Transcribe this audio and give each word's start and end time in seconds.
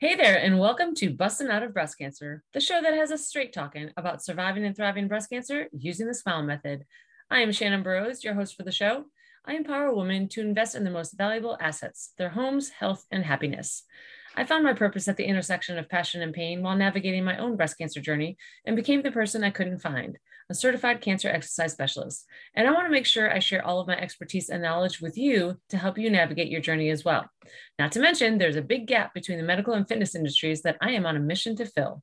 Hey 0.00 0.14
there, 0.14 0.38
and 0.38 0.60
welcome 0.60 0.94
to 0.94 1.10
Bustin' 1.10 1.50
Out 1.50 1.64
of 1.64 1.74
Breast 1.74 1.98
Cancer, 1.98 2.44
the 2.54 2.60
show 2.60 2.80
that 2.80 2.94
has 2.94 3.10
us 3.10 3.26
straight 3.26 3.52
talking 3.52 3.90
about 3.96 4.22
surviving 4.22 4.64
and 4.64 4.76
thriving 4.76 5.08
breast 5.08 5.28
cancer 5.28 5.66
using 5.72 6.06
the 6.06 6.14
SMILE 6.14 6.44
method. 6.44 6.86
I 7.28 7.40
am 7.40 7.50
Shannon 7.50 7.82
Burrows, 7.82 8.22
your 8.22 8.34
host 8.34 8.56
for 8.56 8.62
the 8.62 8.70
show. 8.70 9.06
I 9.44 9.56
empower 9.56 9.92
women 9.92 10.28
to 10.28 10.40
invest 10.40 10.76
in 10.76 10.84
their 10.84 10.92
most 10.92 11.18
valuable 11.18 11.58
assets, 11.60 12.12
their 12.16 12.28
homes, 12.28 12.68
health, 12.68 13.06
and 13.10 13.24
happiness. 13.24 13.82
I 14.36 14.44
found 14.44 14.62
my 14.62 14.72
purpose 14.72 15.08
at 15.08 15.16
the 15.16 15.24
intersection 15.24 15.78
of 15.78 15.88
passion 15.88 16.22
and 16.22 16.32
pain 16.32 16.62
while 16.62 16.76
navigating 16.76 17.24
my 17.24 17.36
own 17.36 17.56
breast 17.56 17.76
cancer 17.76 18.00
journey 18.00 18.36
and 18.64 18.76
became 18.76 19.02
the 19.02 19.10
person 19.10 19.42
I 19.42 19.50
couldn't 19.50 19.80
find 19.80 20.16
a 20.50 20.54
certified 20.54 21.00
cancer 21.00 21.28
exercise 21.28 21.72
specialist. 21.72 22.24
And 22.54 22.66
I 22.66 22.72
want 22.72 22.86
to 22.86 22.92
make 22.92 23.06
sure 23.06 23.30
I 23.30 23.38
share 23.38 23.64
all 23.64 23.80
of 23.80 23.86
my 23.86 23.98
expertise 23.98 24.48
and 24.48 24.62
knowledge 24.62 25.00
with 25.00 25.18
you 25.18 25.58
to 25.68 25.76
help 25.76 25.98
you 25.98 26.10
navigate 26.10 26.48
your 26.48 26.60
journey 26.60 26.90
as 26.90 27.04
well. 27.04 27.28
Not 27.78 27.92
to 27.92 28.00
mention, 28.00 28.38
there's 28.38 28.56
a 28.56 28.62
big 28.62 28.86
gap 28.86 29.12
between 29.14 29.38
the 29.38 29.44
medical 29.44 29.74
and 29.74 29.86
fitness 29.86 30.14
industries 30.14 30.62
that 30.62 30.78
I 30.80 30.92
am 30.92 31.06
on 31.06 31.16
a 31.16 31.20
mission 31.20 31.56
to 31.56 31.66
fill. 31.66 32.02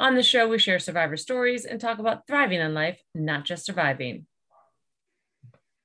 On 0.00 0.14
the 0.14 0.22
show, 0.22 0.48
we 0.48 0.58
share 0.58 0.78
survivor 0.78 1.16
stories 1.16 1.64
and 1.64 1.80
talk 1.80 1.98
about 1.98 2.26
thriving 2.26 2.60
in 2.60 2.74
life, 2.74 3.00
not 3.14 3.44
just 3.44 3.64
surviving. 3.64 4.26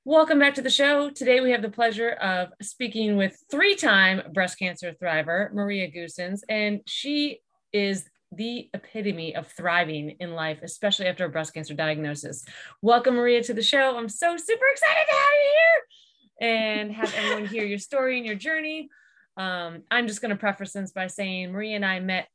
Welcome 0.04 0.38
back 0.38 0.54
to 0.56 0.62
the 0.62 0.70
show. 0.70 1.10
Today 1.10 1.40
we 1.40 1.52
have 1.52 1.62
the 1.62 1.70
pleasure 1.70 2.10
of 2.10 2.50
speaking 2.60 3.16
with 3.16 3.42
three 3.50 3.74
time 3.74 4.20
breast 4.32 4.58
cancer 4.58 4.92
thriver, 4.92 5.52
Maria 5.52 5.90
Goossens, 5.90 6.40
and 6.48 6.82
she 6.86 7.40
is 7.72 8.08
the 8.36 8.68
epitome 8.74 9.34
of 9.34 9.46
thriving 9.48 10.10
in 10.20 10.34
life, 10.34 10.60
especially 10.62 11.06
after 11.06 11.24
a 11.24 11.28
breast 11.28 11.54
cancer 11.54 11.74
diagnosis. 11.74 12.44
Welcome, 12.82 13.14
Maria, 13.14 13.42
to 13.44 13.54
the 13.54 13.62
show. 13.62 13.96
I'm 13.96 14.08
so 14.08 14.36
super 14.36 14.64
excited 14.72 15.04
to 15.08 15.16
have 15.16 15.34
you 15.42 15.50
here 15.58 16.48
and 16.48 16.92
have 16.92 17.14
everyone 17.14 17.46
hear 17.46 17.64
your 17.64 17.78
story 17.78 18.16
and 18.16 18.26
your 18.26 18.34
journey. 18.34 18.88
Um, 19.36 19.82
I'm 19.90 20.06
just 20.06 20.20
going 20.20 20.30
to 20.30 20.36
preface 20.36 20.72
this 20.72 20.92
by 20.92 21.06
saying 21.06 21.52
Maria 21.52 21.76
and 21.76 21.84
I 21.84 22.00
met 22.00 22.28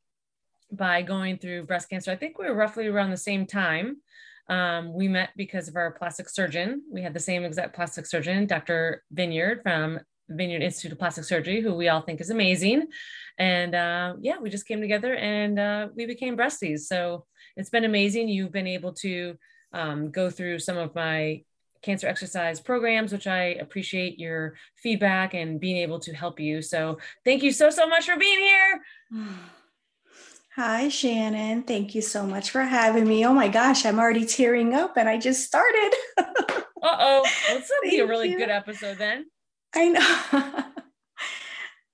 by 0.72 1.02
going 1.02 1.38
through 1.38 1.66
breast 1.66 1.90
cancer. 1.90 2.12
I 2.12 2.16
think 2.16 2.38
we 2.38 2.46
were 2.46 2.56
roughly 2.56 2.88
around 2.88 3.12
the 3.12 3.18
same 3.18 3.46
time. 3.46 3.98
Um, 4.50 4.94
we 4.94 5.08
met 5.08 5.30
because 5.38 5.68
of 5.68 5.76
our 5.76 5.92
plastic 5.92 6.28
surgeon. 6.28 6.84
We 6.92 7.02
had 7.02 7.14
the 7.14 7.20
same 7.20 7.44
exact 7.44 7.76
plastic 7.76 8.06
surgeon, 8.06 8.48
Dr. 8.48 9.04
Vineyard 9.12 9.62
from 9.64 10.00
Vineyard 10.30 10.62
Institute 10.62 10.92
of 10.92 11.00
Plastic 11.00 11.24
Surgery, 11.24 11.62
who 11.62 11.74
we 11.74 11.90
all 11.90 12.02
think 12.02 12.22
is 12.22 12.30
amazing. 12.30 12.88
And 13.38 13.74
uh, 13.76 14.16
yeah, 14.20 14.38
we 14.40 14.50
just 14.50 14.68
came 14.68 14.82
together 14.82 15.16
and 15.16 15.60
uh, 15.60 15.88
we 15.96 16.06
became 16.06 16.38
breasties. 16.38 16.82
So 16.82 17.26
it's 17.56 17.70
been 17.70 17.86
amazing. 17.86 18.30
You've 18.30 18.52
been 18.52 18.68
able 18.68 18.94
to 18.94 19.38
um, 19.74 20.12
go 20.12 20.30
through 20.30 20.60
some 20.60 20.78
of 20.78 20.94
my 20.96 21.44
cancer 21.82 22.08
exercise 22.08 22.60
programs, 22.60 23.12
which 23.12 23.28
I 23.28 23.56
appreciate 23.56 24.20
your 24.20 24.56
feedback 24.76 25.34
and 25.34 25.60
being 25.60 25.78
able 25.78 26.00
to 26.02 26.14
help 26.14 26.40
you. 26.40 26.62
So 26.62 27.00
thank 27.24 27.44
you 27.44 27.52
so, 27.52 27.70
so 27.70 27.88
much 27.88 28.06
for 28.06 28.18
being 28.18 28.40
here. 28.40 28.82
Hi, 30.56 30.90
Shannon. 30.90 31.64
Thank 31.64 31.96
you 31.96 32.02
so 32.02 32.26
much 32.26 32.50
for 32.50 32.62
having 32.62 33.08
me. 33.08 33.26
Oh 33.26 33.34
my 33.34 33.48
gosh, 33.48 33.86
I'm 33.86 33.98
already 33.98 34.26
tearing 34.26 34.74
up 34.74 34.98
and 34.98 35.08
I 35.08 35.18
just 35.18 35.46
started. 35.46 35.92
uh 36.18 36.24
oh. 36.84 37.26
This 37.48 37.70
will 37.70 37.90
be 37.90 38.00
a 38.00 38.06
really 38.08 38.32
you. 38.32 38.38
good 38.38 38.50
episode 38.50 38.98
then. 38.98 39.28
I 39.76 39.88
know. 39.90 40.64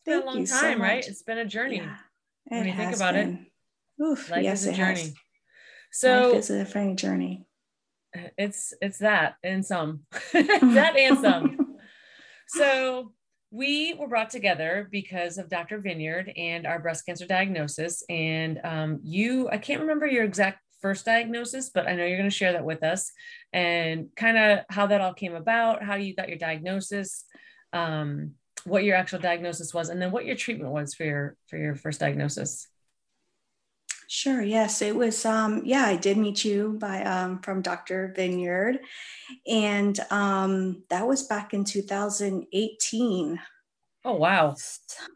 been 0.05 0.21
a 0.21 0.25
long 0.25 0.45
time, 0.45 0.77
so 0.77 0.81
right? 0.81 1.05
It's 1.05 1.23
been 1.23 1.37
a 1.37 1.45
journey. 1.45 1.77
Yeah, 1.77 1.97
when 2.47 2.67
you 2.67 2.73
think 2.73 2.95
about 2.95 3.15
been. 3.15 3.47
it. 3.99 4.03
Oof, 4.03 4.29
life 4.29 4.43
yes, 4.43 4.61
is 4.61 4.67
a 4.67 4.73
journey. 4.73 5.01
Has. 5.01 5.13
So 5.91 6.29
life 6.29 6.37
is 6.37 6.49
a 6.49 6.65
funny 6.65 6.95
journey. 6.95 7.45
It's 8.37 8.73
it's 8.81 8.99
that 8.99 9.35
and 9.43 9.65
some. 9.65 10.01
that 10.33 10.95
and 10.97 11.19
some. 11.19 11.77
so 12.47 13.13
we 13.51 13.93
were 13.93 14.07
brought 14.07 14.29
together 14.29 14.87
because 14.91 15.37
of 15.37 15.49
Dr. 15.49 15.79
Vineyard 15.79 16.31
and 16.35 16.67
our 16.67 16.79
breast 16.79 17.05
cancer 17.05 17.25
diagnosis. 17.25 18.03
And 18.09 18.59
um, 18.65 18.99
you, 19.01 19.49
I 19.49 19.57
can't 19.57 19.81
remember 19.81 20.05
your 20.05 20.25
exact 20.25 20.59
first 20.81 21.05
diagnosis, 21.05 21.69
but 21.69 21.87
I 21.87 21.95
know 21.95 22.05
you're 22.05 22.17
going 22.17 22.29
to 22.29 22.35
share 22.35 22.51
that 22.51 22.65
with 22.65 22.83
us 22.83 23.11
and 23.53 24.09
kind 24.17 24.37
of 24.37 24.65
how 24.69 24.87
that 24.87 24.99
all 24.99 25.13
came 25.13 25.35
about, 25.35 25.83
how 25.83 25.95
you 25.95 26.13
got 26.13 26.27
your 26.27 26.37
diagnosis, 26.37 27.23
um, 27.73 28.31
what 28.65 28.83
your 28.83 28.95
actual 28.95 29.19
diagnosis 29.19 29.73
was 29.73 29.89
and 29.89 30.01
then 30.01 30.11
what 30.11 30.25
your 30.25 30.35
treatment 30.35 30.71
was 30.71 30.93
for 30.93 31.03
your 31.03 31.37
for 31.47 31.57
your 31.57 31.75
first 31.75 31.99
diagnosis 31.99 32.67
Sure. 34.07 34.41
Yes, 34.41 34.81
it 34.81 34.95
was. 34.95 35.25
Um, 35.25 35.61
yeah, 35.65 35.85
I 35.85 35.95
did 35.95 36.17
meet 36.17 36.45
you 36.45 36.77
by 36.79 37.03
um, 37.03 37.39
from 37.39 37.61
Dr. 37.61 38.13
Vineyard, 38.15 38.79
and 39.47 39.99
um, 40.11 40.83
that 40.89 41.07
was 41.07 41.23
back 41.23 41.53
in 41.53 41.63
2018. 41.63 43.39
Oh 44.03 44.13
wow! 44.13 44.55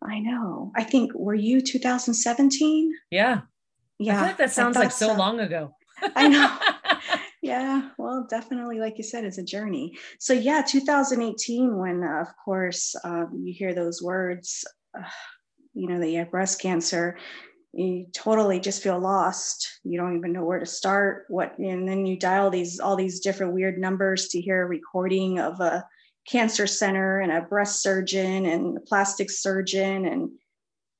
I 0.03 0.19
know. 0.19 0.71
I 0.75 0.83
think 0.83 1.13
were 1.13 1.35
you 1.35 1.61
2017? 1.61 2.93
Yeah. 3.11 3.41
Yeah. 3.99 4.21
Like 4.23 4.37
that 4.37 4.51
sounds 4.51 4.75
like 4.75 4.91
so, 4.91 5.09
so 5.09 5.13
long 5.13 5.39
ago. 5.39 5.75
I 6.15 6.27
know. 6.27 6.57
yeah 7.49 7.89
well 7.97 8.27
definitely 8.29 8.79
like 8.79 8.97
you 8.97 9.03
said 9.03 9.25
it's 9.25 9.37
a 9.37 9.43
journey. 9.43 9.97
So 10.19 10.33
yeah 10.33 10.61
2018 10.61 11.77
when 11.77 12.03
uh, 12.03 12.21
of 12.21 12.27
course 12.43 12.95
um, 13.03 13.41
you 13.43 13.53
hear 13.53 13.73
those 13.73 14.01
words 14.01 14.65
uh, 14.97 15.03
you 15.73 15.87
know 15.87 15.99
that 15.99 16.09
you 16.09 16.19
have 16.19 16.31
breast 16.31 16.61
cancer 16.61 17.17
you 17.71 18.07
totally 18.13 18.59
just 18.59 18.81
feel 18.81 18.99
lost. 18.99 19.79
You 19.83 19.99
don't 19.99 20.17
even 20.17 20.33
know 20.33 20.43
where 20.43 20.59
to 20.59 20.65
start. 20.65 21.25
What 21.27 21.57
and 21.59 21.87
then 21.87 22.05
you 22.05 22.17
dial 22.17 22.49
these 22.49 22.79
all 22.79 22.95
these 22.95 23.19
different 23.19 23.53
weird 23.53 23.77
numbers 23.77 24.29
to 24.29 24.41
hear 24.41 24.63
a 24.63 24.67
recording 24.67 25.39
of 25.39 25.59
a 25.59 25.85
cancer 26.27 26.65
center 26.65 27.19
and 27.19 27.31
a 27.31 27.41
breast 27.41 27.83
surgeon 27.83 28.45
and 28.45 28.77
a 28.77 28.81
plastic 28.81 29.29
surgeon 29.29 30.05
and 30.05 30.31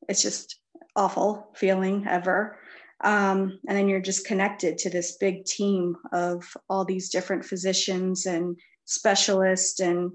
it's 0.08 0.22
just 0.22 0.60
awful 0.96 1.52
feeling 1.56 2.06
ever 2.08 2.59
um, 3.02 3.60
and 3.68 3.78
then 3.78 3.88
you're 3.88 4.02
just 4.02 4.26
connected 4.26 4.78
to 4.80 4.90
this 4.90 5.18
big 5.18 5.46
team 5.46 5.96
of 6.12 6.46
all 6.70 6.84
these 6.84 7.10
different 7.10 7.46
physicians 7.46 8.26
and 8.26 8.58
specialists 8.86 9.80
and 9.80 10.12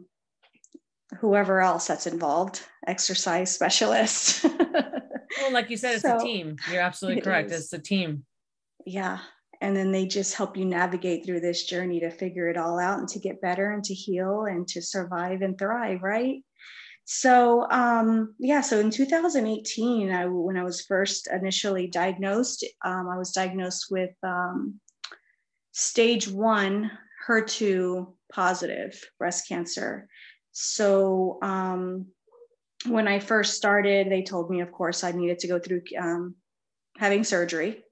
whoever 1.20 1.60
else 1.60 1.86
that's 1.86 2.06
involved, 2.06 2.62
exercise 2.86 3.54
specialists. 3.54 4.44
well, 4.60 5.52
like 5.52 5.70
you 5.70 5.76
said, 5.76 5.94
it's 5.94 6.02
so, 6.02 6.16
a 6.16 6.20
team. 6.20 6.56
You're 6.70 6.82
absolutely 6.82 7.20
it 7.20 7.24
correct. 7.24 7.50
Is. 7.50 7.64
It's 7.64 7.72
a 7.72 7.78
team. 7.78 8.24
Yeah. 8.84 9.18
And 9.60 9.74
then 9.74 9.92
they 9.92 10.06
just 10.06 10.34
help 10.34 10.56
you 10.56 10.66
navigate 10.66 11.24
through 11.24 11.40
this 11.40 11.64
journey 11.64 12.00
to 12.00 12.10
figure 12.10 12.48
it 12.48 12.58
all 12.58 12.78
out 12.78 12.98
and 12.98 13.08
to 13.08 13.18
get 13.18 13.40
better 13.40 13.70
and 13.70 13.82
to 13.84 13.94
heal 13.94 14.44
and 14.44 14.68
to 14.68 14.82
survive 14.82 15.40
and 15.40 15.56
thrive, 15.56 16.02
right? 16.02 16.42
So 17.04 17.68
um, 17.70 18.34
yeah, 18.38 18.62
so 18.62 18.80
in 18.80 18.90
2018, 18.90 20.10
I, 20.10 20.26
when 20.26 20.56
I 20.56 20.64
was 20.64 20.80
first 20.82 21.28
initially 21.30 21.86
diagnosed, 21.86 22.64
um, 22.82 23.08
I 23.12 23.18
was 23.18 23.32
diagnosed 23.32 23.88
with 23.90 24.14
um, 24.22 24.80
stage 25.72 26.28
one 26.28 26.90
HER2 27.28 28.10
positive 28.32 29.02
breast 29.18 29.48
cancer. 29.48 30.08
So 30.52 31.38
um, 31.42 32.06
when 32.86 33.06
I 33.06 33.18
first 33.18 33.54
started, 33.54 34.10
they 34.10 34.22
told 34.22 34.50
me, 34.50 34.60
of 34.60 34.72
course, 34.72 35.04
I 35.04 35.12
needed 35.12 35.40
to 35.40 35.48
go 35.48 35.58
through 35.58 35.82
um, 35.98 36.36
having 36.96 37.24
surgery. 37.24 37.82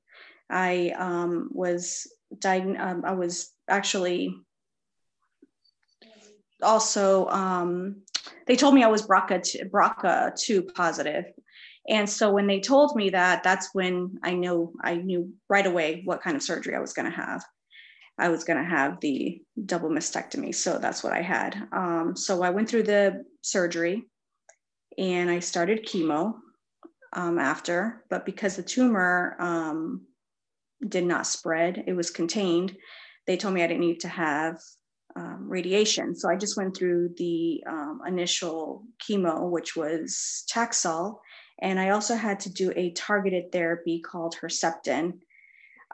I 0.49 0.95
um, 0.97 1.51
was 1.53 2.07
diagnosed. 2.39 3.05
I 3.05 3.13
was 3.13 3.51
actually 3.69 4.37
also 6.63 7.27
um, 7.29 8.03
they 8.47 8.57
told 8.57 8.75
me 8.75 8.83
I 8.83 8.89
was 8.89 9.07
BRCA 9.07 9.71
BRCA 9.71 10.35
two 10.37 10.63
positive, 10.63 11.25
and 11.89 12.09
so 12.09 12.33
when 12.33 12.47
they 12.47 12.61
told 12.61 12.95
me 12.97 13.11
that, 13.11 13.43
that's 13.43 13.71
when 13.73 14.19
I 14.23 14.35
knew 14.35 14.73
I 14.83 14.97
knew 14.97 15.33
right 15.49 15.67
away 15.67 16.03
what 16.05 16.23
kind 16.23 16.37
of 16.37 16.43
surgery 16.43 16.75
I 16.75 16.81
was 16.81 16.93
going 16.93 17.11
to 17.11 17.17
have. 17.17 17.45
I 18.19 18.29
was 18.29 18.45
going 18.45 18.63
to 18.63 18.69
have 18.69 19.01
the 19.01 19.43
double 19.65 19.89
mastectomy, 19.89 20.55
so 20.55 20.79
that's 20.79 21.03
what 21.03 21.13
I 21.13 21.23
had. 21.23 21.69
Um, 21.73 22.15
so 22.15 22.43
I 22.43 22.51
went 22.51 22.69
through 22.69 22.85
the 22.85 23.25
surgery, 23.41 24.05
and 24.99 25.31
I 25.31 25.41
started 25.41 25.87
chemo 25.87 26.35
um, 27.15 27.39
after, 27.39 28.05
but 28.11 28.25
because 28.27 28.57
the 28.57 28.63
tumor 28.63 29.37
um, 29.39 30.03
did 30.87 31.05
not 31.05 31.27
spread, 31.27 31.85
it 31.87 31.95
was 31.95 32.11
contained. 32.11 32.77
They 33.27 33.37
told 33.37 33.55
me 33.55 33.63
I 33.63 33.67
didn't 33.67 33.81
need 33.81 34.01
to 34.01 34.09
have 34.09 34.61
um, 35.17 35.47
radiation. 35.49 36.15
So 36.15 36.29
I 36.29 36.37
just 36.37 36.57
went 36.57 36.77
through 36.77 37.11
the 37.17 37.63
um, 37.67 38.01
initial 38.07 38.85
chemo, 38.99 39.51
which 39.51 39.77
was 39.77 40.45
Taxol, 40.51 41.19
and 41.61 41.79
I 41.79 41.91
also 41.91 42.15
had 42.15 42.41
to 42.41 42.53
do 42.53 42.73
a 42.75 42.91
targeted 42.93 43.53
therapy 43.53 44.01
called 44.01 44.37
Herceptin. 44.41 45.19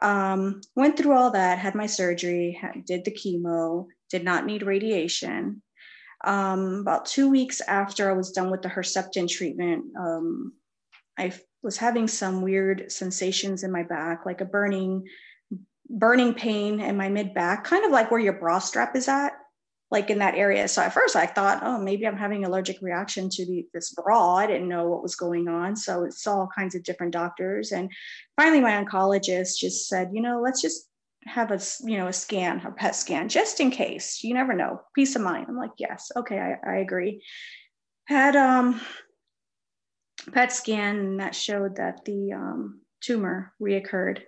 Um, 0.01 0.61
went 0.75 0.97
through 0.97 1.13
all 1.13 1.31
that, 1.31 1.59
had 1.59 1.75
my 1.75 1.85
surgery, 1.85 2.57
had, 2.59 2.85
did 2.85 3.05
the 3.05 3.11
chemo, 3.11 3.87
did 4.09 4.23
not 4.23 4.45
need 4.45 4.63
radiation. 4.63 5.61
Um, 6.23 6.81
about 6.81 7.05
two 7.05 7.29
weeks 7.29 7.61
after 7.61 8.09
I 8.09 8.13
was 8.13 8.31
done 8.31 8.49
with 8.49 8.61
the 8.61 8.69
Herceptin 8.69 9.29
treatment, 9.29 9.85
um, 9.97 10.53
I 11.17 11.33
was 11.61 11.77
having 11.77 12.07
some 12.07 12.41
weird 12.41 12.91
sensations 12.91 13.63
in 13.63 13.71
my 13.71 13.83
back, 13.83 14.25
like 14.25 14.41
a 14.41 14.45
burning 14.45 15.05
burning 15.89 16.33
pain 16.33 16.79
in 16.79 16.97
my 16.97 17.09
mid 17.09 17.33
back, 17.33 17.63
kind 17.63 17.85
of 17.85 17.91
like 17.91 18.11
where 18.11 18.19
your 18.19 18.33
bra 18.33 18.59
strap 18.59 18.95
is 18.95 19.07
at. 19.07 19.33
like 19.91 20.11
in 20.11 20.19
that 20.19 20.35
area. 20.35 20.67
So 20.67 20.83
at 20.83 20.93
first 20.93 21.15
I 21.15 21.25
thought, 21.25 21.61
oh, 21.63 21.79
maybe 21.79 22.05
I'm 22.05 22.15
having 22.17 22.45
allergic 22.45 22.77
reaction 22.81 23.27
to 23.29 23.45
the, 23.45 23.67
this 23.73 23.91
bra. 23.93 24.35
I 24.35 24.45
didn't 24.47 24.69
know 24.69 24.87
what 24.87 25.01
was 25.01 25.15
going 25.15 25.47
on. 25.47 25.75
So 25.75 26.03
it 26.03 26.13
saw 26.13 26.41
all 26.41 26.49
kinds 26.55 26.75
of 26.75 26.83
different 26.83 27.13
doctors. 27.13 27.71
And 27.71 27.91
finally 28.35 28.61
my 28.61 28.83
oncologist 28.83 29.57
just 29.57 29.87
said, 29.87 30.11
you 30.13 30.21
know, 30.21 30.41
let's 30.41 30.61
just 30.61 30.87
have 31.25 31.51
a, 31.51 31.59
you 31.83 31.97
know, 31.97 32.07
a 32.07 32.13
scan, 32.13 32.61
a 32.65 32.71
PET 32.71 32.95
scan, 32.95 33.29
just 33.29 33.59
in 33.59 33.71
case, 33.71 34.23
you 34.23 34.35
never 34.35 34.53
know, 34.53 34.81
peace 34.93 35.15
of 35.15 35.23
mind. 35.23 35.47
I'm 35.49 35.57
like, 35.57 35.71
yes, 35.79 36.11
okay, 36.15 36.37
I, 36.37 36.69
I 36.69 36.75
agree. 36.77 37.23
Had 38.05 38.35
um 38.35 38.79
PET 40.33 40.51
scan 40.51 40.99
and 40.99 41.19
that 41.19 41.33
showed 41.33 41.77
that 41.77 42.05
the 42.05 42.33
um, 42.33 42.81
tumor 43.01 43.53
reoccurred 43.59 44.21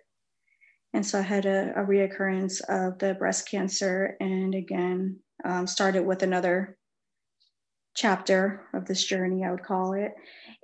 and 0.94 1.06
so 1.06 1.20
I 1.20 1.24
had 1.24 1.46
a, 1.46 1.72
a 1.76 1.86
reoccurrence 1.86 2.62
of 2.68 3.00
the 3.00 3.14
breast 3.14 3.50
cancer, 3.50 4.18
and 4.20 4.54
again, 4.54 5.20
um, 5.44 5.68
started 5.68 6.06
with 6.06 6.24
another 6.24 6.78
chapter 7.96 8.66
of 8.74 8.86
this 8.86 9.04
journey, 9.04 9.44
I 9.44 9.52
would 9.52 9.64
call 9.64 9.94
it. 9.94 10.14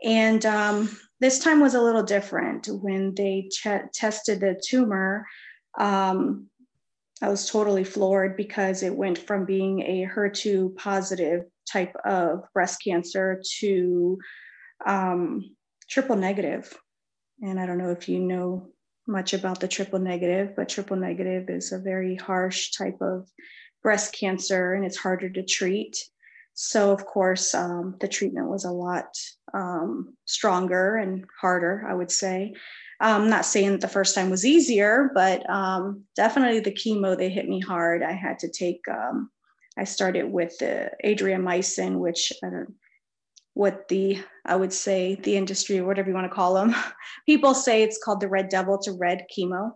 And 0.03 0.45
um, 0.45 0.89
this 1.19 1.39
time 1.39 1.59
was 1.59 1.75
a 1.75 1.81
little 1.81 2.03
different. 2.03 2.67
When 2.67 3.13
they 3.15 3.49
ch- 3.51 3.91
tested 3.93 4.39
the 4.39 4.61
tumor, 4.63 5.25
um, 5.77 6.47
I 7.21 7.29
was 7.29 7.49
totally 7.49 7.83
floored 7.83 8.37
because 8.37 8.83
it 8.83 8.95
went 8.95 9.17
from 9.17 9.45
being 9.45 9.81
a 9.81 10.07
HER2 10.13 10.75
positive 10.75 11.45
type 11.71 11.95
of 12.05 12.43
breast 12.53 12.81
cancer 12.83 13.41
to 13.59 14.17
um, 14.85 15.55
triple 15.89 16.15
negative. 16.15 16.71
And 17.41 17.59
I 17.59 17.65
don't 17.65 17.77
know 17.77 17.91
if 17.91 18.07
you 18.07 18.19
know 18.19 18.69
much 19.07 19.33
about 19.33 19.59
the 19.59 19.67
triple 19.67 19.99
negative, 19.99 20.55
but 20.55 20.69
triple 20.69 20.97
negative 20.97 21.49
is 21.49 21.71
a 21.71 21.79
very 21.79 22.15
harsh 22.15 22.71
type 22.71 22.97
of 23.01 23.29
breast 23.81 24.13
cancer 24.13 24.73
and 24.73 24.85
it's 24.85 24.97
harder 24.97 25.29
to 25.29 25.43
treat. 25.43 25.97
So, 26.53 26.91
of 26.91 27.05
course, 27.05 27.53
um, 27.53 27.95
the 27.99 28.07
treatment 28.07 28.49
was 28.49 28.65
a 28.65 28.71
lot 28.71 29.15
um, 29.53 30.15
stronger 30.25 30.97
and 30.97 31.25
harder, 31.39 31.85
I 31.87 31.93
would 31.93 32.11
say. 32.11 32.55
I'm 32.99 33.29
not 33.29 33.45
saying 33.45 33.71
that 33.71 33.81
the 33.81 33.87
first 33.87 34.15
time 34.15 34.31
was 34.31 34.43
easier, 34.45 35.11
but 35.13 35.47
um, 35.49 36.03
definitely 36.15 36.61
the 36.61 36.71
chemo, 36.71 37.15
they 37.15 37.29
hit 37.29 37.47
me 37.47 37.59
hard. 37.59 38.01
I 38.01 38.13
had 38.13 38.39
to 38.39 38.49
take, 38.49 38.81
um, 38.89 39.29
I 39.77 39.83
started 39.83 40.31
with 40.31 40.57
the 40.57 40.89
adriamycin, 41.05 41.99
which 41.99 42.33
I 42.43 42.49
don't 42.49 42.73
what 43.57 43.87
the 43.87 44.21
I 44.45 44.55
would 44.55 44.71
say 44.71 45.15
the 45.15 45.35
industry 45.35 45.79
or 45.79 45.85
whatever 45.85 46.09
you 46.09 46.15
want 46.15 46.29
to 46.29 46.35
call 46.35 46.53
them. 46.53 46.75
People 47.25 47.55
say 47.55 47.81
it's 47.81 48.01
called 48.01 48.21
the 48.21 48.29
red 48.29 48.49
devil 48.49 48.77
to 48.83 48.91
red 48.91 49.25
chemo. 49.35 49.71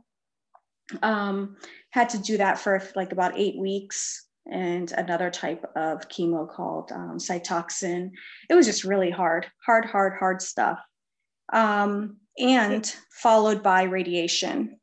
Um, 1.02 1.58
had 1.90 2.10
to 2.10 2.20
do 2.20 2.38
that 2.38 2.60
for 2.60 2.82
like 2.96 3.12
about 3.12 3.38
eight 3.38 3.58
weeks 3.58 4.28
and 4.50 4.92
another 4.92 5.32
type 5.32 5.66
of 5.76 6.08
chemo 6.10 6.48
called 6.48 6.92
um, 6.92 7.18
Cytoxan. 7.18 8.12
It 8.50 8.54
was 8.54 8.68
just 8.68 8.84
really 8.84 9.10
hard, 9.10 9.48
hard, 9.66 9.86
hard, 9.86 10.14
hard 10.20 10.42
stuff. 10.42 10.80
Um, 11.52 12.18
and 12.38 12.86
followed 13.12 13.64
by 13.64 13.84
radiation. 13.84 14.80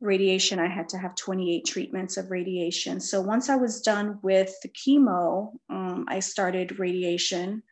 Radiation, 0.00 0.58
I 0.58 0.68
had 0.68 0.88
to 0.90 0.98
have 0.98 1.14
28 1.14 1.64
treatments 1.64 2.16
of 2.16 2.30
radiation. 2.30 3.00
So 3.00 3.20
once 3.20 3.48
I 3.48 3.56
was 3.56 3.80
done 3.82 4.18
with 4.22 4.52
the 4.62 4.68
chemo, 4.68 5.52
um, 5.70 6.06
I 6.08 6.20
started 6.20 6.78
radiation 6.78 7.62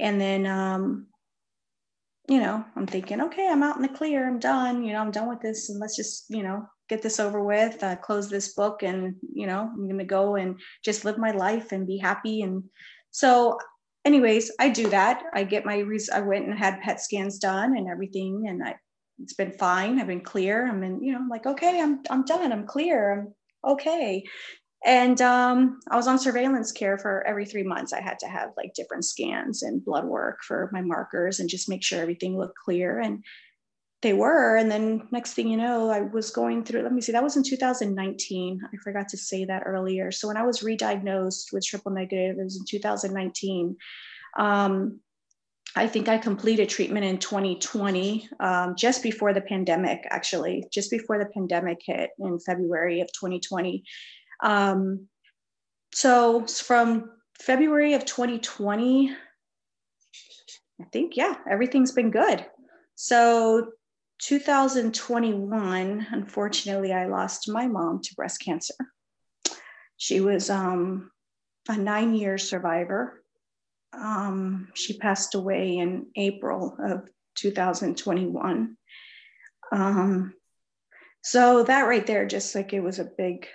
and 0.00 0.20
then, 0.20 0.46
um, 0.46 1.06
you 2.28 2.40
know, 2.40 2.64
I'm 2.76 2.86
thinking, 2.86 3.20
okay, 3.22 3.48
I'm 3.48 3.62
out 3.62 3.76
in 3.76 3.82
the 3.82 3.88
clear. 3.88 4.26
I'm 4.26 4.38
done. 4.38 4.84
You 4.84 4.92
know, 4.92 5.00
I'm 5.00 5.10
done 5.10 5.28
with 5.28 5.40
this, 5.40 5.68
and 5.68 5.80
let's 5.80 5.96
just, 5.96 6.26
you 6.28 6.42
know, 6.42 6.64
get 6.88 7.02
this 7.02 7.20
over 7.20 7.42
with. 7.42 7.82
Uh, 7.82 7.96
close 7.96 8.28
this 8.28 8.54
book, 8.54 8.82
and 8.82 9.14
you 9.34 9.46
know, 9.46 9.70
I'm 9.72 9.88
gonna 9.88 10.04
go 10.04 10.36
and 10.36 10.58
just 10.84 11.04
live 11.04 11.18
my 11.18 11.32
life 11.32 11.72
and 11.72 11.86
be 11.86 11.98
happy. 11.98 12.42
And 12.42 12.64
so, 13.10 13.58
anyways, 14.04 14.52
I 14.60 14.68
do 14.68 14.88
that. 14.90 15.22
I 15.34 15.44
get 15.44 15.64
my. 15.66 15.78
Res- 15.78 16.10
I 16.10 16.20
went 16.20 16.46
and 16.46 16.58
had 16.58 16.80
PET 16.82 17.00
scans 17.00 17.38
done 17.38 17.76
and 17.76 17.88
everything, 17.88 18.46
and 18.48 18.62
I. 18.62 18.76
It's 19.22 19.34
been 19.34 19.52
fine. 19.52 20.00
I've 20.00 20.06
been 20.06 20.22
clear. 20.22 20.66
I'm 20.66 20.82
in. 20.82 21.02
You 21.02 21.12
know, 21.12 21.18
I'm 21.18 21.28
like, 21.28 21.46
okay, 21.46 21.80
I'm. 21.80 22.00
I'm 22.10 22.24
done. 22.24 22.52
I'm 22.52 22.66
clear. 22.66 23.12
I'm 23.12 23.72
okay 23.72 24.24
and 24.84 25.20
um, 25.20 25.80
i 25.90 25.96
was 25.96 26.06
on 26.06 26.18
surveillance 26.18 26.72
care 26.72 26.98
for 26.98 27.26
every 27.26 27.44
three 27.44 27.62
months. 27.62 27.92
I 27.92 28.00
had 28.00 28.18
to 28.20 28.26
have 28.26 28.50
like 28.56 28.74
different 28.74 29.04
scans 29.04 29.62
and 29.62 29.84
blood 29.84 30.04
work 30.04 30.42
for 30.42 30.70
my 30.72 30.80
markers 30.80 31.40
and 31.40 31.48
just 31.48 31.68
make 31.68 31.82
sure 31.82 32.00
everything 32.00 32.38
looked 32.38 32.56
clear 32.56 33.00
and 33.00 33.24
they 34.02 34.14
were. 34.14 34.56
And 34.56 34.70
then 34.70 35.06
next 35.10 35.34
thing 35.34 35.48
you 35.48 35.56
know 35.56 35.90
i 35.90 36.00
was 36.00 36.30
going 36.30 36.64
through 36.64 36.82
let 36.82 36.92
me 36.92 37.00
see 37.00 37.12
that 37.12 37.22
was 37.22 37.36
in 37.36 37.42
2019 37.42 38.60
i 38.64 38.76
forgot 38.82 39.08
to 39.08 39.16
say 39.16 39.44
that 39.44 39.64
earlier. 39.66 40.10
So 40.10 40.28
when 40.28 40.36
i 40.36 40.42
was 40.42 40.62
re-diagnosed 40.62 41.50
with 41.52 41.66
triple 41.66 41.92
negative 41.92 42.38
it 42.38 42.44
was 42.44 42.56
in 42.56 42.64
2019 42.66 43.76
um, 44.38 45.00
I 45.76 45.86
think 45.86 46.08
I 46.08 46.18
completed 46.18 46.68
treatment 46.68 47.04
in 47.04 47.18
2020, 47.18 48.28
um, 48.40 48.74
just 48.76 49.04
before 49.04 49.32
the 49.32 49.40
pandemic, 49.40 50.04
actually, 50.10 50.64
just 50.72 50.90
before 50.90 51.18
the 51.18 51.26
pandemic 51.26 51.80
hit 51.84 52.10
in 52.18 52.40
February 52.40 53.00
of 53.00 53.12
2020. 53.12 53.84
Um, 54.42 55.08
so 55.92 56.46
from 56.46 57.10
February 57.40 57.94
of 57.94 58.04
2020, 58.04 59.10
I 60.80 60.84
think, 60.92 61.16
yeah, 61.16 61.34
everything's 61.50 61.92
been 61.92 62.10
good. 62.10 62.44
So 62.94 63.72
2021, 64.22 66.06
unfortunately, 66.10 66.92
I 66.92 67.06
lost 67.06 67.48
my 67.48 67.66
mom 67.66 68.00
to 68.02 68.14
breast 68.14 68.40
cancer. 68.44 68.74
She 69.96 70.20
was 70.20 70.50
um, 70.50 71.10
a 71.68 71.76
nine 71.76 72.14
year 72.14 72.38
survivor. 72.38 73.22
Um, 73.92 74.68
she 74.74 74.98
passed 74.98 75.34
away 75.34 75.76
in 75.78 76.06
April 76.16 76.76
of 76.78 77.08
2021. 77.36 78.76
Um, 79.72 80.34
so 81.22 81.64
that 81.64 81.82
right 81.82 82.06
there, 82.06 82.26
just 82.26 82.54
like 82.54 82.72
it 82.72 82.80
was 82.80 82.98
a 82.98 83.04
big 83.04 83.46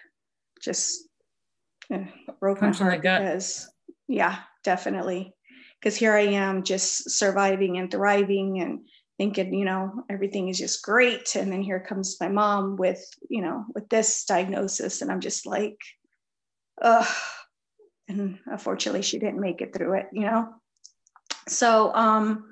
just 0.66 1.08
uh, 1.94 2.00
broke 2.40 2.62
my 2.62 2.72
heart 2.72 3.02
because 3.02 3.70
yeah, 4.08 4.40
definitely. 4.64 5.34
Because 5.80 5.96
here 5.96 6.14
I 6.14 6.22
am 6.22 6.64
just 6.64 7.12
surviving 7.12 7.78
and 7.78 7.92
thriving 7.92 8.60
and 8.60 8.80
thinking, 9.18 9.54
you 9.54 9.66
know, 9.66 10.04
everything 10.10 10.50
is 10.50 10.58
just 10.58 10.84
great. 10.84 11.36
And 11.36 11.52
then 11.52 11.62
here 11.62 11.80
comes 11.80 12.18
my 12.20 12.28
mom 12.28 12.76
with, 12.76 13.04
you 13.30 13.42
know, 13.42 13.66
with 13.74 13.88
this 13.90 14.26
diagnosis. 14.26 15.02
And 15.02 15.12
I'm 15.12 15.22
just 15.22 15.46
like, 15.46 15.78
ugh. 16.82 17.08
And 18.08 18.40
unfortunately, 18.46 19.02
she 19.02 19.20
didn't 19.20 19.40
make 19.40 19.62
it 19.62 19.74
through 19.74 20.00
it, 20.00 20.08
you 20.12 20.22
know? 20.22 20.50
So, 21.48 21.94
um, 21.94 22.46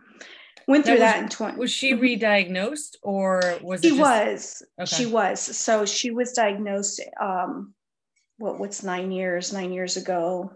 went 0.67 0.85
through 0.85 0.99
that, 0.99 1.15
that 1.15 1.23
in 1.23 1.29
20 1.29 1.57
was 1.57 1.71
she 1.71 1.91
mm-hmm. 1.91 2.01
re-diagnosed 2.01 2.97
or 3.01 3.41
was 3.61 3.81
she 3.81 3.89
just... 3.89 3.99
was 3.99 4.63
okay. 4.79 4.95
she 4.95 5.05
was 5.05 5.39
so 5.41 5.85
she 5.85 6.11
was 6.11 6.31
diagnosed 6.31 7.01
um 7.19 7.73
what 8.43 8.59
what's 8.59 8.83
nine 8.83 9.09
years 9.09 9.53
nine 9.53 9.71
years 9.71 9.95
ago? 9.95 10.51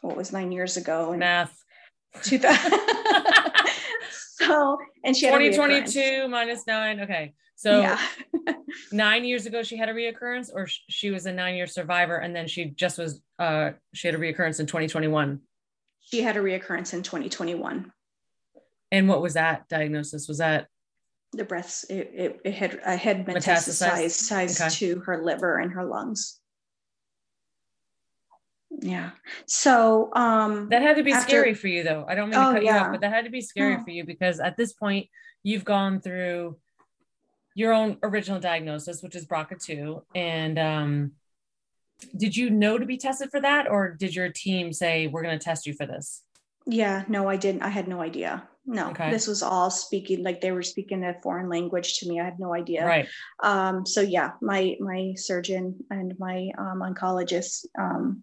What 0.00 0.16
was 0.16 0.32
nine 0.32 0.50
years 0.52 0.78
ago? 0.78 1.10
And 1.10 1.20
math. 1.20 1.54
2000 2.22 2.72
so 4.10 4.78
and 5.04 5.14
she 5.14 5.26
2022 5.26 6.26
minus 6.28 6.66
nine 6.66 7.00
okay. 7.00 7.34
So 7.56 7.82
yeah. 7.82 8.00
nine 8.92 9.24
years 9.24 9.44
ago 9.44 9.62
she 9.62 9.76
had 9.76 9.90
a 9.90 9.92
reoccurrence 9.92 10.48
or 10.52 10.66
she 10.66 11.10
was 11.10 11.26
a 11.26 11.32
nine 11.32 11.54
year 11.54 11.66
survivor 11.66 12.16
and 12.16 12.34
then 12.34 12.48
she 12.48 12.70
just 12.70 12.98
was 12.98 13.20
uh 13.38 13.72
she 13.94 14.08
had 14.08 14.14
a 14.14 14.18
reoccurrence 14.18 14.58
in 14.58 14.66
2021 14.66 15.40
she 16.00 16.22
had 16.22 16.36
a 16.36 16.40
reoccurrence 16.40 16.94
in 16.94 17.02
2021 17.02 17.92
and 18.90 19.08
what 19.08 19.22
was 19.22 19.34
that 19.34 19.68
diagnosis? 19.68 20.26
Was 20.26 20.38
that 20.38 20.66
the 21.32 21.44
breasts 21.44 21.84
it, 21.84 22.10
it, 22.12 22.40
it 22.44 22.54
had 22.54 22.80
a 22.84 22.96
had 22.96 23.24
metastasized, 23.24 23.88
metastasized 23.88 24.60
okay. 24.60 24.70
to 24.70 25.00
her 25.00 25.22
liver 25.22 25.58
and 25.58 25.70
her 25.72 25.84
lungs 25.84 26.39
yeah. 28.80 29.10
So 29.46 30.10
um 30.14 30.68
that 30.70 30.82
had 30.82 30.96
to 30.96 31.02
be 31.02 31.12
after, 31.12 31.28
scary 31.28 31.54
for 31.54 31.68
you 31.68 31.82
though. 31.82 32.04
I 32.08 32.14
don't 32.14 32.30
mean 32.30 32.38
to 32.38 32.48
oh, 32.48 32.52
cut 32.52 32.64
yeah. 32.64 32.74
you 32.74 32.80
off 32.80 32.92
but 32.92 33.00
that 33.02 33.12
had 33.12 33.24
to 33.24 33.30
be 33.30 33.40
scary 33.40 33.76
oh. 33.78 33.84
for 33.84 33.90
you 33.90 34.04
because 34.04 34.40
at 34.40 34.56
this 34.56 34.72
point 34.72 35.08
you've 35.42 35.64
gone 35.64 36.00
through 36.00 36.56
your 37.54 37.72
own 37.72 37.98
original 38.02 38.40
diagnosis 38.40 39.02
which 39.02 39.16
is 39.16 39.26
brca2 39.26 40.02
and 40.14 40.58
um 40.58 41.12
did 42.16 42.36
you 42.36 42.48
know 42.48 42.78
to 42.78 42.86
be 42.86 42.96
tested 42.96 43.28
for 43.30 43.40
that 43.40 43.68
or 43.68 43.90
did 43.90 44.14
your 44.14 44.28
team 44.30 44.72
say 44.72 45.08
we're 45.08 45.22
going 45.22 45.38
to 45.38 45.44
test 45.44 45.66
you 45.66 45.74
for 45.74 45.84
this 45.84 46.22
yeah. 46.66 47.04
No 47.08 47.28
i 47.28 47.36
didn't. 47.36 47.62
I 47.62 47.68
had 47.68 47.88
no 47.88 48.00
idea. 48.00 48.46
No. 48.66 48.90
Okay. 48.90 49.10
this 49.10 49.26
was 49.26 49.42
all 49.42 49.70
speaking 49.70 50.22
like 50.22 50.40
they 50.40 50.52
were 50.52 50.62
speaking 50.62 51.02
a 51.04 51.14
foreign 51.22 51.48
language 51.48 51.98
to 51.98 52.08
me. 52.08 52.20
I 52.20 52.24
had 52.24 52.38
no 52.38 52.54
idea. 52.54 52.86
Right. 52.86 53.08
Um 53.42 53.86
so 53.86 54.00
yeah 54.00 54.32
my 54.40 54.76
my 54.80 55.14
surgeon 55.16 55.84
and 55.90 56.14
my 56.18 56.50
um, 56.58 56.80
oncologist 56.80 57.66
um 57.78 58.22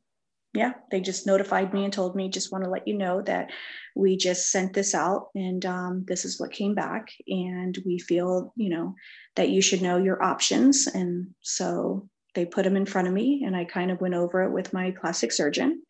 yeah, 0.58 0.74
they 0.92 1.00
just 1.00 1.28
notified 1.28 1.74
me 1.74 1.84
and 1.84 1.94
told 1.94 2.16
me, 2.16 2.30
just 2.30 2.52
want 2.52 2.64
to 2.64 2.70
let 2.70 2.88
you 2.88 2.98
know 2.98 3.22
that 3.22 3.52
we 3.96 4.18
just 4.18 4.52
sent 4.52 4.74
this 4.74 4.96
out 4.96 5.30
and 5.36 5.66
um, 5.66 6.04
this 6.08 6.26
is 6.26 6.40
what 6.40 6.52
came 6.52 6.74
back. 6.74 7.10
And 7.28 7.78
we 7.86 8.00
feel, 8.00 8.54
you 8.56 8.70
know, 8.70 8.96
that 9.36 9.50
you 9.50 9.62
should 9.62 9.82
know 9.82 9.98
your 9.98 10.22
options. 10.24 10.88
And 10.88 11.28
so 11.42 12.10
they 12.34 12.46
put 12.46 12.64
them 12.64 12.76
in 12.76 12.86
front 12.86 13.08
of 13.08 13.14
me 13.14 13.44
and 13.46 13.56
I 13.56 13.66
kind 13.66 13.92
of 13.92 14.02
went 14.02 14.14
over 14.14 14.44
it 14.44 14.52
with 14.52 14.74
my 14.74 14.92
plastic 14.92 15.32
surgeon 15.32 15.84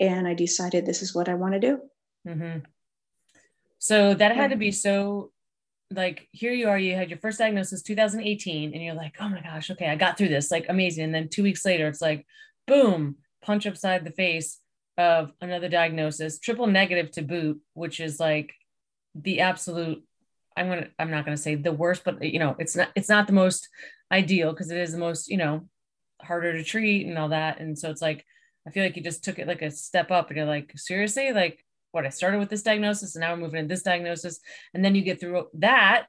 and 0.00 0.26
I 0.26 0.34
decided 0.34 0.86
this 0.86 1.02
is 1.02 1.14
what 1.14 1.28
I 1.28 1.34
want 1.34 1.54
to 1.54 1.60
do. 1.60 1.80
Mm-hmm. 2.26 2.58
So 3.78 4.14
that 4.14 4.36
had 4.36 4.50
to 4.50 4.56
be 4.56 4.72
so 4.72 5.32
like 5.92 6.28
here 6.32 6.52
you 6.52 6.68
are 6.68 6.78
you 6.78 6.94
had 6.94 7.10
your 7.10 7.18
first 7.18 7.38
diagnosis 7.38 7.82
2018 7.82 8.72
and 8.72 8.82
you're 8.82 8.94
like 8.94 9.16
oh 9.18 9.28
my 9.28 9.40
gosh 9.40 9.70
okay 9.72 9.88
i 9.88 9.96
got 9.96 10.16
through 10.16 10.28
this 10.28 10.48
like 10.48 10.66
amazing 10.68 11.04
and 11.04 11.14
then 11.14 11.28
two 11.28 11.42
weeks 11.42 11.64
later 11.64 11.88
it's 11.88 12.00
like 12.00 12.24
boom 12.68 13.16
punch 13.42 13.66
upside 13.66 14.04
the 14.04 14.10
face 14.10 14.58
of 14.98 15.32
another 15.40 15.68
diagnosis 15.68 16.38
triple 16.38 16.66
negative 16.66 17.10
to 17.10 17.22
boot 17.22 17.60
which 17.74 18.00
is 18.00 18.20
like 18.20 18.52
the 19.14 19.40
absolute 19.40 20.02
i'm 20.56 20.68
gonna 20.68 20.88
i'm 20.98 21.10
not 21.10 21.24
gonna 21.24 21.36
say 21.36 21.54
the 21.54 21.72
worst 21.72 22.04
but 22.04 22.22
you 22.22 22.38
know 22.38 22.54
it's 22.58 22.76
not 22.76 22.88
it's 22.94 23.08
not 23.08 23.26
the 23.26 23.32
most 23.32 23.68
ideal 24.12 24.52
because 24.52 24.70
it 24.70 24.78
is 24.78 24.92
the 24.92 24.98
most 24.98 25.28
you 25.28 25.36
know 25.36 25.66
harder 26.20 26.52
to 26.52 26.62
treat 26.62 27.06
and 27.06 27.18
all 27.18 27.28
that 27.28 27.60
and 27.60 27.78
so 27.78 27.90
it's 27.90 28.02
like 28.02 28.24
i 28.66 28.70
feel 28.70 28.84
like 28.84 28.96
you 28.96 29.02
just 29.02 29.24
took 29.24 29.38
it 29.38 29.48
like 29.48 29.62
a 29.62 29.70
step 29.70 30.10
up 30.10 30.28
and 30.28 30.36
you're 30.36 30.46
like 30.46 30.72
seriously 30.76 31.32
like 31.32 31.64
what 31.92 32.06
I 32.06 32.10
started 32.10 32.38
with 32.38 32.50
this 32.50 32.62
diagnosis 32.62 33.14
and 33.14 33.20
now 33.20 33.32
we're 33.32 33.40
moving 33.40 33.64
to 33.64 33.68
this 33.68 33.82
diagnosis. 33.82 34.40
And 34.74 34.84
then 34.84 34.94
you 34.94 35.02
get 35.02 35.20
through 35.20 35.48
that. 35.54 36.06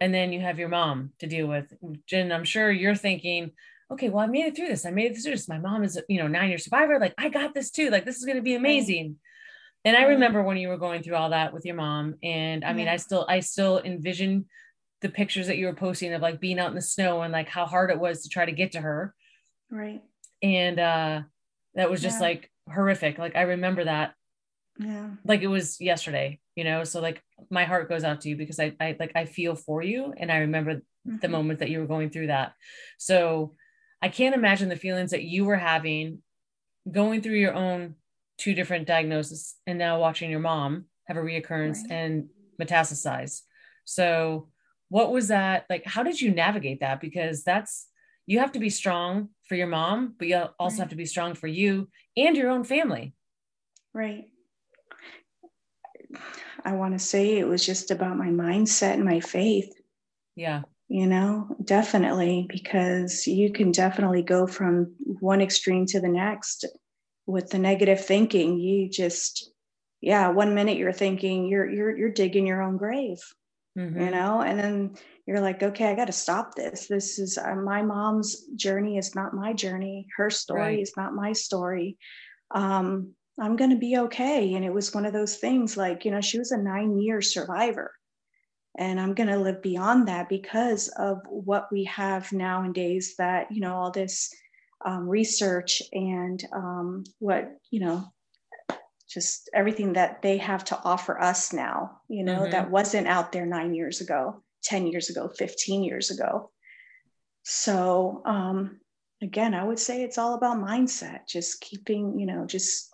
And 0.00 0.12
then 0.12 0.32
you 0.32 0.40
have 0.40 0.58
your 0.58 0.68
mom 0.68 1.12
to 1.20 1.26
deal 1.26 1.46
with. 1.46 1.72
Jen, 2.06 2.30
I'm 2.30 2.44
sure 2.44 2.70
you're 2.70 2.94
thinking, 2.94 3.52
okay, 3.90 4.08
well, 4.08 4.24
I 4.24 4.26
made 4.26 4.46
it 4.46 4.56
through 4.56 4.68
this. 4.68 4.84
I 4.84 4.90
made 4.90 5.12
it 5.12 5.22
through 5.22 5.32
this. 5.32 5.48
My 5.48 5.58
mom 5.58 5.84
is, 5.84 6.00
you 6.08 6.18
know, 6.18 6.28
nine 6.28 6.48
year 6.48 6.58
survivor. 6.58 6.98
Like, 6.98 7.14
I 7.18 7.28
got 7.28 7.54
this 7.54 7.70
too. 7.70 7.90
Like, 7.90 8.04
this 8.04 8.16
is 8.16 8.24
going 8.24 8.36
to 8.36 8.42
be 8.42 8.54
amazing. 8.54 9.16
And 9.84 9.96
I 9.96 10.04
remember 10.04 10.42
when 10.42 10.56
you 10.56 10.68
were 10.68 10.78
going 10.78 11.02
through 11.02 11.14
all 11.14 11.30
that 11.30 11.52
with 11.52 11.64
your 11.64 11.76
mom. 11.76 12.16
And 12.22 12.64
I 12.64 12.72
mean, 12.72 12.88
I 12.88 12.96
still, 12.96 13.24
I 13.28 13.40
still 13.40 13.80
envision 13.80 14.46
the 15.00 15.08
pictures 15.08 15.46
that 15.46 15.58
you 15.58 15.66
were 15.66 15.74
posting 15.74 16.12
of 16.12 16.22
like 16.22 16.40
being 16.40 16.58
out 16.58 16.70
in 16.70 16.74
the 16.74 16.82
snow 16.82 17.22
and 17.22 17.32
like 17.32 17.48
how 17.48 17.66
hard 17.66 17.90
it 17.90 18.00
was 18.00 18.22
to 18.22 18.28
try 18.28 18.44
to 18.44 18.52
get 18.52 18.72
to 18.72 18.80
her. 18.80 19.14
Right. 19.70 20.02
And 20.42 20.80
uh 20.80 21.22
that 21.74 21.90
was 21.90 22.00
just 22.00 22.20
yeah. 22.20 22.28
like 22.28 22.50
horrific. 22.72 23.18
Like 23.18 23.36
I 23.36 23.42
remember 23.42 23.84
that 23.84 24.14
yeah 24.78 25.08
like 25.24 25.42
it 25.42 25.46
was 25.46 25.80
yesterday 25.80 26.38
you 26.54 26.64
know 26.64 26.84
so 26.84 27.00
like 27.00 27.22
my 27.50 27.64
heart 27.64 27.88
goes 27.88 28.04
out 28.04 28.20
to 28.20 28.28
you 28.28 28.36
because 28.36 28.60
i, 28.60 28.74
I 28.80 28.96
like 28.98 29.12
i 29.14 29.24
feel 29.24 29.54
for 29.54 29.82
you 29.82 30.12
and 30.16 30.30
i 30.30 30.38
remember 30.38 30.74
mm-hmm. 30.74 31.16
the 31.20 31.28
moment 31.28 31.60
that 31.60 31.70
you 31.70 31.80
were 31.80 31.86
going 31.86 32.10
through 32.10 32.28
that 32.28 32.52
so 32.98 33.54
i 34.02 34.08
can't 34.08 34.34
imagine 34.34 34.68
the 34.68 34.76
feelings 34.76 35.10
that 35.10 35.22
you 35.22 35.44
were 35.44 35.56
having 35.56 36.22
going 36.90 37.20
through 37.20 37.36
your 37.36 37.54
own 37.54 37.94
two 38.38 38.54
different 38.54 38.86
diagnoses 38.86 39.54
and 39.66 39.78
now 39.78 39.98
watching 39.98 40.30
your 40.30 40.40
mom 40.40 40.84
have 41.06 41.16
a 41.16 41.20
reoccurrence 41.20 41.82
right. 41.82 41.90
and 41.90 42.28
metastasize 42.60 43.42
so 43.84 44.48
what 44.88 45.12
was 45.12 45.28
that 45.28 45.66
like 45.68 45.84
how 45.84 46.02
did 46.02 46.20
you 46.20 46.30
navigate 46.30 46.80
that 46.80 47.00
because 47.00 47.42
that's 47.42 47.88
you 48.26 48.38
have 48.40 48.52
to 48.52 48.58
be 48.58 48.70
strong 48.70 49.28
for 49.48 49.54
your 49.54 49.66
mom 49.66 50.14
but 50.18 50.28
you 50.28 50.36
also 50.58 50.76
right. 50.76 50.80
have 50.80 50.90
to 50.90 50.96
be 50.96 51.06
strong 51.06 51.34
for 51.34 51.46
you 51.46 51.88
and 52.16 52.36
your 52.36 52.50
own 52.50 52.64
family 52.64 53.14
right 53.92 54.26
I 56.66 56.72
want 56.72 56.94
to 56.94 56.98
say 56.98 57.38
it 57.38 57.46
was 57.46 57.64
just 57.64 57.92
about 57.92 58.16
my 58.16 58.26
mindset 58.26 58.94
and 58.94 59.04
my 59.04 59.20
faith. 59.20 59.72
Yeah. 60.34 60.62
You 60.88 61.06
know, 61.06 61.48
definitely, 61.64 62.46
because 62.48 63.26
you 63.26 63.52
can 63.52 63.72
definitely 63.72 64.22
go 64.22 64.46
from 64.46 64.94
one 65.20 65.40
extreme 65.40 65.84
to 65.86 66.00
the 66.00 66.08
next 66.08 66.64
with 67.26 67.50
the 67.50 67.58
negative 67.58 68.04
thinking. 68.04 68.58
You 68.58 68.88
just, 68.88 69.50
yeah, 70.00 70.28
one 70.28 70.54
minute 70.54 70.78
you're 70.78 70.92
thinking 70.92 71.48
you're 71.48 71.68
you're 71.68 71.96
you're 71.96 72.12
digging 72.12 72.46
your 72.46 72.62
own 72.62 72.76
grave, 72.76 73.18
mm-hmm. 73.76 74.00
you 74.00 74.10
know, 74.10 74.42
and 74.42 74.58
then 74.58 74.94
you're 75.26 75.40
like, 75.40 75.60
okay, 75.60 75.90
I 75.90 75.96
got 75.96 76.04
to 76.04 76.12
stop 76.12 76.54
this. 76.54 76.86
This 76.86 77.18
is 77.18 77.36
uh, 77.36 77.56
my 77.56 77.82
mom's 77.82 78.44
journey 78.54 78.96
is 78.96 79.16
not 79.16 79.34
my 79.34 79.52
journey. 79.54 80.06
Her 80.16 80.30
story 80.30 80.60
right. 80.60 80.78
is 80.78 80.92
not 80.96 81.14
my 81.14 81.32
story. 81.32 81.98
Um, 82.52 83.14
I'm 83.40 83.56
going 83.56 83.70
to 83.70 83.76
be 83.76 83.98
okay. 83.98 84.54
And 84.54 84.64
it 84.64 84.72
was 84.72 84.94
one 84.94 85.04
of 85.04 85.12
those 85.12 85.36
things 85.36 85.76
like, 85.76 86.04
you 86.04 86.10
know, 86.10 86.20
she 86.20 86.38
was 86.38 86.52
a 86.52 86.56
nine 86.56 86.98
year 86.98 87.20
survivor. 87.20 87.92
And 88.78 89.00
I'm 89.00 89.14
going 89.14 89.28
to 89.28 89.38
live 89.38 89.62
beyond 89.62 90.08
that 90.08 90.28
because 90.28 90.88
of 90.88 91.22
what 91.28 91.68
we 91.72 91.84
have 91.84 92.32
nowadays 92.32 93.14
that, 93.16 93.50
you 93.50 93.60
know, 93.60 93.74
all 93.74 93.90
this 93.90 94.34
um, 94.84 95.08
research 95.08 95.82
and 95.92 96.42
um, 96.52 97.04
what, 97.18 97.50
you 97.70 97.80
know, 97.80 98.04
just 99.08 99.48
everything 99.54 99.94
that 99.94 100.20
they 100.20 100.36
have 100.36 100.64
to 100.64 100.78
offer 100.84 101.20
us 101.20 101.52
now, 101.52 102.00
you 102.08 102.24
know, 102.24 102.40
mm-hmm. 102.40 102.50
that 102.50 102.70
wasn't 102.70 103.06
out 103.06 103.32
there 103.32 103.46
nine 103.46 103.72
years 103.72 104.00
ago, 104.00 104.42
10 104.64 104.86
years 104.86 105.10
ago, 105.10 105.28
15 105.28 105.82
years 105.82 106.10
ago. 106.10 106.50
So, 107.44 108.22
um, 108.26 108.80
again, 109.22 109.54
I 109.54 109.64
would 109.64 109.78
say 109.78 110.02
it's 110.02 110.18
all 110.18 110.34
about 110.34 110.58
mindset, 110.58 111.26
just 111.28 111.60
keeping, 111.60 112.18
you 112.18 112.26
know, 112.26 112.46
just 112.46 112.92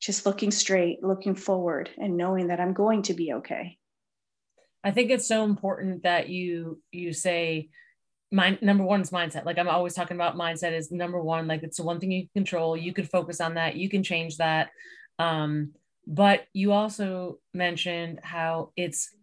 just 0.00 0.26
looking 0.26 0.50
straight, 0.50 1.02
looking 1.02 1.36
forward, 1.36 1.88
and 1.96 2.16
knowing 2.16 2.48
that 2.48 2.58
I'm 2.58 2.72
going 2.72 3.02
to 3.02 3.14
be 3.14 3.34
okay. 3.34 3.78
I 4.84 4.90
think 4.90 5.10
it's 5.10 5.26
so 5.26 5.44
important 5.44 6.02
that 6.02 6.28
you 6.28 6.80
you 6.90 7.12
say 7.12 7.68
my 8.32 8.58
number 8.62 8.82
one 8.82 9.02
is 9.02 9.10
mindset. 9.10 9.44
Like 9.44 9.58
I'm 9.58 9.68
always 9.68 9.94
talking 9.94 10.16
about 10.16 10.36
mindset 10.36 10.72
is 10.72 10.90
number 10.90 11.20
one. 11.20 11.46
Like 11.46 11.62
it's 11.62 11.76
the 11.76 11.84
one 11.84 12.00
thing 12.00 12.10
you 12.10 12.22
can 12.22 12.42
control. 12.42 12.76
You 12.76 12.94
can 12.94 13.04
focus 13.04 13.40
on 13.40 13.54
that. 13.54 13.76
You 13.76 13.90
can 13.90 14.02
change 14.02 14.38
that. 14.38 14.70
Um, 15.18 15.72
but 16.06 16.46
you 16.52 16.72
also 16.72 17.38
mentioned 17.52 18.20
how 18.22 18.72
it's 18.74 19.14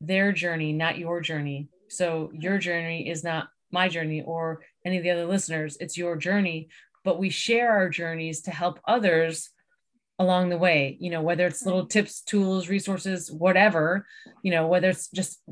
their 0.00 0.32
journey, 0.32 0.72
not 0.72 0.98
your 0.98 1.20
journey. 1.20 1.68
So 1.88 2.30
your 2.32 2.58
journey 2.58 3.08
is 3.08 3.24
not 3.24 3.48
my 3.72 3.88
journey 3.88 4.22
or 4.22 4.62
any 4.84 4.98
of 4.98 5.02
the 5.02 5.10
other 5.10 5.26
listeners. 5.26 5.76
It's 5.80 5.98
your 5.98 6.16
journey. 6.16 6.68
But 7.02 7.18
we 7.18 7.28
share 7.30 7.72
our 7.72 7.88
journeys 7.88 8.42
to 8.42 8.50
help 8.50 8.78
others 8.86 9.50
along 10.18 10.48
the 10.48 10.58
way 10.58 10.96
you 11.00 11.10
know 11.10 11.22
whether 11.22 11.46
it's 11.46 11.64
little 11.64 11.86
tips 11.86 12.20
tools 12.20 12.68
resources 12.68 13.32
whatever 13.32 14.06
you 14.42 14.50
know 14.50 14.68
whether 14.68 14.88
it's 14.88 15.08
just 15.10 15.42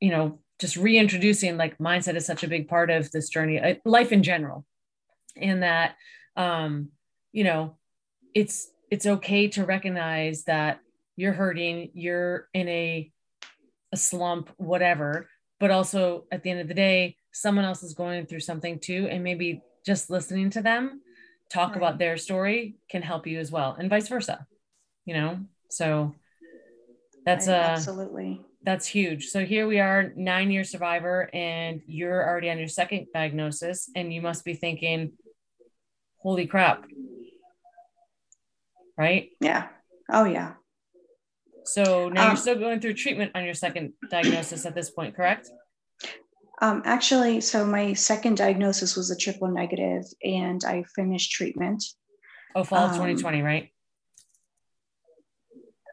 you 0.00 0.10
know 0.10 0.38
just 0.60 0.76
reintroducing 0.76 1.56
like 1.56 1.78
mindset 1.78 2.16
is 2.16 2.26
such 2.26 2.44
a 2.44 2.48
big 2.48 2.68
part 2.68 2.90
of 2.90 3.10
this 3.10 3.30
journey 3.30 3.58
uh, 3.58 3.74
life 3.84 4.12
in 4.12 4.22
general. 4.22 4.64
And 5.36 5.62
that 5.62 5.96
um 6.36 6.90
you 7.32 7.44
know 7.44 7.76
it's 8.34 8.70
it's 8.90 9.06
okay 9.06 9.48
to 9.48 9.64
recognize 9.64 10.44
that 10.44 10.80
you're 11.16 11.32
hurting 11.32 11.90
you're 11.94 12.48
in 12.54 12.68
a 12.68 13.10
a 13.92 13.96
slump 13.96 14.50
whatever 14.56 15.28
but 15.58 15.70
also 15.70 16.24
at 16.30 16.42
the 16.42 16.50
end 16.50 16.60
of 16.60 16.68
the 16.68 16.74
day 16.74 17.16
someone 17.32 17.64
else 17.64 17.82
is 17.82 17.94
going 17.94 18.26
through 18.26 18.40
something 18.40 18.78
too 18.78 19.08
and 19.10 19.24
maybe 19.24 19.60
just 19.84 20.10
listening 20.10 20.50
to 20.50 20.62
them 20.62 21.00
talk 21.52 21.70
right. 21.70 21.76
about 21.76 21.98
their 21.98 22.16
story 22.16 22.76
can 22.90 23.02
help 23.02 23.26
you 23.26 23.38
as 23.38 23.50
well 23.50 23.76
and 23.78 23.90
vice 23.90 24.08
versa 24.08 24.46
you 25.04 25.14
know? 25.14 25.40
So 25.70 26.14
that's 27.24 27.48
uh 27.48 27.52
absolutely. 27.52 28.40
that's 28.62 28.86
huge. 28.86 29.26
So 29.26 29.44
here 29.44 29.66
we 29.66 29.80
are 29.80 30.12
nine 30.16 30.50
year 30.50 30.64
survivor 30.64 31.28
and 31.34 31.80
you're 31.86 32.26
already 32.26 32.50
on 32.50 32.58
your 32.58 32.68
second 32.68 33.06
diagnosis 33.12 33.90
and 33.94 34.12
you 34.12 34.22
must 34.22 34.44
be 34.44 34.54
thinking 34.54 35.12
holy 36.18 36.46
crap. 36.46 36.84
Right? 38.96 39.30
Yeah. 39.40 39.68
Oh 40.10 40.24
yeah. 40.24 40.54
So 41.64 42.08
now 42.08 42.22
um, 42.22 42.28
you're 42.28 42.36
still 42.36 42.58
going 42.58 42.80
through 42.80 42.94
treatment 42.94 43.32
on 43.34 43.44
your 43.44 43.54
second 43.54 43.92
diagnosis 44.10 44.66
at 44.66 44.74
this 44.74 44.90
point 44.90 45.14
correct 45.14 45.50
um, 46.60 46.82
actually, 46.84 47.40
so 47.40 47.64
my 47.64 47.94
second 47.94 48.36
diagnosis 48.36 48.96
was 48.96 49.10
a 49.10 49.16
triple 49.16 49.48
negative, 49.48 50.04
and 50.22 50.62
I 50.64 50.84
finished 50.94 51.32
treatment. 51.32 51.82
Oh, 52.54 52.64
fall 52.64 52.84
of 52.84 52.90
um, 52.90 52.96
2020, 52.96 53.42
right? 53.42 53.70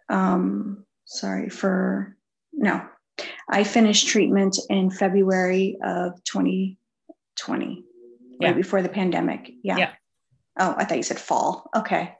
Um, 0.10 0.86
sorry 1.06 1.50
for 1.50 2.18
no. 2.52 2.86
I 3.50 3.64
finished 3.64 4.10
treatment 4.10 4.58
in 4.70 4.92
February 4.92 5.78
of 5.84 6.22
2020, 6.26 7.84
yeah. 8.40 8.48
right 8.48 8.56
before 8.56 8.82
the 8.82 8.90
pandemic. 8.90 9.50
Yeah. 9.64 9.78
yeah. 9.78 9.92
Oh, 10.60 10.76
I 10.78 10.86
thought 10.86 10.98
you 10.98 11.04
said 11.04 11.20
fall. 11.20 11.70
Okay. 11.76 12.14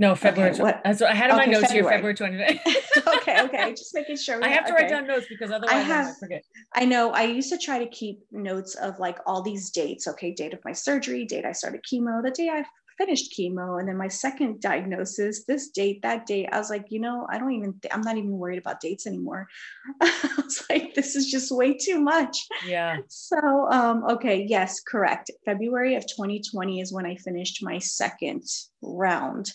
No, 0.00 0.14
February. 0.14 0.52
Okay, 0.52 0.62
what? 0.62 0.80
What 0.84 1.02
I 1.02 1.14
had 1.14 1.30
in 1.30 1.36
okay, 1.36 1.46
my 1.46 1.52
notes 1.52 1.72
February. 1.72 2.02
here, 2.02 2.14
February 2.14 2.14
20. 2.14 2.60
okay, 3.18 3.42
okay. 3.42 3.70
Just 3.70 3.94
making 3.94 4.16
sure. 4.16 4.42
I 4.42 4.48
have 4.48 4.66
to 4.66 4.72
okay. 4.72 4.82
write 4.82 4.90
down 4.90 5.06
notes 5.06 5.26
because 5.28 5.50
otherwise 5.50 5.74
I, 5.74 5.78
have, 5.80 6.06
I 6.06 6.12
forget. 6.18 6.44
I 6.74 6.84
know. 6.84 7.10
I 7.12 7.22
used 7.24 7.50
to 7.50 7.58
try 7.58 7.78
to 7.78 7.88
keep 7.90 8.20
notes 8.32 8.74
of 8.74 8.98
like 8.98 9.18
all 9.26 9.42
these 9.42 9.70
dates. 9.70 10.08
Okay, 10.08 10.32
date 10.32 10.52
of 10.52 10.60
my 10.64 10.72
surgery, 10.72 11.24
date 11.24 11.44
I 11.44 11.52
started 11.52 11.82
chemo, 11.90 12.22
the 12.22 12.32
day 12.32 12.48
I 12.48 12.64
finished 12.98 13.34
chemo, 13.36 13.78
and 13.78 13.88
then 13.88 13.96
my 13.96 14.08
second 14.08 14.60
diagnosis, 14.60 15.44
this 15.44 15.70
date, 15.70 16.00
that 16.02 16.26
date. 16.26 16.48
I 16.52 16.58
was 16.58 16.70
like, 16.70 16.86
you 16.90 17.00
know, 17.00 17.26
I 17.30 17.38
don't 17.38 17.52
even. 17.52 17.74
Th- 17.80 17.94
I'm 17.94 18.02
not 18.02 18.16
even 18.16 18.32
worried 18.32 18.58
about 18.58 18.80
dates 18.80 19.06
anymore. 19.06 19.46
I 20.00 20.28
was 20.36 20.64
like, 20.68 20.94
this 20.94 21.14
is 21.14 21.30
just 21.30 21.52
way 21.52 21.76
too 21.76 22.00
much. 22.00 22.36
Yeah. 22.66 22.98
So, 23.08 23.68
um, 23.70 24.04
okay, 24.10 24.44
yes, 24.48 24.80
correct. 24.80 25.30
February 25.44 25.94
of 25.94 26.02
2020 26.02 26.80
is 26.80 26.92
when 26.92 27.06
I 27.06 27.14
finished 27.16 27.62
my 27.62 27.78
second 27.78 28.42
round 28.82 29.52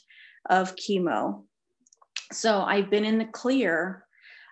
of 0.49 0.75
chemo. 0.75 1.43
So 2.31 2.61
I've 2.61 2.89
been 2.89 3.05
in 3.05 3.17
the 3.17 3.25
clear. 3.25 4.05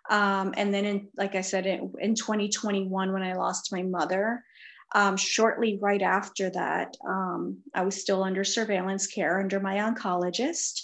Um, 0.09 0.53
and 0.55 0.73
then, 0.73 0.85
in, 0.85 1.07
like 1.17 1.35
I 1.35 1.41
said, 1.41 1.65
in, 1.65 1.91
in 1.99 2.15
2021, 2.15 3.11
when 3.11 3.23
I 3.23 3.33
lost 3.33 3.73
my 3.73 3.83
mother, 3.83 4.43
Um, 4.95 5.17
shortly 5.17 5.77
right 5.81 6.01
after 6.01 6.49
that, 6.51 6.95
um, 7.05 7.59
I 7.73 7.83
was 7.83 7.99
still 7.99 8.23
under 8.23 8.45
surveillance 8.45 9.05
care 9.05 9.41
under 9.43 9.59
my 9.59 9.75
oncologist, 9.85 10.75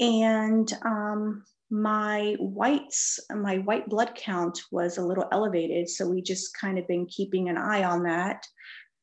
and 0.00 0.72
um, 0.86 1.44
my 1.68 2.34
whites, 2.38 3.20
my 3.30 3.58
white 3.58 3.86
blood 3.88 4.14
count 4.14 4.58
was 4.70 4.96
a 4.96 5.04
little 5.04 5.28
elevated. 5.32 5.90
So 5.90 6.08
we 6.08 6.22
just 6.22 6.56
kind 6.58 6.78
of 6.78 6.86
been 6.86 7.06
keeping 7.06 7.48
an 7.48 7.58
eye 7.58 7.84
on 7.84 8.04
that 8.04 8.46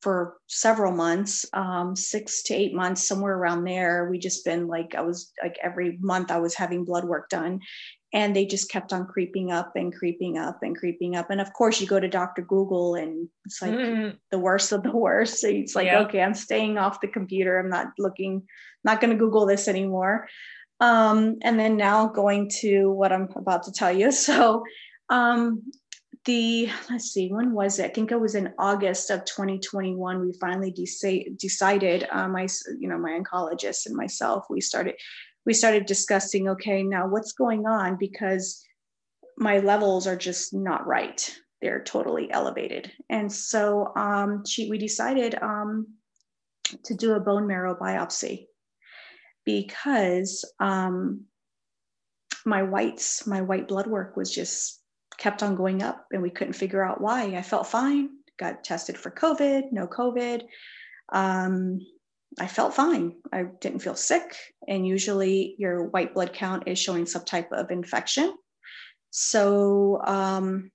for 0.00 0.36
several 0.46 0.92
months, 0.92 1.44
um, 1.52 1.94
six 1.94 2.42
to 2.44 2.54
eight 2.54 2.74
months, 2.74 3.06
somewhere 3.06 3.36
around 3.36 3.64
there. 3.64 4.08
We 4.10 4.18
just 4.18 4.44
been 4.44 4.66
like, 4.66 4.94
I 4.94 5.02
was 5.02 5.32
like 5.42 5.56
every 5.62 5.98
month 6.00 6.30
I 6.30 6.38
was 6.38 6.54
having 6.54 6.84
blood 6.84 7.04
work 7.04 7.28
done 7.28 7.60
and 8.12 8.34
they 8.34 8.44
just 8.44 8.70
kept 8.70 8.92
on 8.92 9.06
creeping 9.06 9.52
up 9.52 9.72
and 9.76 9.94
creeping 9.94 10.36
up 10.36 10.62
and 10.62 10.76
creeping 10.76 11.16
up. 11.16 11.30
And 11.30 11.40
of 11.40 11.52
course 11.52 11.80
you 11.80 11.86
go 11.86 12.00
to 12.00 12.08
Dr. 12.08 12.42
Google 12.42 12.96
and 12.96 13.28
it's 13.44 13.62
like 13.62 13.72
mm. 13.72 14.16
the 14.30 14.38
worst 14.38 14.72
of 14.72 14.82
the 14.82 14.96
worst. 14.96 15.40
So 15.40 15.48
it's 15.48 15.76
like, 15.76 15.86
yep. 15.86 16.08
okay, 16.08 16.22
I'm 16.22 16.34
staying 16.34 16.76
off 16.76 17.00
the 17.00 17.08
computer. 17.08 17.58
I'm 17.58 17.70
not 17.70 17.88
looking, 17.98 18.42
not 18.82 19.00
going 19.00 19.12
to 19.12 19.18
Google 19.18 19.46
this 19.46 19.68
anymore. 19.68 20.28
Um, 20.80 21.36
and 21.42 21.60
then 21.60 21.76
now 21.76 22.08
going 22.08 22.50
to 22.60 22.90
what 22.90 23.12
I'm 23.12 23.28
about 23.36 23.64
to 23.64 23.72
tell 23.72 23.92
you. 23.92 24.10
So 24.30 24.64
um, 25.08 25.62
the 26.24 26.68
let's 26.90 27.06
see 27.06 27.28
when 27.28 27.52
was 27.52 27.78
it? 27.78 27.86
I 27.86 27.88
think 27.88 28.12
it 28.12 28.20
was 28.20 28.34
in 28.34 28.52
august 28.58 29.10
of 29.10 29.24
2021 29.24 30.20
we 30.20 30.32
finally 30.34 30.70
de- 30.70 31.34
decided 31.38 32.06
uh, 32.10 32.28
my 32.28 32.46
you 32.78 32.88
know 32.88 32.98
my 32.98 33.18
oncologist 33.18 33.86
and 33.86 33.96
myself 33.96 34.44
we 34.50 34.60
started 34.60 34.96
we 35.46 35.54
started 35.54 35.86
discussing 35.86 36.48
okay 36.48 36.82
now 36.82 37.06
what's 37.08 37.32
going 37.32 37.66
on? 37.66 37.96
Because 37.96 38.62
my 39.38 39.58
levels 39.58 40.06
are 40.06 40.16
just 40.16 40.52
not 40.52 40.86
right. 40.86 41.34
They're 41.62 41.82
totally 41.82 42.30
elevated. 42.30 42.92
And 43.08 43.32
so 43.32 43.92
um, 43.96 44.44
she, 44.46 44.68
we 44.70 44.78
decided 44.78 45.34
um, 45.40 45.88
to 46.84 46.94
do 46.94 47.14
a 47.14 47.20
bone 47.20 47.46
marrow 47.46 47.74
biopsy 47.74 48.46
because 49.44 50.44
um, 50.58 51.24
my 52.44 52.62
whites 52.62 53.26
my 53.26 53.42
white 53.42 53.68
blood 53.68 53.86
work 53.86 54.16
was 54.16 54.32
just 54.32 54.79
kept 55.20 55.42
on 55.42 55.54
going 55.54 55.82
up 55.82 56.06
and 56.12 56.22
we 56.22 56.30
couldn't 56.30 56.54
figure 56.54 56.82
out 56.82 57.00
why. 57.00 57.24
I 57.36 57.42
felt 57.42 57.68
fine, 57.68 58.08
got 58.38 58.64
tested 58.64 58.98
for 58.98 59.10
COVID, 59.10 59.70
no 59.70 59.86
COVID. 59.86 60.42
Um, 61.12 61.78
I 62.38 62.46
felt 62.46 62.74
fine. 62.74 63.16
I 63.32 63.44
didn't 63.60 63.80
feel 63.80 63.94
sick. 63.94 64.36
And 64.66 64.86
usually 64.86 65.54
your 65.58 65.84
white 65.88 66.14
blood 66.14 66.32
count 66.32 66.64
is 66.66 66.78
showing 66.78 67.06
some 67.06 67.24
type 67.24 67.52
of 67.52 67.70
infection. 67.70 68.34
So 69.10 70.00
um, 70.04 70.70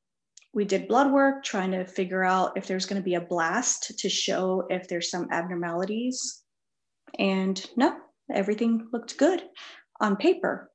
we 0.53 0.65
did 0.65 0.87
blood 0.87 1.11
work 1.11 1.43
trying 1.43 1.71
to 1.71 1.85
figure 1.85 2.23
out 2.23 2.57
if 2.57 2.67
there's 2.67 2.85
going 2.85 3.01
to 3.01 3.05
be 3.05 3.15
a 3.15 3.21
blast 3.21 3.97
to 3.99 4.09
show 4.09 4.67
if 4.69 4.87
there's 4.87 5.09
some 5.09 5.27
abnormalities. 5.31 6.43
And 7.17 7.65
no, 7.75 7.97
everything 8.31 8.87
looked 8.93 9.17
good 9.17 9.41
on 10.01 10.17
paper. 10.17 10.69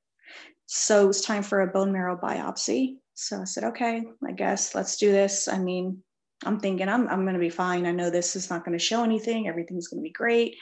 So 0.67 1.05
it 1.05 1.09
was 1.09 1.23
time 1.23 1.43
for 1.43 1.61
a 1.61 1.67
bone 1.67 1.93
marrow 1.93 2.19
biopsy. 2.21 2.97
So 3.21 3.43
I 3.43 3.45
said, 3.45 3.65
okay, 3.65 4.03
I 4.27 4.33
guess 4.33 4.75
let's 4.75 4.97
do 4.97 5.13
this. 5.13 5.47
I 5.47 5.59
mean, 5.59 6.03
I'm 6.45 6.59
thinking 6.59 6.89
I'm, 6.89 7.07
I'm 7.09 7.23
going 7.23 7.35
to 7.35 7.41
be 7.41 7.51
fine. 7.51 7.85
I 7.85 7.93
know 7.93 8.09
this 8.09 8.35
is 8.35 8.49
not 8.49 8.65
going 8.65 8.77
to 8.77 8.83
show 8.83 9.05
anything. 9.05 9.47
Everything's 9.47 9.89
going 9.89 10.01
to 10.01 10.09
be 10.09 10.11
great. 10.11 10.57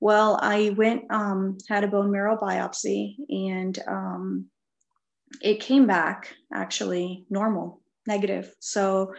Well, 0.00 0.36
I 0.42 0.70
went, 0.76 1.04
um, 1.12 1.58
had 1.68 1.84
a 1.84 1.88
bone 1.88 2.10
marrow 2.10 2.36
biopsy 2.36 3.14
and 3.30 3.78
um, 3.86 4.46
it 5.40 5.60
came 5.60 5.86
back 5.86 6.34
actually 6.52 7.24
normal, 7.30 7.80
negative. 8.08 8.52
So 8.58 9.14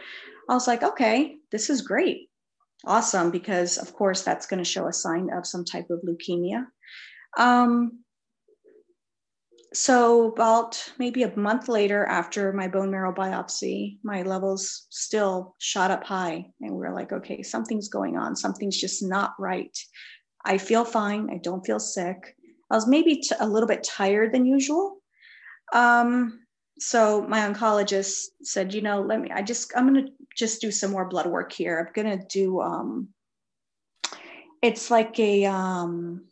I 0.50 0.52
was 0.52 0.66
like, 0.66 0.82
okay, 0.82 1.36
this 1.50 1.70
is 1.70 1.80
great. 1.80 2.28
Awesome. 2.84 3.30
Because, 3.30 3.78
of 3.78 3.94
course, 3.94 4.20
that's 4.20 4.46
going 4.46 4.62
to 4.62 4.70
show 4.70 4.88
a 4.88 4.92
sign 4.92 5.30
of 5.32 5.46
some 5.46 5.64
type 5.64 5.88
of 5.88 6.02
leukemia. 6.02 6.66
Um, 7.38 8.03
so 9.74 10.28
about 10.32 10.82
maybe 10.98 11.24
a 11.24 11.36
month 11.36 11.68
later 11.68 12.06
after 12.06 12.52
my 12.52 12.68
bone 12.68 12.90
marrow 12.90 13.12
biopsy 13.12 13.98
my 14.02 14.22
levels 14.22 14.86
still 14.90 15.54
shot 15.58 15.90
up 15.90 16.04
high 16.04 16.46
and 16.60 16.74
we 16.74 16.86
are 16.86 16.94
like 16.94 17.12
okay 17.12 17.42
something's 17.42 17.88
going 17.88 18.16
on. 18.16 18.36
Something's 18.36 18.80
just 18.80 19.02
not 19.02 19.34
right. 19.38 19.76
I 20.44 20.58
feel 20.58 20.84
fine. 20.84 21.30
I 21.30 21.38
don't 21.38 21.64
feel 21.64 21.80
sick. 21.80 22.36
I 22.70 22.74
was 22.74 22.86
maybe 22.86 23.16
t- 23.16 23.34
a 23.40 23.48
little 23.48 23.68
bit 23.68 23.82
tired 23.82 24.32
than 24.32 24.46
usual. 24.46 24.98
Um, 25.72 26.40
so 26.78 27.22
my 27.22 27.40
oncologist 27.40 28.24
said 28.42 28.74
you 28.74 28.82
know 28.82 29.00
let 29.00 29.20
me 29.20 29.30
i 29.30 29.40
just 29.40 29.72
i'm 29.76 29.92
going 29.92 30.06
to 30.06 30.12
just 30.36 30.60
do 30.60 30.70
some 30.70 30.90
more 30.90 31.08
blood 31.08 31.26
work 31.26 31.52
here. 31.52 31.78
I'm 31.78 32.02
going 32.02 32.18
to 32.18 32.26
do 32.26 32.60
um, 32.60 33.08
it's 34.62 34.90
like 34.90 35.18
a 35.20 35.44
um, 35.44 36.24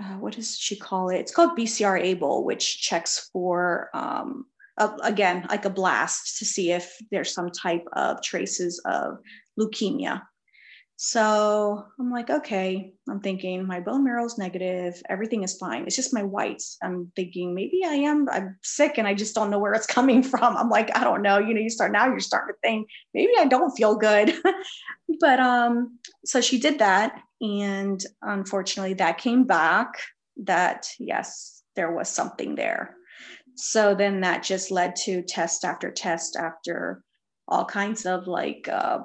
uh, 0.00 0.16
what 0.18 0.34
does 0.34 0.56
she 0.56 0.76
call 0.76 1.10
it? 1.10 1.18
It's 1.18 1.34
called 1.34 1.58
BCR-ABL, 1.58 2.44
which 2.44 2.80
checks 2.80 3.28
for 3.32 3.90
um, 3.94 4.46
a, 4.78 4.90
again 5.02 5.46
like 5.48 5.64
a 5.64 5.70
blast 5.70 6.38
to 6.38 6.44
see 6.44 6.72
if 6.72 6.96
there's 7.10 7.34
some 7.34 7.50
type 7.50 7.84
of 7.92 8.22
traces 8.22 8.80
of 8.84 9.18
leukemia. 9.58 10.22
So 11.02 11.82
I'm 11.98 12.10
like, 12.10 12.28
okay, 12.28 12.92
I'm 13.08 13.20
thinking 13.20 13.66
my 13.66 13.80
bone 13.80 14.04
marrow 14.04 14.26
is 14.26 14.36
negative, 14.36 15.00
everything 15.08 15.42
is 15.42 15.56
fine. 15.56 15.86
It's 15.86 15.96
just 15.96 16.12
my 16.12 16.22
whites. 16.22 16.76
I'm 16.82 17.10
thinking 17.16 17.54
maybe 17.54 17.80
I 17.86 17.94
am, 17.94 18.28
I'm 18.30 18.58
sick 18.62 18.98
and 18.98 19.08
I 19.08 19.14
just 19.14 19.34
don't 19.34 19.48
know 19.48 19.58
where 19.58 19.72
it's 19.72 19.86
coming 19.96 20.22
from. 20.22 20.58
I'm 20.58 20.68
like, 20.68 20.94
I 20.94 21.02
don't 21.02 21.22
know. 21.22 21.38
You 21.38 21.54
know, 21.54 21.60
you 21.62 21.70
start 21.70 21.92
now, 21.92 22.06
you're 22.06 22.20
starting 22.20 22.54
to 22.54 22.58
think 22.60 22.86
maybe 23.14 23.32
I 23.38 23.46
don't 23.46 23.74
feel 23.74 23.96
good. 23.96 24.34
but 25.20 25.40
um, 25.40 25.98
so 26.26 26.42
she 26.42 26.60
did 26.60 26.80
that. 26.80 27.18
And 27.40 28.04
unfortunately, 28.20 28.92
that 28.94 29.16
came 29.16 29.44
back 29.44 30.02
that 30.44 30.86
yes, 30.98 31.62
there 31.76 31.92
was 31.92 32.10
something 32.10 32.56
there. 32.56 32.94
So 33.56 33.94
then 33.94 34.20
that 34.20 34.42
just 34.42 34.70
led 34.70 34.96
to 35.04 35.22
test 35.22 35.64
after 35.64 35.90
test 35.90 36.36
after 36.36 37.02
all 37.48 37.64
kinds 37.64 38.04
of 38.04 38.26
like 38.26 38.68
uh, 38.70 38.98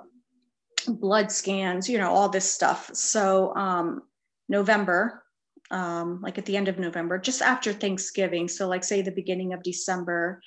blood 0.86 1.32
scans, 1.32 1.90
you 1.90 1.98
know, 1.98 2.12
all 2.12 2.30
this 2.30 2.52
stuff. 2.52 2.90
So 2.94 3.56
um, 3.56 4.02
November, 4.50 5.24
um, 5.72 6.22
like 6.22 6.38
at 6.38 6.46
the 6.46 6.58
end 6.58 6.68
of 6.68 6.80
November, 6.80 7.18
just 7.18 7.42
after 7.42 7.74
Thanksgiving. 7.74 8.48
So 8.48 8.68
like 8.68 8.84
say 8.84 9.02
the 9.02 9.12
beginning 9.12 9.54
of 9.54 9.64
December, 9.64 10.42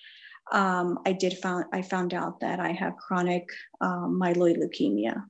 um, 0.52 1.00
I 1.04 1.12
did 1.12 1.38
found 1.38 1.66
I 1.72 1.82
found 1.82 2.14
out 2.14 2.40
that 2.40 2.60
I 2.60 2.72
have 2.72 2.96
chronic 2.96 3.48
um, 3.80 4.18
myeloid 4.20 4.58
leukemia, 4.58 5.24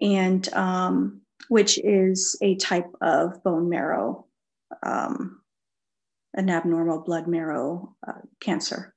and 0.00 0.52
um, 0.54 1.20
which 1.48 1.78
is 1.78 2.36
a 2.42 2.56
type 2.56 2.90
of 3.00 3.42
bone 3.44 3.68
marrow, 3.68 4.26
um, 4.82 5.40
an 6.34 6.50
abnormal 6.50 7.02
blood 7.02 7.28
marrow 7.28 7.94
uh, 8.06 8.20
cancer. 8.40 8.94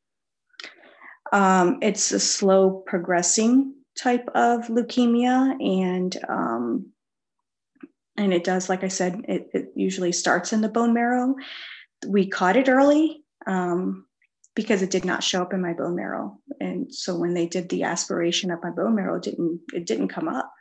Um, 1.31 1.79
it's 1.81 2.11
a 2.11 2.19
slow 2.19 2.83
progressing 2.85 3.73
type 3.97 4.27
of 4.33 4.67
leukemia 4.67 5.55
and 5.61 6.17
um, 6.27 6.87
and 8.17 8.33
it 8.33 8.43
does 8.43 8.69
like 8.69 8.83
i 8.83 8.87
said 8.87 9.21
it, 9.27 9.49
it, 9.53 9.71
usually 9.75 10.11
starts 10.11 10.53
in 10.53 10.61
the 10.61 10.69
bone 10.69 10.93
marrow. 10.93 11.35
We 12.05 12.27
caught 12.27 12.57
it 12.57 12.69
early 12.69 13.23
um, 13.47 14.05
because 14.55 14.81
it 14.81 14.91
did 14.91 15.05
not 15.05 15.23
show 15.23 15.41
up 15.41 15.53
in 15.53 15.61
my 15.61 15.73
bone 15.73 15.95
marrow. 15.95 16.37
And 16.59 16.93
so 16.93 17.15
when 17.17 17.33
they 17.33 17.47
did 17.47 17.69
the 17.69 17.83
aspiration 17.83 18.51
of 18.51 18.61
my 18.61 18.69
bone 18.69 18.95
marrow 18.95 19.17
it 19.17 19.23
didn't 19.23 19.61
it 19.73 19.85
didn't 19.85 20.09
come 20.09 20.27
up. 20.27 20.51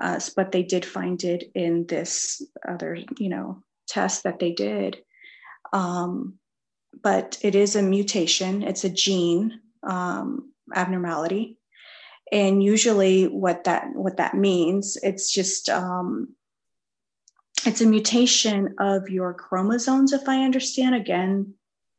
Uh, 0.00 0.18
but 0.34 0.50
they 0.50 0.64
did 0.64 0.84
find 0.84 1.22
it 1.22 1.44
in 1.54 1.86
this 1.86 2.42
other 2.66 2.98
you 3.18 3.28
know 3.28 3.62
test 3.88 4.24
that 4.24 4.38
they 4.38 4.52
did. 4.52 4.98
Um, 5.72 6.38
but 7.02 7.38
it 7.42 7.54
is 7.54 7.76
a 7.76 7.82
mutation. 7.82 8.62
It's 8.62 8.84
a 8.84 8.88
gene 8.88 9.60
um, 9.82 10.52
abnormality 10.74 11.58
and 12.34 12.62
usually 12.62 13.24
what 13.24 13.64
that 13.64 13.86
what 13.94 14.18
that 14.18 14.34
means 14.34 14.98
it's 15.02 15.32
just 15.32 15.70
um, 15.70 16.34
it's 17.64 17.80
a 17.80 17.86
mutation 17.86 18.74
of 18.78 19.08
your 19.08 19.32
chromosomes 19.32 20.12
if 20.12 20.28
i 20.28 20.44
understand. 20.44 20.94
Again 20.94 21.54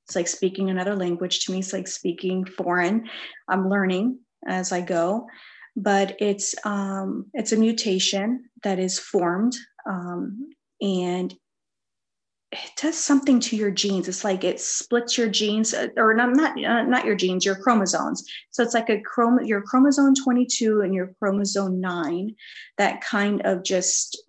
it's 0.05 0.15
like 0.15 0.27
speaking 0.27 0.69
another 0.69 0.95
language 0.95 1.45
to 1.45 1.51
me. 1.51 1.59
It's 1.59 1.73
like 1.73 1.87
speaking 1.87 2.45
foreign. 2.45 3.09
I'm 3.47 3.69
learning 3.69 4.19
as 4.47 4.71
i 4.71 4.81
go. 4.81 5.27
But 5.75 6.15
it's 6.19 6.55
um, 6.63 7.25
it's 7.33 7.51
a 7.51 7.57
mutation 7.57 8.45
that 8.63 8.79
is 8.79 8.97
formed 8.99 9.55
um, 9.89 10.51
and 10.79 11.33
it 12.51 12.71
does 12.81 12.97
something 12.97 13.39
to 13.41 13.55
your 13.55 13.71
genes. 13.71 14.07
It's 14.07 14.23
like 14.23 14.43
it 14.43 14.59
splits 14.59 15.17
your 15.17 15.27
genes, 15.29 15.73
uh, 15.73 15.87
or 15.97 16.13
not 16.13 16.33
not 16.33 16.63
uh, 16.63 16.83
not 16.83 17.05
your 17.05 17.15
genes, 17.15 17.45
your 17.45 17.55
chromosomes. 17.55 18.23
So 18.51 18.63
it's 18.63 18.73
like 18.73 18.89
a 18.89 19.01
chrome 19.01 19.43
your 19.43 19.61
chromosome 19.61 20.15
22 20.15 20.81
and 20.81 20.93
your 20.93 21.13
chromosome 21.19 21.81
9 21.81 22.35
that 22.77 23.01
kind 23.01 23.41
of 23.45 23.63
just 23.63 24.23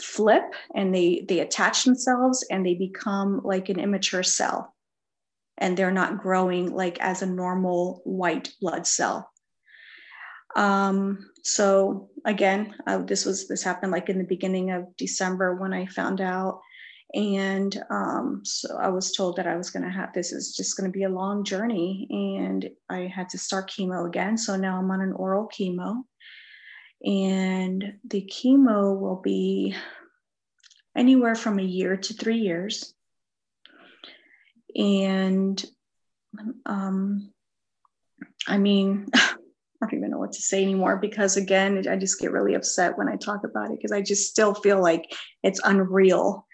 flip 0.00 0.54
and 0.74 0.94
they 0.94 1.24
they 1.28 1.40
attach 1.40 1.84
themselves 1.84 2.44
and 2.50 2.64
they 2.66 2.74
become 2.74 3.40
like 3.44 3.68
an 3.68 3.78
immature 3.78 4.22
cell 4.22 4.74
and 5.58 5.76
they're 5.76 5.90
not 5.92 6.18
growing 6.18 6.74
like 6.74 6.98
as 7.00 7.22
a 7.22 7.26
normal 7.26 8.00
white 8.04 8.50
blood 8.60 8.86
cell 8.86 9.30
Um, 10.56 11.30
so 11.44 12.10
again, 12.24 12.74
uh, 12.86 12.98
this 12.98 13.24
was 13.24 13.48
this 13.48 13.62
happened 13.62 13.92
like 13.92 14.08
in 14.08 14.18
the 14.18 14.24
beginning 14.24 14.70
of 14.70 14.96
December 14.96 15.54
when 15.56 15.72
I 15.72 15.86
found 15.86 16.20
out, 16.20 16.60
and 17.14 17.82
um, 17.90 18.40
so 18.42 18.76
I 18.78 18.88
was 18.88 19.12
told 19.12 19.36
that 19.36 19.46
I 19.46 19.56
was 19.56 19.70
going 19.70 19.82
to 19.82 19.90
have 19.90 20.12
this 20.12 20.32
is 20.32 20.56
just 20.56 20.76
going 20.76 20.90
to 20.90 20.96
be 20.96 21.04
a 21.04 21.10
long 21.10 21.44
journey, 21.44 22.06
and 22.10 22.70
I 22.88 23.00
had 23.00 23.28
to 23.30 23.38
start 23.38 23.70
chemo 23.70 24.06
again. 24.06 24.38
So 24.38 24.56
now 24.56 24.78
I'm 24.78 24.90
on 24.90 25.02
an 25.02 25.12
oral 25.12 25.48
chemo, 25.48 26.04
and 27.04 27.98
the 28.08 28.22
chemo 28.22 28.98
will 28.98 29.20
be 29.22 29.74
anywhere 30.96 31.34
from 31.34 31.58
a 31.58 31.64
year 31.64 31.98
to 31.98 32.14
three 32.14 32.38
years, 32.38 32.94
and 34.74 35.62
um, 36.66 37.30
I 38.46 38.58
mean. 38.58 39.08
I 39.82 39.86
don't 39.86 39.98
even 39.98 40.10
know 40.12 40.18
what 40.18 40.30
to 40.34 40.40
say 40.40 40.62
anymore 40.62 40.98
because 40.98 41.36
again, 41.36 41.88
I 41.90 41.96
just 41.96 42.20
get 42.20 42.30
really 42.30 42.54
upset 42.54 42.96
when 42.96 43.08
I 43.08 43.16
talk 43.16 43.42
about 43.42 43.72
it 43.72 43.78
because 43.78 43.90
I 43.90 44.00
just 44.00 44.30
still 44.30 44.54
feel 44.54 44.80
like 44.80 45.12
it's 45.42 45.60
unreal. 45.64 46.46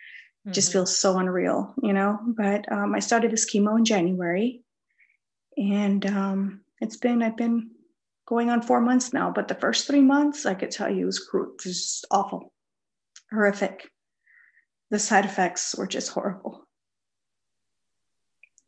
Mm-hmm. 0.49 0.55
Just 0.55 0.73
feels 0.73 0.99
so 0.99 1.19
unreal, 1.19 1.75
you 1.83 1.93
know. 1.93 2.19
But 2.27 2.73
um, 2.73 2.95
I 2.95 3.01
started 3.01 3.31
this 3.31 3.45
chemo 3.45 3.77
in 3.77 3.85
January, 3.85 4.63
and 5.59 6.07
um, 6.07 6.61
it's 6.81 6.97
been 6.97 7.23
I've 7.23 7.37
been 7.37 7.71
going 8.27 8.49
on 8.49 8.63
four 8.63 8.81
months 8.81 9.13
now. 9.13 9.31
But 9.31 9.49
the 9.49 9.55
first 9.55 9.87
three 9.87 10.01
months, 10.01 10.47
I 10.47 10.55
could 10.55 10.71
tell 10.71 10.91
you, 10.91 11.05
was 11.05 11.19
cruel, 11.19 11.53
just 11.63 12.07
awful, 12.11 12.51
horrific. 13.31 13.91
The 14.91 14.99
side 14.99 15.27
effects 15.27 15.75
were 15.77 15.87
just 15.87 16.09
horrible. 16.09 16.67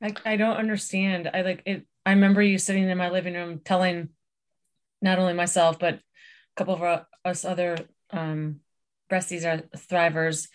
I, 0.02 0.12
I 0.26 0.36
don't 0.36 0.58
understand. 0.58 1.30
I 1.32 1.40
like 1.40 1.62
it. 1.64 1.86
I 2.04 2.10
remember 2.10 2.42
you 2.42 2.58
sitting 2.58 2.88
in 2.88 2.98
my 2.98 3.08
living 3.08 3.34
room 3.34 3.60
telling 3.64 4.10
not 5.00 5.18
only 5.18 5.32
myself 5.32 5.78
but 5.78 5.94
a 5.94 6.00
couple 6.56 6.74
of 6.74 7.04
us 7.24 7.44
other 7.46 7.76
um, 8.10 8.60
breasties 9.10 9.44
are 9.44 9.62
thrivers. 9.78 10.48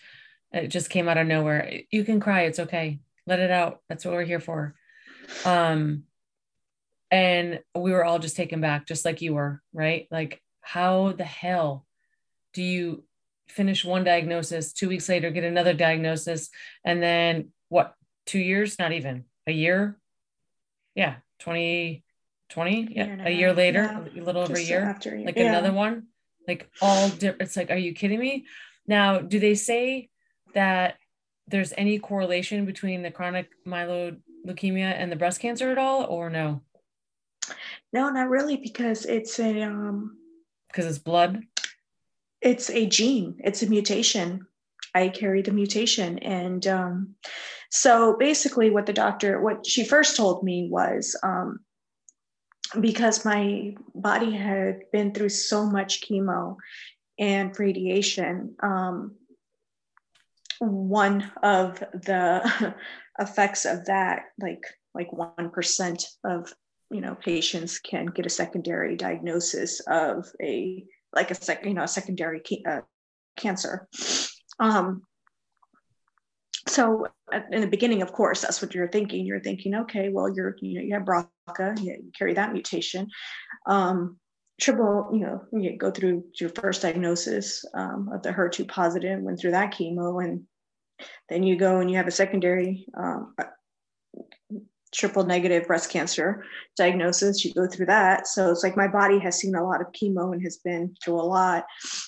It 0.52 0.68
just 0.68 0.90
came 0.90 1.08
out 1.08 1.18
of 1.18 1.26
nowhere. 1.26 1.80
You 1.90 2.04
can 2.04 2.20
cry. 2.20 2.42
It's 2.42 2.58
okay. 2.58 3.00
Let 3.26 3.40
it 3.40 3.50
out. 3.50 3.80
That's 3.88 4.04
what 4.04 4.14
we're 4.14 4.24
here 4.24 4.40
for. 4.40 4.74
Um, 5.44 6.04
and 7.10 7.60
we 7.74 7.92
were 7.92 8.04
all 8.04 8.18
just 8.18 8.36
taken 8.36 8.60
back, 8.60 8.86
just 8.86 9.04
like 9.04 9.22
you 9.22 9.34
were, 9.34 9.62
right? 9.72 10.06
Like, 10.10 10.42
how 10.60 11.12
the 11.12 11.24
hell 11.24 11.86
do 12.52 12.62
you 12.62 13.04
finish 13.48 13.84
one 13.84 14.04
diagnosis, 14.04 14.72
two 14.72 14.88
weeks 14.88 15.08
later, 15.08 15.30
get 15.30 15.44
another 15.44 15.74
diagnosis, 15.74 16.50
and 16.84 17.02
then 17.02 17.50
what, 17.68 17.94
two 18.24 18.38
years? 18.38 18.78
Not 18.78 18.92
even 18.92 19.24
a 19.46 19.52
year? 19.52 19.98
Yeah, 20.94 21.16
20, 21.40 22.04
20 22.50 22.88
yeah 22.92 23.26
a 23.26 23.30
year 23.30 23.52
later 23.52 23.82
yeah. 23.82 24.22
a 24.22 24.24
little 24.24 24.42
over 24.42 24.54
a 24.54 24.60
year 24.60 24.84
after 24.84 25.18
like 25.18 25.36
yeah. 25.36 25.48
another 25.48 25.72
one 25.72 26.04
like 26.46 26.70
all 26.80 27.08
different 27.08 27.42
it's 27.42 27.56
like 27.56 27.70
are 27.70 27.76
you 27.76 27.92
kidding 27.92 28.20
me 28.20 28.46
now 28.86 29.18
do 29.18 29.40
they 29.40 29.54
say 29.54 30.08
that 30.56 30.96
there's 31.46 31.72
any 31.78 32.00
correlation 32.00 32.66
between 32.66 33.02
the 33.02 33.10
chronic 33.12 33.48
myeloid 33.64 34.18
leukemia 34.44 34.92
and 34.98 35.12
the 35.12 35.16
breast 35.16 35.38
cancer 35.40 35.70
at 35.70 35.78
all 35.78 36.04
or 36.06 36.28
no? 36.28 36.60
No 37.92 38.10
not 38.10 38.28
really 38.28 38.56
because 38.56 39.04
it's 39.04 39.38
a 39.38 39.62
um 39.62 40.16
because 40.68 40.86
it's 40.86 40.98
blood? 40.98 41.44
it's 42.40 42.70
a 42.70 42.86
gene. 42.86 43.40
It's 43.42 43.62
a 43.62 43.68
mutation. 43.68 44.46
I 44.94 45.08
carry 45.08 45.42
the 45.42 45.52
mutation. 45.52 46.18
And 46.20 46.66
um 46.66 47.14
so 47.70 48.16
basically 48.16 48.70
what 48.70 48.86
the 48.86 48.92
doctor 48.92 49.40
what 49.40 49.66
she 49.66 49.84
first 49.84 50.16
told 50.16 50.42
me 50.42 50.68
was 50.70 51.16
um 51.22 51.60
because 52.80 53.24
my 53.24 53.74
body 53.94 54.32
had 54.32 54.80
been 54.92 55.12
through 55.12 55.28
so 55.28 55.66
much 55.66 56.02
chemo 56.02 56.56
and 57.18 57.58
radiation. 57.58 58.56
Um, 58.60 59.14
one 60.58 61.30
of 61.42 61.78
the 61.78 62.74
effects 63.18 63.64
of 63.64 63.86
that, 63.86 64.22
like 64.40 64.64
like 64.94 65.12
one 65.12 65.50
percent 65.50 66.06
of 66.24 66.52
you 66.90 67.00
know 67.00 67.14
patients 67.14 67.78
can 67.78 68.06
get 68.06 68.26
a 68.26 68.30
secondary 68.30 68.96
diagnosis 68.96 69.80
of 69.88 70.26
a 70.42 70.84
like 71.14 71.30
a 71.30 71.34
sec, 71.34 71.64
you 71.64 71.74
know 71.74 71.82
a 71.82 71.88
secondary 71.88 72.42
uh, 72.68 72.80
cancer. 73.36 73.88
Um, 74.58 75.02
so 76.66 77.06
in 77.52 77.60
the 77.60 77.66
beginning, 77.66 78.02
of 78.02 78.12
course, 78.12 78.40
that's 78.40 78.60
what 78.60 78.74
you're 78.74 78.88
thinking. 78.88 79.24
You're 79.24 79.40
thinking, 79.40 79.74
okay, 79.74 80.08
well, 80.08 80.32
you're 80.34 80.56
you 80.60 80.78
know 80.78 80.84
you 80.84 80.94
have 80.94 81.04
BRCA, 81.04 81.82
you 81.82 82.10
carry 82.16 82.34
that 82.34 82.52
mutation. 82.52 83.08
Um, 83.66 84.18
triple, 84.60 85.10
you 85.12 85.20
know, 85.20 85.42
you 85.52 85.76
go 85.76 85.90
through 85.90 86.24
your 86.40 86.50
first 86.50 86.82
diagnosis 86.82 87.64
um, 87.74 88.10
of 88.12 88.22
the 88.22 88.30
HER2 88.30 88.68
positive, 88.68 89.20
went 89.20 89.38
through 89.38 89.50
that 89.52 89.72
chemo, 89.72 90.22
and 90.24 90.44
then 91.28 91.42
you 91.42 91.56
go 91.56 91.80
and 91.80 91.90
you 91.90 91.96
have 91.96 92.06
a 92.06 92.12
secondary 92.12 92.86
um, 92.96 93.34
triple 94.96 95.24
negative 95.24 95.66
breast 95.66 95.90
cancer 95.90 96.44
diagnosis. 96.76 97.44
You 97.44 97.52
go 97.52 97.66
through 97.66 97.86
that. 97.86 98.26
So 98.26 98.50
it's 98.50 98.62
like 98.62 98.76
my 98.76 98.88
body 98.88 99.18
has 99.18 99.38
seen 99.38 99.54
a 99.54 99.62
lot 99.62 99.80
of 99.80 99.92
chemo 99.92 100.32
and 100.32 100.42
has 100.42 100.56
been 100.56 100.94
through 101.04 101.20
a 101.20 101.22
lot 101.22 101.66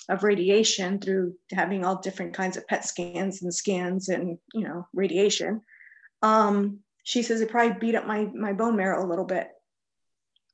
of 0.09 0.23
radiation 0.23 0.99
through 0.99 1.35
having 1.53 1.85
all 1.85 2.01
different 2.01 2.35
kinds 2.35 2.57
of 2.57 2.67
PET 2.67 2.85
scans 2.85 3.43
and 3.43 3.53
scans 3.53 4.09
and, 4.09 4.39
you 4.55 4.67
know, 4.67 4.87
radiation. 4.95 5.61
Um, 6.23 6.81
she 7.05 7.23
says 7.23 7.41
it 7.41 7.51
probably 7.51 7.79
beat 7.79 7.95
up 7.95 8.07
my, 8.07 8.27
my 8.35 8.53
bone 8.53 8.77
marrow 8.77 9.05
a 9.05 9.09
little 9.09 9.25
bit. 9.25 9.49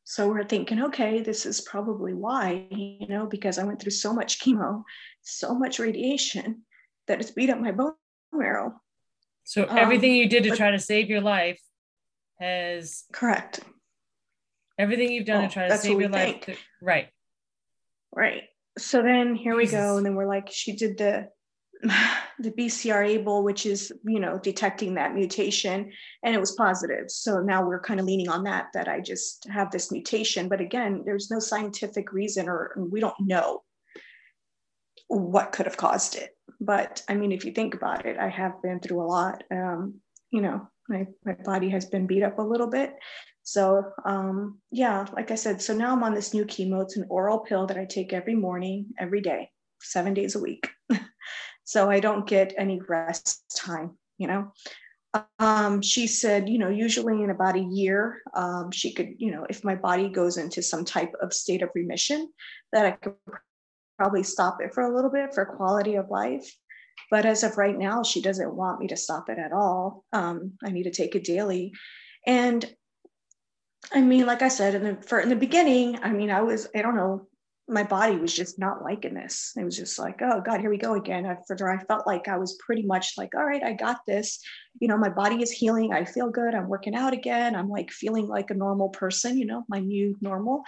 So 0.05 0.29
we're 0.29 0.45
thinking, 0.45 0.83
okay, 0.85 1.23
this 1.23 1.47
is 1.47 1.62
probably 1.62 2.12
why, 2.12 2.67
you 2.71 3.07
know, 3.09 3.27
because 3.27 3.59
I 3.59 3.64
went 3.64 3.81
through 3.81 3.93
so 3.93 4.12
much 4.12 4.38
chemo, 4.38 4.85
so 5.23 5.55
much 5.55 5.79
radiation 5.79 6.62
that 7.07 7.21
it's 7.21 7.31
beat 7.31 7.51
up 7.51 7.59
my 7.59 7.73
bone 7.73 7.95
marrow. 8.33 8.75
So 9.45 9.64
everything 9.64 10.11
um, 10.11 10.17
you 10.17 10.29
did 10.29 10.43
to 10.45 10.51
but, 10.51 10.59
try 10.59 10.71
to 10.71 10.79
save 10.79 11.09
your 11.09 11.21
life 11.21 11.61
has 12.38 13.05
correct 13.12 13.61
everything 14.79 15.12
you've 15.12 15.27
done 15.27 15.40
well, 15.40 15.49
to 15.49 15.55
try 15.55 15.69
to 15.69 15.79
save 15.79 16.01
your 16.01 16.09
life 16.09 16.49
right 16.83 17.09
right 18.14 18.43
so 18.77 19.03
then 19.03 19.35
here 19.35 19.59
Jesus. 19.59 19.73
we 19.73 19.79
go 19.79 19.97
and 19.97 20.07
then 20.07 20.14
we're 20.14 20.27
like 20.27 20.51
she 20.51 20.75
did 20.75 20.99
the 20.99 21.29
the 22.38 22.51
BCR-ABL 22.51 23.44
which 23.44 23.66
is 23.66 23.92
you 24.05 24.20
know 24.20 24.38
detecting 24.38 24.94
that 24.94 25.14
mutation 25.14 25.90
and 26.23 26.35
it 26.35 26.40
was 26.40 26.53
positive 26.53 27.11
so 27.11 27.40
now 27.40 27.64
we're 27.64 27.81
kind 27.81 28.01
of 28.01 28.07
leaning 28.07 28.29
on 28.29 28.42
that 28.42 28.66
that 28.75 28.88
i 28.88 29.01
just 29.01 29.47
have 29.49 29.70
this 29.70 29.92
mutation 29.92 30.49
but 30.49 30.61
again 30.61 31.03
there's 31.05 31.31
no 31.31 31.38
scientific 31.38 32.12
reason 32.12 32.49
or 32.49 32.75
we 32.90 33.01
don't 33.01 33.14
know 33.20 33.62
what 35.09 35.53
could 35.53 35.66
have 35.66 35.77
caused 35.77 36.16
it 36.16 36.37
but 36.61 37.03
i 37.09 37.14
mean 37.14 37.31
if 37.31 37.44
you 37.44 37.53
think 37.53 37.75
about 37.75 38.05
it 38.05 38.18
i 38.18 38.29
have 38.29 38.61
been 38.62 38.81
through 38.81 39.01
a 39.01 39.07
lot 39.07 39.44
um, 39.53 39.94
you 40.31 40.40
know 40.40 40.66
my, 40.88 41.07
my 41.25 41.35
body 41.44 41.68
has 41.70 41.87
been 41.87 42.07
beat 42.07 42.23
up 42.23 42.38
a 42.38 42.42
little 42.42 42.66
bit. 42.66 42.94
So 43.42 43.92
um, 44.05 44.59
yeah, 44.70 45.07
like 45.14 45.31
I 45.31 45.35
said, 45.35 45.61
so 45.61 45.75
now 45.75 45.92
I'm 45.92 46.03
on 46.03 46.14
this 46.14 46.33
new 46.33 46.44
chemo. 46.44 46.83
It's 46.83 46.97
an 46.97 47.07
oral 47.11 47.40
pill 47.40 47.66
that 47.66 47.79
I 47.79 47.85
take 47.85 48.12
every 48.12 48.35
morning, 48.35 48.87
every 48.99 49.20
day, 49.20 49.51
seven 49.81 50.14
days 50.14 50.35
a 50.35 50.40
week. 50.40 50.68
so 51.64 51.90
I 51.90 52.00
don't 52.00 52.27
get 52.27 52.55
any 52.57 52.81
rest 52.88 53.42
time, 53.57 53.96
you 54.18 54.27
know. 54.27 54.53
Um, 55.38 55.81
she 55.81 56.07
said, 56.07 56.48
you 56.48 56.59
know, 56.59 56.68
usually 56.68 57.22
in 57.22 57.31
about 57.31 57.57
a 57.57 57.61
year, 57.61 58.20
um, 58.35 58.70
she 58.72 58.92
could, 58.92 59.14
you 59.18 59.31
know, 59.31 59.46
if 59.48 59.62
my 59.62 59.77
body 59.77 60.09
goes 60.09 60.38
into 60.38 60.61
some 60.61 60.85
type 60.85 61.12
of 61.22 61.33
state 61.33 61.62
of 61.62 61.70
remission, 61.74 62.29
that 62.72 62.87
I 62.87 62.90
could 62.92 63.14
probably 63.96 64.24
stop 64.24 64.59
it 64.61 64.74
for 64.74 64.83
a 64.83 64.94
little 64.94 65.11
bit 65.11 65.33
for 65.33 65.44
quality 65.44 65.94
of 65.94 66.11
life. 66.11 66.53
But 67.11 67.27
as 67.27 67.44
of 67.44 67.59
right 67.59 67.77
now, 67.77 68.03
she 68.03 68.22
doesn't 68.22 68.55
want 68.55 68.81
me 68.81 68.88
to 68.88 68.96
stop 68.96 69.29
it 69.29 69.38
at 69.38 69.53
all. 69.53 70.05
Um, 70.12 70.55
I 70.64 70.70
need 70.70 70.85
to 70.85 70.90
take 70.90 71.14
it 71.14 71.24
daily. 71.24 71.72
And 72.27 72.64
I 73.92 74.00
mean, 74.00 74.27
like 74.27 74.42
I 74.42 74.48
said, 74.48 74.74
in 74.74 74.83
the 74.83 75.03
for 75.03 75.20
in 75.20 75.29
the 75.29 75.37
beginning, 75.37 75.98
I 76.03 76.11
mean, 76.11 76.31
I 76.31 76.42
was, 76.42 76.68
I 76.74 76.83
don't 76.83 76.96
know, 76.96 77.29
my 77.66 77.83
body 77.83 78.16
was 78.16 78.35
just 78.35 78.59
not 78.59 78.83
liking 78.83 79.14
this. 79.14 79.53
It 79.57 79.64
was 79.64 79.77
just 79.77 79.98
like, 79.98 80.20
oh 80.20 80.42
God, 80.44 80.61
here 80.61 80.68
we 80.68 80.77
go 80.77 80.94
again. 80.94 81.24
I, 81.24 81.33
I 81.33 81.79
felt 81.85 82.07
like 82.07 82.29
I 82.29 82.37
was 82.37 82.59
pretty 82.64 82.83
much 82.83 83.14
like, 83.16 83.35
all 83.35 83.44
right, 83.44 83.62
I 83.62 83.72
got 83.72 84.00
this. 84.07 84.38
You 84.81 84.88
know, 84.88 84.98
my 84.98 85.09
body 85.09 85.42
is 85.42 85.50
healing. 85.50 85.92
I 85.92 86.05
feel 86.05 86.29
good. 86.29 86.55
I'm 86.55 86.68
working 86.68 86.94
out 86.94 87.14
again. 87.14 87.57
I'm 87.57 87.70
like 87.70 87.90
feeling 87.90 88.27
like 88.27 88.50
a 88.50 88.55
normal 88.55 88.90
person, 88.90 89.38
you 89.38 89.46
know, 89.46 89.64
my 89.68 89.79
new 89.79 90.16
normal. 90.20 90.62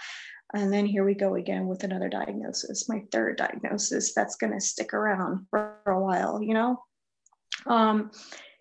And 0.53 0.73
then 0.73 0.85
here 0.85 1.03
we 1.03 1.13
go 1.13 1.35
again 1.35 1.67
with 1.67 1.83
another 1.83 2.09
diagnosis, 2.09 2.89
my 2.89 3.03
third 3.11 3.37
diagnosis 3.37 4.13
that's 4.13 4.37
going 4.37 4.53
to 4.53 4.61
stick 4.61 4.93
around 4.93 5.45
for 5.49 5.77
a 5.85 5.99
while, 5.99 6.41
you 6.41 6.53
know? 6.53 6.81
Um, 7.65 8.11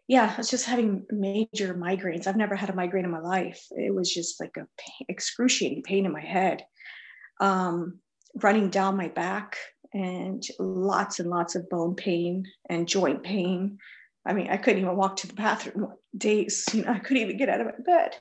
yeah, 0.09 0.33
I 0.33 0.37
was 0.37 0.51
just 0.51 0.67
having 0.67 1.07
major 1.11 1.75
migraines. 1.75 2.27
I've 2.27 2.37
never 2.37 2.55
had 2.55 2.71
a 2.71 2.75
migraine 2.75 3.05
in 3.05 3.11
my 3.11 3.21
life. 3.21 3.65
It 3.71 3.95
was 3.95 4.13
just 4.13 4.41
like 4.41 4.57
a 4.57 4.67
excruciating 5.09 5.83
pain 5.83 6.07
in 6.07 6.13
my 6.13 6.21
head, 6.21 6.65
um, 7.41 7.99
running 8.43 8.71
down 8.71 8.97
my 8.97 9.09
back, 9.09 9.57
and 9.93 10.43
lots 10.59 11.21
and 11.21 11.31
lots 11.31 11.55
of 11.55 11.69
bone 11.71 11.95
pain 11.95 12.47
and 12.69 12.89
joint 12.89 13.23
pain. 13.23 13.79
I 14.27 14.33
mean, 14.33 14.49
I 14.51 14.57
couldn't 14.57 14.83
even 14.83 14.97
walk 14.97 15.17
to 15.19 15.27
the 15.27 15.35
bathroom 15.35 15.93
days. 16.17 16.65
You 16.73 16.85
know, 16.85 16.93
I 16.93 16.99
couldn't 16.99 17.23
even 17.23 17.37
get 17.37 17.49
out 17.49 17.61
of 17.61 17.67
my 17.67 17.73
bed. 17.85 18.17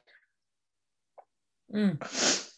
Mm 1.74 2.52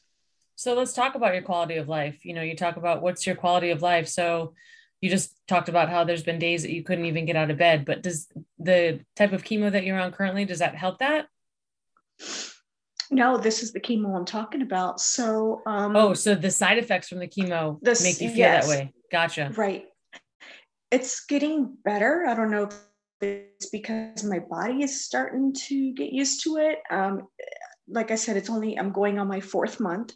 So 0.56 0.74
let's 0.74 0.94
talk 0.94 1.16
about 1.16 1.34
your 1.34 1.44
quality 1.44 1.78
of 1.78 1.88
life. 1.88 2.26
You 2.26 2.34
know, 2.34 2.42
you 2.42 2.56
talk 2.56 2.78
about 2.78 3.02
what's 3.02 3.26
your 3.26 3.36
quality 3.36 3.70
of 3.70 3.82
life. 3.82 4.08
So 4.08 4.54
you 5.02 5.10
just 5.10 5.36
talked 5.48 5.70
about 5.70 5.90
how 5.90 6.04
there's 6.04 6.24
been 6.24 6.40
days 6.40 6.64
that 6.64 6.74
you 6.74 6.84
couldn't 6.84 7.06
even 7.06 7.26
get 7.26 7.36
out 7.36 7.52
of 7.52 7.58
bed, 7.58 7.86
but 7.86 8.02
does 8.02 8.28
the 8.60 9.00
type 9.16 9.32
of 9.32 9.44
chemo 9.44 9.72
that 9.72 9.84
you're 9.84 10.00
on 10.00 10.12
currently, 10.12 10.46
does 10.46 10.60
that 10.60 10.76
help 10.76 11.00
that? 11.00 11.28
No, 13.10 13.38
this 13.38 13.64
is 13.64 13.72
the 13.72 13.80
chemo 13.80 14.16
I'm 14.16 14.26
talking 14.26 14.62
about. 14.62 15.00
So, 15.00 15.62
um, 15.66 15.96
oh, 15.96 16.14
so 16.14 16.36
the 16.36 16.52
side 16.52 16.78
effects 16.78 17.08
from 17.08 17.20
the 17.20 17.28
chemo 17.28 17.80
the, 17.82 18.00
make 18.04 18.20
you 18.20 18.30
feel 18.30 18.38
yes, 18.38 18.68
that 18.68 18.70
way. 18.70 18.94
Gotcha. 19.12 19.52
Right. 19.56 19.86
It's 20.92 21.26
getting 21.26 21.78
better. 21.84 22.26
I 22.28 22.34
don't 22.34 22.52
know 22.52 22.64
if 22.64 22.78
it's 23.22 23.70
because 23.70 24.24
my 24.24 24.40
body 24.40 24.84
is 24.84 25.04
starting 25.06 25.54
to 25.54 25.94
get 25.94 26.12
used 26.12 26.44
to 26.44 26.58
it. 26.58 26.80
Um, 26.90 27.28
like 27.88 28.12
I 28.12 28.16
said, 28.16 28.38
it's 28.38 28.50
only, 28.50 28.78
I'm 28.78 28.92
going 28.92 29.20
on 29.20 29.28
my 29.28 29.40
fourth 29.40 29.80
month. 29.80 30.14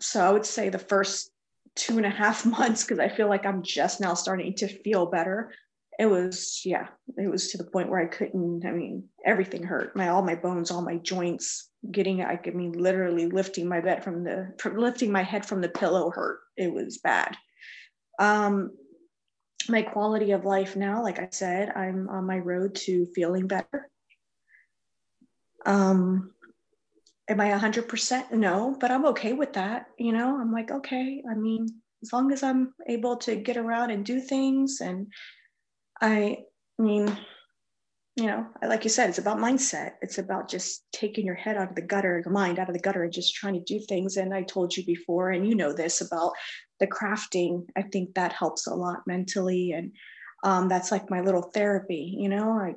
So 0.00 0.20
I 0.20 0.30
would 0.30 0.46
say 0.46 0.68
the 0.68 0.78
first 0.78 1.30
two 1.74 1.96
and 1.96 2.06
a 2.06 2.10
half 2.10 2.44
months, 2.58 2.84
because 2.84 2.98
I 2.98 3.08
feel 3.08 3.28
like 3.28 3.46
I'm 3.46 3.62
just 3.62 4.00
now 4.00 4.14
starting 4.14 4.54
to 4.54 4.68
feel 4.68 5.06
better. 5.06 5.52
It 5.98 6.06
was, 6.06 6.60
yeah, 6.64 6.88
it 7.16 7.30
was 7.30 7.50
to 7.50 7.58
the 7.58 7.64
point 7.64 7.88
where 7.88 8.00
I 8.00 8.06
couldn't, 8.06 8.66
I 8.66 8.70
mean, 8.70 9.04
everything 9.24 9.62
hurt. 9.62 9.96
My 9.96 10.08
all 10.08 10.22
my 10.22 10.34
bones, 10.34 10.70
all 10.70 10.82
my 10.82 10.96
joints, 10.96 11.70
getting 11.90 12.22
I 12.22 12.38
mean 12.52 12.72
literally 12.72 13.26
lifting 13.26 13.68
my 13.68 13.80
bed 13.80 14.02
from 14.02 14.24
the 14.24 14.52
from 14.58 14.76
lifting 14.76 15.12
my 15.12 15.22
head 15.22 15.46
from 15.46 15.60
the 15.60 15.68
pillow 15.68 16.10
hurt. 16.10 16.40
It 16.56 16.72
was 16.72 16.98
bad. 16.98 17.36
Um 18.18 18.70
my 19.68 19.82
quality 19.82 20.30
of 20.30 20.44
life 20.44 20.76
now, 20.76 21.02
like 21.02 21.18
I 21.18 21.28
said, 21.30 21.70
I'm 21.74 22.08
on 22.08 22.26
my 22.26 22.38
road 22.38 22.74
to 22.86 23.06
feeling 23.14 23.46
better. 23.46 23.90
Um 25.64 26.32
am 27.28 27.40
I 27.40 27.50
100% 27.50 28.30
no, 28.32 28.76
but 28.78 28.92
I'm 28.92 29.06
okay 29.06 29.32
with 29.32 29.54
that, 29.54 29.86
you 29.98 30.12
know? 30.12 30.40
I'm 30.40 30.52
like, 30.52 30.70
okay, 30.70 31.24
I 31.28 31.34
mean, 31.34 31.66
as 32.00 32.12
long 32.12 32.30
as 32.32 32.44
I'm 32.44 32.72
able 32.88 33.16
to 33.16 33.34
get 33.34 33.56
around 33.56 33.90
and 33.90 34.04
do 34.04 34.20
things 34.20 34.80
and 34.80 35.08
I, 36.00 36.38
mean, 36.78 37.16
you 38.16 38.26
know, 38.26 38.46
like 38.62 38.84
you 38.84 38.90
said, 38.90 39.08
it's 39.08 39.18
about 39.18 39.38
mindset. 39.38 39.92
It's 40.02 40.18
about 40.18 40.48
just 40.48 40.84
taking 40.92 41.26
your 41.26 41.34
head 41.34 41.56
out 41.56 41.70
of 41.70 41.74
the 41.74 41.82
gutter, 41.82 42.22
your 42.24 42.32
mind 42.32 42.58
out 42.58 42.68
of 42.68 42.74
the 42.74 42.80
gutter, 42.80 43.04
and 43.04 43.12
just 43.12 43.34
trying 43.34 43.54
to 43.54 43.60
do 43.60 43.78
things. 43.88 44.16
And 44.16 44.34
I 44.34 44.42
told 44.42 44.76
you 44.76 44.84
before, 44.86 45.30
and 45.30 45.46
you 45.46 45.54
know 45.54 45.72
this 45.72 46.00
about 46.00 46.32
the 46.80 46.86
crafting. 46.86 47.66
I 47.76 47.82
think 47.82 48.14
that 48.14 48.32
helps 48.32 48.66
a 48.66 48.74
lot 48.74 49.00
mentally, 49.06 49.72
and 49.72 49.92
um, 50.44 50.68
that's 50.68 50.90
like 50.90 51.10
my 51.10 51.20
little 51.20 51.50
therapy. 51.54 52.16
You 52.18 52.30
know, 52.30 52.52
I 52.52 52.74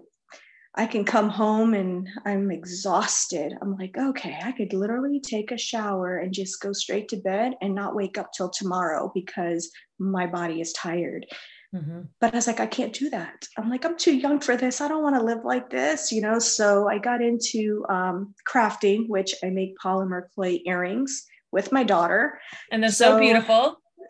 I 0.75 0.85
can 0.85 1.03
come 1.03 1.29
home 1.29 1.73
and 1.73 2.07
I'm 2.25 2.51
exhausted. 2.51 3.53
I'm 3.61 3.75
like, 3.75 3.97
okay, 3.97 4.37
I 4.43 4.51
could 4.51 4.71
literally 4.71 5.19
take 5.19 5.51
a 5.51 5.57
shower 5.57 6.17
and 6.17 6.33
just 6.33 6.61
go 6.61 6.73
straight 6.73 7.09
to 7.09 7.17
bed 7.17 7.53
and 7.61 7.73
not 7.73 7.95
wake 7.95 8.17
up 8.17 8.31
till 8.31 8.49
tomorrow 8.49 9.11
because 9.13 9.71
my 9.97 10.27
body 10.27 10.61
is 10.61 10.71
tired. 10.73 11.25
Mm-hmm. 11.73 12.01
But 12.19 12.33
I 12.33 12.37
was 12.37 12.47
like, 12.47 12.59
I 12.59 12.65
can't 12.65 12.93
do 12.93 13.09
that. 13.11 13.47
I'm 13.57 13.69
like, 13.69 13.85
I'm 13.85 13.97
too 13.97 14.15
young 14.15 14.39
for 14.39 14.57
this. 14.57 14.81
I 14.81 14.87
don't 14.87 15.03
want 15.03 15.15
to 15.15 15.23
live 15.23 15.45
like 15.45 15.69
this, 15.69 16.11
you 16.11 16.21
know? 16.21 16.39
So 16.39 16.89
I 16.89 16.97
got 16.97 17.21
into 17.21 17.85
um, 17.89 18.33
crafting, 18.47 19.07
which 19.07 19.35
I 19.43 19.49
make 19.49 19.77
polymer 19.77 20.23
clay 20.33 20.63
earrings 20.65 21.27
with 21.51 21.71
my 21.71 21.83
daughter. 21.83 22.39
And 22.71 22.81
they're 22.81 22.91
so, 22.91 23.11
so 23.11 23.19
beautiful. 23.19 23.81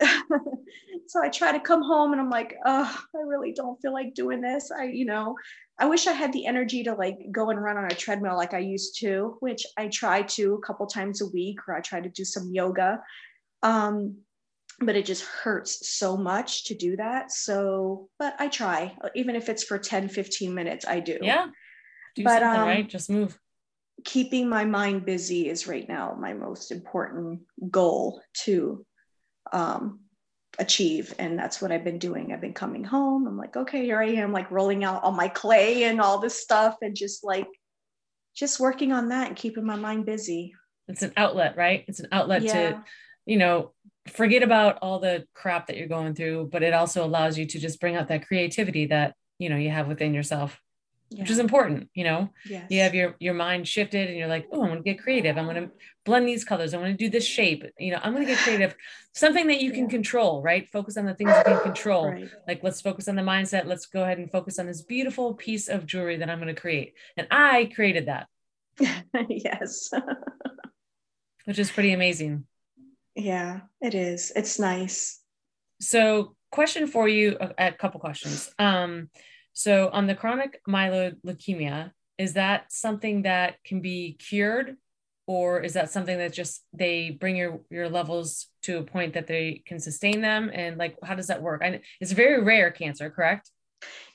so 1.06 1.22
I 1.22 1.28
try 1.28 1.52
to 1.52 1.60
come 1.60 1.82
home 1.82 2.12
and 2.12 2.20
I'm 2.20 2.30
like, 2.30 2.56
oh, 2.64 2.98
I 3.14 3.18
really 3.26 3.52
don't 3.52 3.80
feel 3.82 3.92
like 3.92 4.14
doing 4.14 4.40
this. 4.40 4.70
I, 4.70 4.84
you 4.84 5.04
know, 5.04 5.36
I 5.78 5.86
wish 5.86 6.06
I 6.06 6.12
had 6.12 6.32
the 6.32 6.46
energy 6.46 6.82
to 6.84 6.94
like 6.94 7.18
go 7.30 7.50
and 7.50 7.62
run 7.62 7.76
on 7.76 7.84
a 7.84 7.94
treadmill 7.94 8.36
like 8.36 8.54
I 8.54 8.58
used 8.58 8.98
to, 9.00 9.36
which 9.40 9.66
I 9.76 9.88
try 9.88 10.22
to 10.22 10.54
a 10.54 10.66
couple 10.66 10.86
times 10.86 11.20
a 11.20 11.26
week, 11.26 11.58
or 11.66 11.74
I 11.74 11.80
try 11.80 12.00
to 12.00 12.08
do 12.08 12.24
some 12.24 12.50
yoga. 12.52 13.02
Um, 13.62 14.16
but 14.80 14.96
it 14.96 15.04
just 15.04 15.24
hurts 15.24 15.90
so 15.90 16.16
much 16.16 16.64
to 16.64 16.74
do 16.74 16.96
that. 16.96 17.30
So, 17.30 18.08
but 18.18 18.34
I 18.38 18.48
try, 18.48 18.96
even 19.14 19.36
if 19.36 19.48
it's 19.48 19.62
for 19.62 19.78
10, 19.78 20.08
15 20.08 20.54
minutes, 20.54 20.86
I 20.88 21.00
do. 21.00 21.18
Yeah. 21.20 21.46
Do 22.16 22.24
but, 22.24 22.40
something, 22.40 22.60
um, 22.60 22.66
right? 22.66 22.88
Just 22.88 23.10
move. 23.10 23.38
Keeping 24.04 24.48
my 24.48 24.64
mind 24.64 25.04
busy 25.04 25.48
is 25.48 25.66
right 25.66 25.86
now 25.86 26.16
my 26.18 26.32
most 26.32 26.72
important 26.72 27.40
goal 27.70 28.22
to 28.44 28.84
um, 29.52 30.00
achieve. 30.58 31.14
And 31.18 31.38
that's 31.38 31.60
what 31.60 31.72
I've 31.72 31.84
been 31.84 31.98
doing. 31.98 32.32
I've 32.32 32.40
been 32.40 32.54
coming 32.54 32.82
home. 32.82 33.26
I'm 33.26 33.36
like, 33.36 33.56
okay, 33.56 33.84
here 33.84 34.00
I 34.00 34.06
am, 34.06 34.32
like 34.32 34.50
rolling 34.50 34.82
out 34.82 35.04
all 35.04 35.12
my 35.12 35.28
clay 35.28 35.84
and 35.84 36.00
all 36.00 36.18
this 36.18 36.40
stuff 36.40 36.76
and 36.80 36.96
just 36.96 37.22
like, 37.22 37.48
just 38.34 38.60
working 38.60 38.92
on 38.92 39.10
that 39.10 39.26
and 39.26 39.36
keeping 39.36 39.66
my 39.66 39.76
mind 39.76 40.06
busy. 40.06 40.54
It's 40.88 41.02
an 41.02 41.12
outlet, 41.18 41.58
right? 41.58 41.84
It's 41.86 42.00
an 42.00 42.08
outlet 42.10 42.42
yeah. 42.42 42.52
to, 42.52 42.84
you 43.26 43.36
know, 43.36 43.72
forget 44.08 44.42
about 44.42 44.78
all 44.82 44.98
the 44.98 45.26
crap 45.34 45.66
that 45.66 45.76
you're 45.76 45.88
going 45.88 46.14
through, 46.14 46.48
but 46.52 46.62
it 46.62 46.74
also 46.74 47.04
allows 47.04 47.38
you 47.38 47.46
to 47.46 47.58
just 47.58 47.80
bring 47.80 47.96
out 47.96 48.08
that 48.08 48.26
creativity 48.26 48.86
that, 48.86 49.14
you 49.38 49.48
know, 49.48 49.56
you 49.56 49.70
have 49.70 49.88
within 49.88 50.14
yourself. 50.14 50.60
Yeah. 51.12 51.22
which 51.22 51.30
is 51.30 51.40
important 51.40 51.88
you 51.92 52.04
know? 52.04 52.30
Yes. 52.48 52.70
you 52.70 52.82
have 52.82 52.94
your 52.94 53.16
your 53.18 53.34
mind 53.34 53.66
shifted 53.66 54.08
and 54.08 54.16
you're 54.16 54.28
like 54.28 54.46
oh 54.52 54.62
i'm 54.62 54.68
going 54.68 54.78
to 54.78 54.84
get 54.84 55.02
creative. 55.02 55.36
I'm 55.36 55.46
going 55.46 55.56
to 55.56 55.70
blend 56.04 56.28
these 56.28 56.44
colors. 56.44 56.72
I'm 56.72 56.84
to 56.84 56.92
do 56.92 57.10
this 57.10 57.26
shape. 57.26 57.64
You 57.80 57.90
know 57.90 58.00
i'm 58.00 58.14
going 58.14 58.24
to 58.24 58.32
get 58.32 58.38
creative. 58.44 58.76
Something 59.12 59.48
that 59.48 59.60
you 59.60 59.72
can 59.72 59.86
yeah. 59.86 59.90
control 59.90 60.40
right? 60.40 60.68
Focus 60.70 60.96
on 60.96 61.06
the 61.06 61.14
things 61.14 61.32
you 61.36 61.42
can 61.42 61.60
control. 61.62 62.10
Right. 62.10 62.30
like 62.46 62.62
let's 62.62 62.80
focus 62.80 63.08
on 63.08 63.16
the 63.16 63.22
mindset. 63.22 63.66
Let's 63.66 63.86
go 63.86 64.04
ahead 64.04 64.18
and 64.18 64.30
focus 64.30 64.60
on 64.60 64.66
this 64.66 64.82
beautiful 64.82 65.34
piece 65.34 65.66
of 65.68 65.84
jewelry 65.84 66.18
that 66.18 66.30
i'm 66.30 66.38
going 66.38 66.54
to 66.54 66.60
create. 66.60 66.94
And 67.16 67.26
i 67.32 67.68
created 67.74 68.06
that. 68.06 68.28
Yes. 69.28 69.90
Which 71.44 71.58
is 71.58 71.72
pretty 71.72 71.92
amazing 71.92 72.46
yeah, 73.20 73.60
it 73.80 73.94
is. 73.94 74.32
It's 74.34 74.58
nice. 74.58 75.20
So, 75.80 76.36
question 76.50 76.86
for 76.86 77.08
you 77.08 77.36
a, 77.58 77.72
couple 77.72 78.00
questions. 78.00 78.52
Um, 78.58 79.10
so, 79.52 79.90
on 79.92 80.06
the 80.06 80.14
chronic 80.14 80.60
myeloid 80.68 81.16
leukemia, 81.24 81.92
is 82.18 82.34
that 82.34 82.72
something 82.72 83.22
that 83.22 83.62
can 83.64 83.80
be 83.80 84.14
cured, 84.14 84.76
or 85.26 85.60
is 85.60 85.74
that 85.74 85.90
something 85.90 86.18
that 86.18 86.32
just 86.32 86.64
they 86.72 87.10
bring 87.10 87.36
your 87.36 87.60
your 87.70 87.88
levels 87.88 88.46
to 88.62 88.78
a 88.78 88.82
point 88.82 89.14
that 89.14 89.26
they 89.26 89.62
can 89.66 89.78
sustain 89.78 90.20
them? 90.20 90.50
And 90.52 90.78
like, 90.78 90.96
how 91.02 91.14
does 91.14 91.28
that 91.28 91.42
work? 91.42 91.62
I, 91.62 91.80
it's 92.00 92.12
very 92.12 92.42
rare 92.42 92.70
cancer, 92.70 93.10
correct? 93.10 93.50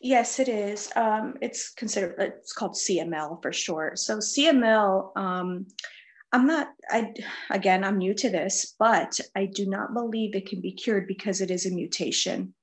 Yes, 0.02 0.40
it 0.40 0.50
is. 0.50 0.92
Um, 0.96 1.36
it's 1.42 1.72
considered. 1.72 2.16
It's 2.20 2.54
called 2.54 2.74
CML 2.74 3.42
for 3.42 3.52
short. 3.52 4.00
So 4.00 4.18
CML. 4.18 5.18
Um, 5.18 5.68
I'm 6.36 6.48
not, 6.48 6.68
I, 6.92 7.14
again, 7.50 7.86
I'm 7.86 7.98
new 7.98 8.14
to 8.16 8.30
this, 8.30 8.76
but 8.78 9.18
I 9.38 9.46
do 9.46 9.66
not 9.68 9.94
believe 9.94 10.36
it 10.36 10.50
can 10.50 10.60
be 10.60 10.74
cured 10.74 11.08
because 11.08 11.40
it 11.40 11.50
is 11.50 11.66
a 11.66 11.74
mutation. 11.74 12.54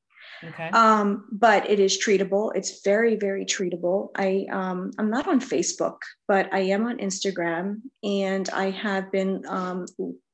Okay. 0.44 0.68
Um, 0.68 1.26
but 1.32 1.70
it 1.70 1.80
is 1.80 1.96
treatable. 1.96 2.52
It's 2.54 2.82
very, 2.84 3.16
very 3.16 3.46
treatable. 3.46 4.10
I, 4.14 4.46
um, 4.52 4.90
I'm 4.98 5.08
not 5.08 5.26
on 5.26 5.40
Facebook, 5.40 5.96
but 6.28 6.52
I 6.52 6.58
am 6.58 6.84
on 6.86 6.98
Instagram 6.98 7.80
and 8.02 8.46
I 8.50 8.68
have 8.72 9.10
been, 9.10 9.42
um, 9.48 9.86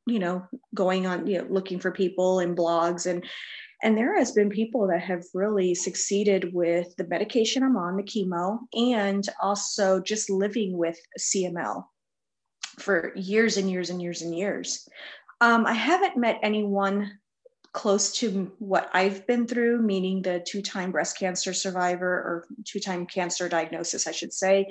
you 0.09 0.19
know, 0.19 0.45
going 0.75 1.07
on, 1.07 1.29
you 1.29 1.39
know, 1.39 1.47
looking 1.49 1.79
for 1.79 1.93
people 1.93 2.41
and 2.41 2.57
blogs 2.57 3.07
and, 3.07 3.25
and 3.85 3.97
there 3.97 4.19
has 4.19 4.33
been 4.33 4.51
people 4.51 4.89
that 4.89 5.03
have 5.03 5.23
really 5.33 5.77
succeeded 5.77 6.53
with 6.53 6.97
the 6.97 7.07
medication 7.07 7.63
I'm 7.63 7.77
on, 7.77 7.97
the 7.97 8.03
chemo, 8.03 8.59
and 8.73 9.25
also 9.41 10.01
just 10.01 10.29
living 10.29 10.77
with 10.77 10.99
CML 11.21 11.85
for 12.79 13.13
years 13.17 13.57
and 13.57 13.71
years 13.71 13.91
and 13.91 14.01
years 14.01 14.23
and 14.23 14.37
years. 14.37 14.89
Um, 15.41 15.67
I 15.67 15.75
haven't 15.75 16.17
met 16.17 16.41
anyone 16.43 17.19
close 17.73 18.13
to 18.13 18.51
what 18.59 18.91
I've 18.93 19.27
been 19.27 19.47
through, 19.47 19.83
meaning 19.83 20.23
the 20.23 20.43
two 20.45 20.63
time 20.63 20.91
breast 20.91 21.19
cancer 21.19 21.53
survivor 21.53 22.09
or 22.09 22.47
two 22.65 22.81
time 22.81 23.07
cancer 23.07 23.49
diagnosis, 23.49 24.07
I 24.07 24.13
should 24.13 24.33
say, 24.33 24.67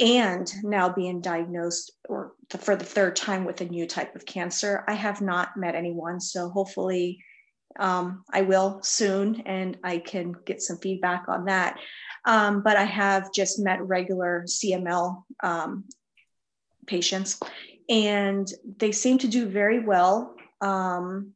and 0.00 0.52
now 0.62 0.88
being 0.88 1.20
diagnosed 1.20 1.92
or 2.08 2.32
the, 2.50 2.58
for 2.58 2.76
the 2.76 2.84
third 2.84 3.16
time 3.16 3.44
with 3.44 3.60
a 3.60 3.64
new 3.64 3.86
type 3.86 4.14
of 4.16 4.26
cancer. 4.26 4.84
I 4.88 4.94
have 4.94 5.20
not 5.20 5.56
met 5.56 5.74
anyone. 5.74 6.20
So 6.20 6.50
hopefully 6.50 7.24
um, 7.78 8.24
I 8.30 8.42
will 8.42 8.80
soon 8.82 9.42
and 9.46 9.78
I 9.82 9.98
can 9.98 10.34
get 10.44 10.60
some 10.60 10.78
feedback 10.78 11.24
on 11.28 11.46
that. 11.46 11.78
Um, 12.24 12.62
but 12.62 12.76
I 12.76 12.84
have 12.84 13.32
just 13.32 13.58
met 13.58 13.80
regular 13.82 14.44
CML 14.46 15.22
um, 15.42 15.84
patients, 16.86 17.40
and 17.88 18.48
they 18.78 18.92
seem 18.92 19.18
to 19.18 19.28
do 19.28 19.46
very 19.46 19.80
well. 19.80 20.34
Um, 20.60 21.32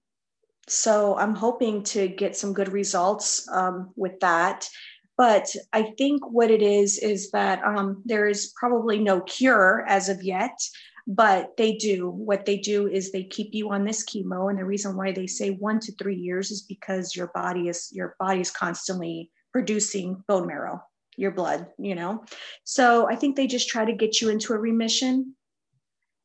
so 0.69 1.17
I'm 1.17 1.35
hoping 1.35 1.83
to 1.85 2.09
get 2.09 2.37
some 2.37 2.53
good 2.53 2.73
results 2.73 3.49
um, 3.53 3.93
with 3.97 4.19
that. 4.21 4.69
But 5.17 5.49
I 5.73 5.95
think 5.97 6.23
what 6.31 6.51
it 6.51 6.61
is 6.63 6.99
is 6.99 7.31
that 7.31 7.63
um, 7.65 8.03
there 8.05 8.27
is 8.27 8.53
probably 8.59 8.99
no 8.99 9.21
cure 9.23 9.85
as 9.89 10.09
of 10.09 10.23
yet, 10.23 10.59
but 11.07 11.57
they 11.57 11.77
do. 11.77 12.11
What 12.11 12.45
they 12.45 12.59
do 12.59 12.87
is 12.87 13.11
they 13.13 13.25
keep 13.25 13.55
you 13.55 13.71
on 13.71 13.85
this 13.85 14.05
chemo, 14.05 14.51
and 14.51 14.59
the 14.59 14.65
reason 14.65 14.97
why 14.97 15.13
they 15.13 15.27
say 15.27 15.51
one 15.51 15.81
to 15.81 15.93
three 15.93 16.17
years 16.17 16.51
is 16.51 16.63
because 16.63 17.17
your 17.17 17.29
body 17.29 17.69
is 17.69 17.89
your 17.93 18.15
body 18.19 18.41
is 18.41 18.51
constantly 18.51 19.31
producing 19.53 20.23
bone 20.29 20.47
marrow 20.47 20.83
your 21.17 21.31
blood, 21.31 21.67
you 21.79 21.95
know? 21.95 22.25
So 22.65 23.09
I 23.09 23.17
think 23.17 23.37
they 23.37 23.47
just 23.47 23.69
try 23.69 23.85
to 23.85 23.93
get 23.93 24.21
you 24.21 24.29
into 24.31 24.53
a 24.53 24.59
remission. 24.59 25.35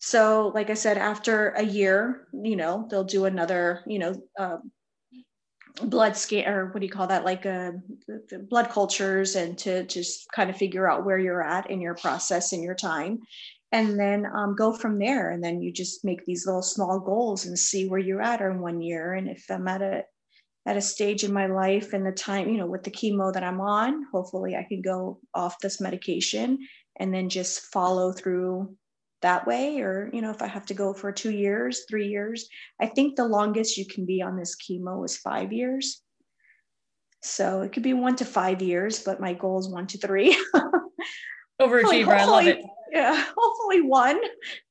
so 0.04 0.52
like 0.56 0.70
i 0.72 0.74
said 0.74 0.98
after 0.98 1.50
a 1.50 1.64
year 1.64 2.28
you 2.34 2.56
know 2.56 2.88
they'll 2.90 3.04
do 3.04 3.26
another 3.26 3.84
you 3.86 4.00
know 4.00 4.12
uh, 4.40 4.58
blood 5.84 6.18
scan 6.18 6.48
or 6.52 6.66
what 6.72 6.80
do 6.80 6.86
you 6.86 6.92
call 6.92 7.08
that 7.08 7.24
like 7.24 7.46
uh, 7.46 7.72
blood 8.50 8.70
cultures 8.70 9.36
and 9.36 9.58
to 9.58 9.84
just 9.86 10.28
kind 10.32 10.50
of 10.50 10.58
figure 10.58 10.90
out 10.90 11.06
where 11.06 11.20
you're 11.20 11.44
at 11.44 11.70
in 11.70 11.80
your 11.80 11.96
process 11.96 12.52
in 12.52 12.62
your 12.64 12.76
time 12.76 13.20
and 13.72 13.98
then 13.98 14.26
um, 14.36 14.56
go 14.56 14.74
from 14.74 15.00
there 15.00 15.32
and 15.32 15.42
then 15.44 15.62
you 15.62 15.72
just 15.72 16.04
make 16.04 16.26
these 16.26 16.46
little 16.46 16.62
small 16.64 17.00
goals 17.00 17.46
and 17.46 17.58
see 17.58 17.88
where 17.88 18.00
you're 18.00 18.22
at 18.22 18.42
in 18.42 18.60
one 18.60 18.82
year 18.82 19.14
and 19.14 19.30
if 19.30 19.46
i'm 19.50 19.68
at 19.68 19.82
a 19.82 20.04
at 20.66 20.78
a 20.78 20.82
stage 20.82 21.24
in 21.24 21.34
my 21.34 21.48
life 21.48 21.94
and 21.94 22.06
the 22.06 22.12
time 22.12 22.50
you 22.50 22.58
know 22.58 22.68
with 22.68 22.84
the 22.84 22.92
chemo 22.92 23.34
that 23.34 23.44
i'm 23.44 23.60
on 23.60 24.06
hopefully 24.12 24.56
i 24.56 24.64
can 24.64 24.82
go 24.82 25.20
off 25.34 25.60
this 25.60 25.82
medication 25.82 26.60
and 27.00 27.14
then 27.14 27.30
just 27.30 27.62
follow 27.74 28.12
through 28.12 28.76
that 29.22 29.48
way. 29.48 29.80
Or 29.82 30.10
you 30.14 30.22
know 30.22 30.32
if 30.32 30.42
i 30.42 30.48
have 30.48 30.66
to 30.68 30.74
go 30.74 30.94
for 30.94 31.12
two 31.12 31.32
years 31.32 31.84
three 31.90 32.08
years 32.08 32.48
i 32.80 32.86
think 32.86 33.16
the 33.16 33.28
longest 33.28 33.78
you 33.78 33.86
can 33.86 34.06
be 34.06 34.22
on 34.22 34.36
this 34.36 34.56
chemo 34.56 35.04
is 35.06 35.18
five 35.18 35.54
years. 35.54 36.02
So 37.24 37.62
it 37.62 37.72
could 37.72 37.84
be 37.84 37.94
one 37.94 38.16
to 38.18 38.26
five 38.26 38.62
years 38.62 39.00
but 39.00 39.22
my 39.22 39.34
goal 39.34 39.60
is 39.60 39.70
one 39.70 39.88
to 39.88 39.98
three. 39.98 40.36
Overachiever 41.62 42.08
i 42.08 42.26
love 42.26 42.48
it. 42.48 42.64
yeah 42.92 43.24
hopefully 43.38 43.82
one 43.82 44.20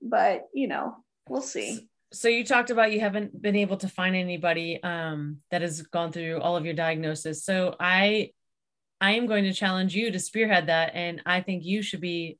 but 0.03 0.49
you 0.53 0.67
know 0.67 0.97
we'll 1.29 1.43
see 1.43 1.89
so 2.13 2.29
you 2.29 2.45
talked 2.45 2.71
about 2.71 2.93
you 2.93 3.01
haven't 3.01 3.41
been 3.41 3.57
able 3.57 3.77
to 3.79 3.89
find 3.89 4.17
anybody 4.17 4.83
um, 4.83 5.39
that 5.51 5.63
has 5.63 5.83
gone 5.83 6.13
through 6.13 6.41
all 6.41 6.57
of 6.57 6.65
your 6.65 6.75
diagnosis. 6.75 7.45
So 7.45 7.77
i 7.79 8.31
i 9.01 9.13
am 9.13 9.27
going 9.27 9.45
to 9.45 9.53
challenge 9.53 9.95
you 9.95 10.11
to 10.11 10.19
spearhead 10.19 10.67
that 10.67 10.93
and 10.95 11.23
i 11.25 11.41
think 11.41 11.65
you 11.65 11.81
should 11.81 12.03
be 12.03 12.39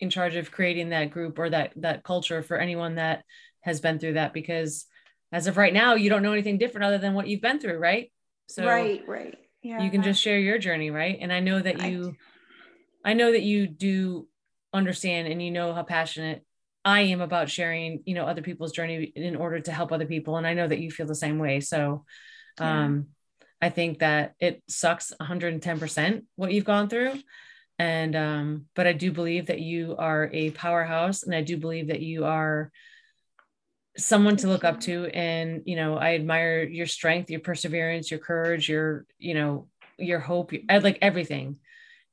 in 0.00 0.10
charge 0.10 0.36
of 0.36 0.50
creating 0.50 0.90
that 0.90 1.10
group 1.10 1.38
or 1.38 1.48
that 1.48 1.72
that 1.76 2.04
culture 2.04 2.42
for 2.42 2.58
anyone 2.58 2.96
that 2.96 3.24
has 3.62 3.80
been 3.80 3.98
through 3.98 4.12
that 4.12 4.34
because 4.34 4.84
as 5.32 5.46
of 5.46 5.56
right 5.56 5.72
now 5.72 5.94
you 5.94 6.10
don't 6.10 6.22
know 6.22 6.32
anything 6.32 6.58
different 6.58 6.84
other 6.84 6.98
than 6.98 7.14
what 7.14 7.26
you've 7.26 7.40
been 7.40 7.58
through 7.58 7.78
right? 7.78 8.12
So 8.48 8.66
right 8.66 9.02
right. 9.06 9.34
Yeah 9.62 9.82
you 9.82 9.90
can 9.90 10.02
just 10.02 10.20
share 10.20 10.38
your 10.38 10.58
journey 10.58 10.90
right? 10.90 11.16
And 11.20 11.32
i 11.32 11.40
know 11.40 11.60
that 11.60 11.80
you 11.80 12.16
I, 13.04 13.12
I 13.12 13.14
know 13.14 13.32
that 13.32 13.42
you 13.42 13.66
do 13.66 14.28
understand 14.74 15.28
and 15.28 15.42
you 15.42 15.50
know 15.50 15.72
how 15.72 15.84
passionate 15.84 16.44
I 16.84 17.02
am 17.02 17.20
about 17.20 17.50
sharing, 17.50 18.02
you 18.04 18.14
know, 18.14 18.26
other 18.26 18.42
people's 18.42 18.72
journey 18.72 19.12
in 19.16 19.36
order 19.36 19.60
to 19.60 19.72
help 19.72 19.92
other 19.92 20.06
people. 20.06 20.36
And 20.36 20.46
I 20.46 20.54
know 20.54 20.68
that 20.68 20.80
you 20.80 20.90
feel 20.90 21.06
the 21.06 21.14
same 21.14 21.38
way. 21.38 21.60
So 21.60 22.04
um, 22.58 23.06
yeah. 23.40 23.68
I 23.68 23.70
think 23.70 24.00
that 24.00 24.34
it 24.40 24.62
sucks 24.68 25.12
110% 25.20 26.22
what 26.36 26.52
you've 26.52 26.64
gone 26.64 26.88
through 26.88 27.14
and 27.78 28.14
um 28.14 28.66
but 28.74 28.86
i 28.86 28.92
do 28.92 29.10
believe 29.10 29.46
that 29.46 29.60
you 29.60 29.96
are 29.98 30.30
a 30.32 30.50
powerhouse 30.50 31.22
and 31.22 31.34
i 31.34 31.42
do 31.42 31.56
believe 31.56 31.88
that 31.88 32.00
you 32.00 32.24
are 32.24 32.70
someone 33.96 34.36
to 34.36 34.48
look 34.48 34.64
up 34.64 34.80
to 34.80 35.06
and 35.06 35.62
you 35.66 35.76
know 35.76 35.96
i 35.96 36.14
admire 36.14 36.62
your 36.62 36.86
strength 36.86 37.30
your 37.30 37.40
perseverance 37.40 38.10
your 38.10 38.20
courage 38.20 38.68
your 38.68 39.06
you 39.18 39.34
know 39.34 39.68
your 39.98 40.20
hope 40.20 40.52
like 40.68 40.98
everything 41.02 41.56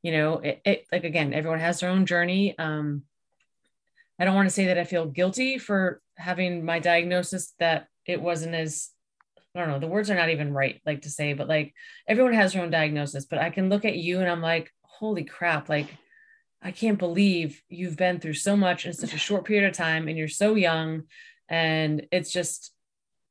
you 0.01 0.12
know 0.12 0.39
it, 0.39 0.62
it 0.65 0.86
like 0.91 1.03
again 1.03 1.34
everyone 1.34 1.60
has 1.60 1.79
their 1.79 1.89
own 1.89 2.05
journey 2.05 2.57
um 2.57 3.03
i 4.21 4.25
don't 4.25 4.36
want 4.36 4.47
to 4.47 4.53
say 4.53 4.67
that 4.67 4.77
i 4.77 4.84
feel 4.86 5.05
guilty 5.05 5.57
for 5.57 6.01
having 6.15 6.63
my 6.63 6.79
diagnosis 6.79 7.53
that 7.60 7.88
it 8.05 8.21
wasn't 8.21 8.55
as 8.55 8.91
I 9.53 9.60
don't 9.60 9.69
know, 9.69 9.79
the 9.79 9.88
words 9.88 10.10
are 10.10 10.15
not 10.15 10.29
even 10.29 10.53
right, 10.53 10.79
like 10.86 11.01
to 11.01 11.10
say, 11.10 11.34
but 11.34 11.49
like 11.49 11.73
everyone 12.07 12.34
has 12.34 12.53
their 12.53 12.63
own 12.63 12.69
diagnosis. 12.69 13.25
But 13.25 13.39
I 13.39 13.49
can 13.49 13.67
look 13.67 13.84
at 13.84 13.97
you 13.97 14.21
and 14.21 14.29
I'm 14.29 14.41
like, 14.41 14.71
holy 14.81 15.25
crap, 15.25 15.67
like 15.67 15.88
I 16.62 16.71
can't 16.71 16.97
believe 16.97 17.62
you've 17.67 17.97
been 17.97 18.19
through 18.19 18.36
so 18.36 18.55
much 18.55 18.86
in 18.86 18.93
such 18.93 19.13
a 19.13 19.17
short 19.17 19.45
period 19.45 19.67
of 19.67 19.75
time 19.75 20.07
and 20.07 20.17
you're 20.17 20.29
so 20.29 20.55
young. 20.55 21.03
And 21.49 22.07
it's 22.12 22.31
just, 22.31 22.71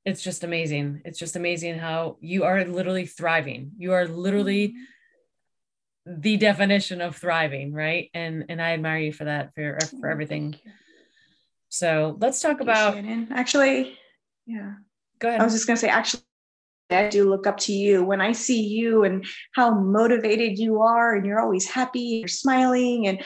it's 0.04 0.22
just 0.22 0.44
amazing. 0.44 1.00
It's 1.06 1.18
just 1.18 1.36
amazing 1.36 1.78
how 1.78 2.18
you 2.20 2.44
are 2.44 2.64
literally 2.64 3.06
thriving. 3.06 3.72
You 3.78 3.92
are 3.92 4.06
literally 4.06 4.68
mm-hmm. 4.68 4.82
The 6.06 6.36
definition 6.36 7.00
of 7.00 7.16
thriving, 7.16 7.72
right? 7.72 8.10
And 8.14 8.46
and 8.48 8.60
I 8.60 8.72
admire 8.72 8.98
you 8.98 9.12
for 9.12 9.24
that, 9.24 9.54
for 9.54 9.78
for 10.00 10.08
everything. 10.08 10.56
So 11.68 12.16
let's 12.20 12.40
talk 12.40 12.60
about 12.60 12.94
Shannon. 12.94 13.28
actually, 13.32 13.96
yeah. 14.46 14.74
Go 15.18 15.28
ahead. 15.28 15.40
I 15.40 15.44
was 15.44 15.52
just 15.52 15.66
gonna 15.66 15.76
say 15.76 15.88
actually 15.88 16.22
I 16.90 17.08
do 17.08 17.28
look 17.28 17.46
up 17.46 17.58
to 17.58 17.72
you 17.72 18.04
when 18.04 18.20
I 18.20 18.32
see 18.32 18.66
you 18.66 19.04
and 19.04 19.24
how 19.54 19.72
motivated 19.72 20.58
you 20.58 20.82
are, 20.82 21.14
and 21.14 21.24
you're 21.24 21.40
always 21.40 21.68
happy, 21.68 22.00
you're 22.00 22.28
smiling, 22.28 23.06
and 23.06 23.22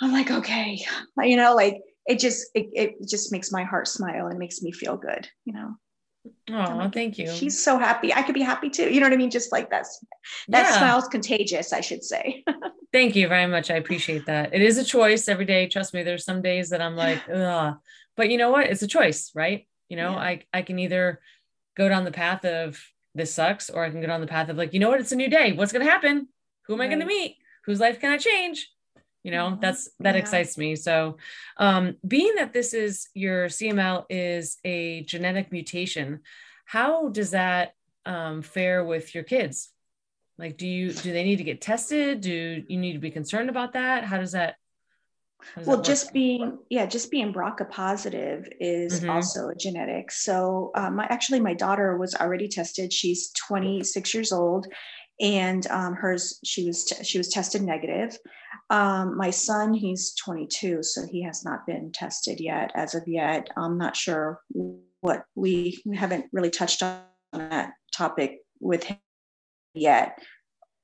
I'm 0.00 0.12
like, 0.12 0.30
okay, 0.30 0.84
you 1.22 1.36
know, 1.36 1.54
like 1.54 1.80
it 2.06 2.18
just 2.18 2.46
it, 2.54 2.66
it 2.72 3.08
just 3.08 3.32
makes 3.32 3.52
my 3.52 3.64
heart 3.64 3.86
smile 3.88 4.26
and 4.26 4.38
makes 4.38 4.62
me 4.62 4.72
feel 4.72 4.96
good, 4.96 5.28
you 5.44 5.52
know. 5.52 5.76
Oh, 6.50 6.52
like, 6.52 6.92
thank 6.92 7.18
you. 7.18 7.30
She's 7.30 7.62
so 7.62 7.78
happy. 7.78 8.12
I 8.12 8.22
could 8.22 8.34
be 8.34 8.42
happy 8.42 8.70
too. 8.70 8.92
You 8.92 9.00
know 9.00 9.06
what 9.06 9.12
I 9.12 9.16
mean? 9.16 9.30
Just 9.30 9.52
like 9.52 9.70
that's 9.70 10.04
that 10.48 10.66
yeah. 10.66 10.78
smile's 10.78 11.08
contagious, 11.08 11.72
I 11.72 11.80
should 11.80 12.04
say. 12.04 12.44
thank 12.92 13.16
you 13.16 13.28
very 13.28 13.46
much. 13.46 13.70
I 13.70 13.76
appreciate 13.76 14.26
that. 14.26 14.54
It 14.54 14.62
is 14.62 14.78
a 14.78 14.84
choice 14.84 15.28
every 15.28 15.44
day. 15.44 15.68
Trust 15.68 15.94
me, 15.94 16.02
there's 16.02 16.24
some 16.24 16.42
days 16.42 16.70
that 16.70 16.82
I'm 16.82 16.96
like, 16.96 17.22
ugh. 17.28 17.76
But 18.16 18.30
you 18.30 18.38
know 18.38 18.50
what? 18.50 18.66
It's 18.66 18.82
a 18.82 18.86
choice, 18.86 19.32
right? 19.34 19.66
You 19.88 19.96
know, 19.96 20.12
yeah. 20.12 20.18
I 20.18 20.42
I 20.52 20.62
can 20.62 20.78
either 20.78 21.20
go 21.76 21.88
down 21.88 22.04
the 22.04 22.10
path 22.10 22.44
of 22.44 22.80
this 23.14 23.32
sucks, 23.32 23.70
or 23.70 23.84
I 23.84 23.90
can 23.90 24.00
get 24.00 24.10
on 24.10 24.20
the 24.20 24.26
path 24.26 24.48
of 24.48 24.56
like, 24.56 24.74
you 24.74 24.80
know 24.80 24.90
what, 24.90 25.00
it's 25.00 25.12
a 25.12 25.16
new 25.16 25.30
day. 25.30 25.52
What's 25.52 25.72
going 25.72 25.84
to 25.84 25.90
happen? 25.90 26.28
Who 26.66 26.74
am. 26.74 26.80
I 26.80 26.88
going 26.88 27.00
to 27.00 27.06
meet? 27.06 27.36
Whose 27.66 27.80
life 27.80 28.00
can 28.00 28.10
I 28.10 28.18
change? 28.18 28.68
You 29.24 29.32
know, 29.32 29.46
mm-hmm. 29.46 29.60
that's 29.60 29.90
that 30.00 30.14
yeah. 30.14 30.20
excites 30.20 30.56
me. 30.56 30.76
So, 30.76 31.16
um, 31.56 31.96
being 32.06 32.34
that 32.36 32.52
this 32.52 32.74
is 32.74 33.08
your 33.14 33.46
CML 33.46 34.04
is 34.08 34.58
a 34.64 35.02
genetic 35.02 35.50
mutation, 35.50 36.20
how 36.66 37.08
does 37.08 37.32
that 37.32 37.72
um, 38.06 38.42
fare 38.42 38.84
with 38.84 39.14
your 39.14 39.24
kids? 39.24 39.70
Like, 40.38 40.56
do 40.56 40.68
you 40.68 40.92
do 40.92 41.12
they 41.12 41.24
need 41.24 41.36
to 41.36 41.44
get 41.44 41.60
tested? 41.60 42.20
Do 42.20 42.62
you 42.68 42.78
need 42.78 42.92
to 42.92 42.98
be 42.98 43.10
concerned 43.10 43.50
about 43.50 43.72
that? 43.72 44.04
How 44.04 44.18
does 44.18 44.32
that 44.32 44.56
well 45.64 45.80
just 45.80 46.12
being 46.12 46.58
yeah 46.70 46.86
just 46.86 47.10
being 47.10 47.32
brca 47.32 47.68
positive 47.68 48.48
is 48.60 49.00
mm-hmm. 49.00 49.10
also 49.10 49.48
a 49.48 49.54
genetic 49.54 50.10
so 50.10 50.70
um, 50.74 50.96
my, 50.96 51.04
actually 51.06 51.40
my 51.40 51.54
daughter 51.54 51.96
was 51.96 52.14
already 52.14 52.48
tested 52.48 52.92
she's 52.92 53.30
26 53.32 54.14
years 54.14 54.32
old 54.32 54.66
and 55.20 55.66
um, 55.68 55.94
hers 55.94 56.38
she 56.44 56.66
was 56.66 56.84
t- 56.84 57.04
she 57.04 57.18
was 57.18 57.28
tested 57.28 57.62
negative 57.62 58.16
um, 58.70 59.16
my 59.16 59.30
son 59.30 59.72
he's 59.72 60.14
22 60.14 60.82
so 60.82 61.06
he 61.06 61.22
has 61.22 61.44
not 61.44 61.66
been 61.66 61.92
tested 61.92 62.40
yet 62.40 62.70
as 62.74 62.94
of 62.94 63.02
yet 63.06 63.48
i'm 63.56 63.78
not 63.78 63.96
sure 63.96 64.40
what 65.00 65.24
we, 65.34 65.80
we 65.84 65.96
haven't 65.96 66.26
really 66.32 66.50
touched 66.50 66.82
on 66.82 67.00
that 67.32 67.72
topic 67.96 68.38
with 68.60 68.84
him 68.84 68.98
yet 69.74 70.18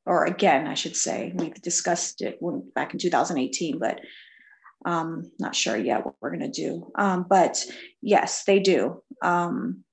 or 0.07 0.27
again 0.27 0.67
i 0.67 0.75
should 0.75 0.97
say 0.97 1.33
we've 1.35 1.61
discussed 1.63 2.23
it 2.23 2.37
when, 2.41 2.69
back 2.75 2.93
in 2.93 2.99
2018 2.99 3.79
but 3.79 4.01
um, 4.85 5.31
not 5.39 5.55
sure 5.55 5.77
yet 5.77 6.05
what 6.05 6.15
we're 6.21 6.37
going 6.37 6.51
to 6.51 6.63
do. 6.63 6.91
Um, 6.95 7.27
but 7.29 7.65
yes, 8.03 8.45
they 8.45 8.61
do. 8.61 9.03
Um, 9.23 9.85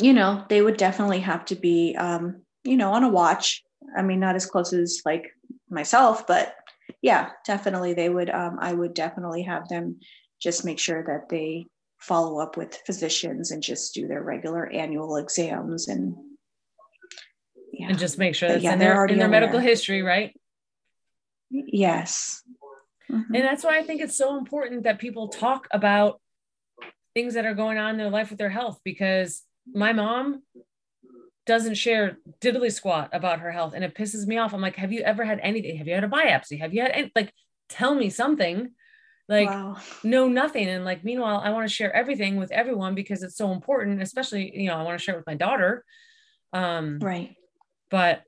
you 0.00 0.12
know, 0.12 0.44
they 0.48 0.60
would 0.60 0.76
definitely 0.76 1.20
have 1.20 1.44
to 1.46 1.54
be, 1.54 1.96
um, 1.96 2.42
you 2.64 2.76
know, 2.76 2.92
on 2.92 3.04
a 3.04 3.08
watch. 3.08 3.62
I 3.96 4.02
mean, 4.02 4.20
not 4.20 4.36
as 4.36 4.46
close 4.46 4.72
as 4.72 5.02
like 5.04 5.30
myself, 5.68 6.26
but 6.26 6.54
yeah, 7.02 7.30
definitely 7.46 7.94
they 7.94 8.08
would. 8.08 8.30
Um, 8.30 8.58
I 8.60 8.72
would 8.72 8.94
definitely 8.94 9.42
have 9.42 9.68
them 9.68 10.00
just 10.40 10.64
make 10.64 10.78
sure 10.78 11.04
that 11.04 11.28
they 11.28 11.66
follow 11.98 12.40
up 12.40 12.56
with 12.56 12.82
physicians 12.86 13.50
and 13.50 13.62
just 13.62 13.94
do 13.94 14.06
their 14.06 14.22
regular 14.22 14.66
annual 14.70 15.16
exams 15.16 15.88
and 15.88 16.14
yeah. 17.72 17.88
and 17.88 17.98
just 17.98 18.18
make 18.18 18.34
sure 18.34 18.48
that's 18.48 18.62
yeah, 18.62 18.72
in 18.74 18.78
their, 18.78 19.04
in 19.06 19.18
their 19.18 19.28
medical 19.28 19.58
history, 19.58 20.02
right? 20.02 20.38
Yes, 21.50 22.42
Mm-hmm. 23.10 23.34
And 23.34 23.44
that's 23.44 23.64
why 23.64 23.78
I 23.78 23.82
think 23.82 24.00
it's 24.00 24.16
so 24.16 24.36
important 24.38 24.84
that 24.84 24.98
people 24.98 25.28
talk 25.28 25.68
about 25.70 26.20
things 27.14 27.34
that 27.34 27.46
are 27.46 27.54
going 27.54 27.78
on 27.78 27.90
in 27.90 27.96
their 27.96 28.10
life 28.10 28.30
with 28.30 28.38
their 28.38 28.50
health 28.50 28.80
because 28.84 29.42
my 29.72 29.92
mom 29.92 30.42
doesn't 31.46 31.74
share 31.74 32.18
diddly 32.40 32.72
squat 32.72 33.10
about 33.12 33.40
her 33.40 33.50
health 33.50 33.74
and 33.74 33.84
it 33.84 33.94
pisses 33.94 34.26
me 34.26 34.38
off. 34.38 34.54
I'm 34.54 34.60
like, 34.60 34.76
have 34.76 34.92
you 34.92 35.02
ever 35.02 35.24
had 35.24 35.40
anything? 35.42 35.76
Have 35.76 35.86
you 35.86 35.94
had 35.94 36.04
a 36.04 36.08
biopsy? 36.08 36.58
Have 36.60 36.72
you 36.72 36.82
had 36.82 36.92
any, 36.92 37.12
like 37.14 37.32
tell 37.68 37.94
me 37.94 38.10
something? 38.10 38.70
Like 39.28 39.48
wow. 39.48 39.76
no 40.02 40.28
nothing. 40.28 40.68
And 40.68 40.84
like 40.84 41.04
meanwhile, 41.04 41.40
I 41.42 41.50
want 41.50 41.68
to 41.68 41.74
share 41.74 41.94
everything 41.94 42.36
with 42.36 42.50
everyone 42.50 42.94
because 42.94 43.22
it's 43.22 43.36
so 43.36 43.52
important, 43.52 44.02
especially, 44.02 44.56
you 44.58 44.68
know, 44.68 44.76
I 44.76 44.82
want 44.82 44.98
to 44.98 45.02
share 45.02 45.14
it 45.14 45.18
with 45.18 45.26
my 45.26 45.34
daughter. 45.34 45.84
Um 46.52 46.98
right. 47.00 47.34
But 47.90 48.22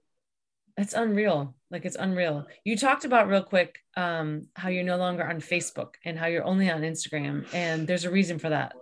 it's 0.76 0.94
unreal 0.94 1.54
like 1.70 1.84
it's 1.84 1.96
unreal 1.96 2.46
you 2.64 2.76
talked 2.76 3.04
about 3.04 3.28
real 3.28 3.42
quick 3.42 3.78
um, 3.96 4.46
how 4.54 4.68
you're 4.68 4.84
no 4.84 4.96
longer 4.96 5.26
on 5.26 5.40
facebook 5.40 5.94
and 6.04 6.18
how 6.18 6.26
you're 6.26 6.44
only 6.44 6.70
on 6.70 6.82
instagram 6.82 7.46
and 7.54 7.86
there's 7.86 8.04
a 8.04 8.10
reason 8.10 8.38
for 8.38 8.50
that 8.50 8.74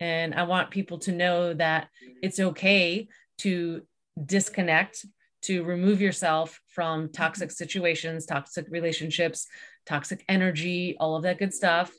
and 0.00 0.34
i 0.34 0.42
want 0.42 0.70
people 0.70 0.98
to 0.98 1.12
know 1.12 1.54
that 1.54 1.88
it's 2.22 2.40
okay 2.40 3.08
to 3.42 3.82
disconnect 4.24 5.06
to 5.42 5.64
remove 5.64 6.00
yourself 6.00 6.60
from 6.68 7.08
toxic 7.10 7.50
situations 7.50 8.26
toxic 8.26 8.66
relationships 8.70 9.46
toxic 9.86 10.24
energy 10.28 10.96
all 11.00 11.16
of 11.16 11.22
that 11.22 11.38
good 11.38 11.52
stuff 11.52 11.90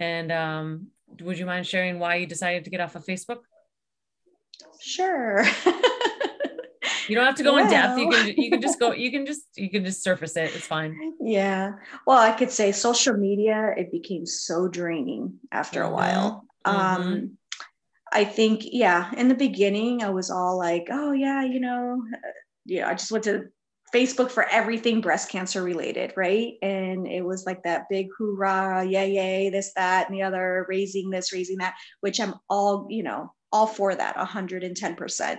and 0.00 0.30
um, 0.30 0.88
would 1.20 1.38
you 1.38 1.46
mind 1.46 1.66
sharing 1.66 1.98
why 1.98 2.16
you 2.16 2.26
decided 2.26 2.64
to 2.64 2.70
get 2.70 2.80
off 2.80 2.96
of 2.96 3.04
Facebook? 3.04 3.38
Sure. 4.80 5.44
you 7.08 7.16
don't 7.16 7.26
have 7.26 7.36
to 7.36 7.42
go 7.42 7.54
well, 7.54 7.64
in 7.64 7.70
depth. 7.70 7.98
You 7.98 8.10
can 8.10 8.26
you 8.36 8.50
can 8.50 8.60
just 8.60 8.78
go. 8.78 8.92
You 8.92 9.10
can 9.10 9.26
just 9.26 9.42
you 9.56 9.70
can 9.70 9.84
just 9.84 10.02
surface 10.02 10.36
it. 10.36 10.54
It's 10.54 10.66
fine. 10.66 11.14
Yeah. 11.20 11.72
Well, 12.06 12.18
I 12.18 12.32
could 12.32 12.50
say 12.50 12.72
social 12.72 13.16
media. 13.16 13.74
It 13.76 13.90
became 13.90 14.26
so 14.26 14.68
draining 14.68 15.38
after 15.52 15.80
mm-hmm. 15.82 15.92
a 15.92 15.94
while. 15.94 16.44
Mm-hmm. 16.66 17.26
I 18.16 18.24
think 18.24 18.62
yeah. 18.64 19.12
In 19.18 19.28
the 19.28 19.34
beginning, 19.34 20.02
I 20.02 20.08
was 20.08 20.30
all 20.30 20.56
like, 20.56 20.88
oh 20.90 21.12
yeah, 21.12 21.44
you 21.44 21.60
know, 21.60 22.02
uh, 22.14 22.30
know, 22.64 22.86
I 22.86 22.94
just 22.94 23.12
went 23.12 23.24
to 23.24 23.44
Facebook 23.94 24.30
for 24.30 24.48
everything 24.48 25.02
breast 25.02 25.28
cancer 25.28 25.62
related, 25.62 26.14
right? 26.16 26.54
And 26.62 27.06
it 27.06 27.22
was 27.22 27.44
like 27.44 27.62
that 27.64 27.90
big 27.90 28.08
hoorah, 28.16 28.86
yay, 28.86 29.12
yay, 29.12 29.50
this, 29.50 29.72
that, 29.76 30.08
and 30.08 30.16
the 30.16 30.22
other, 30.22 30.64
raising 30.66 31.10
this, 31.10 31.30
raising 31.30 31.58
that, 31.58 31.74
which 32.00 32.18
I'm 32.18 32.32
all, 32.48 32.86
you 32.88 33.02
know, 33.02 33.34
all 33.52 33.66
for 33.66 33.94
that 33.94 34.16
110%. 34.16 35.38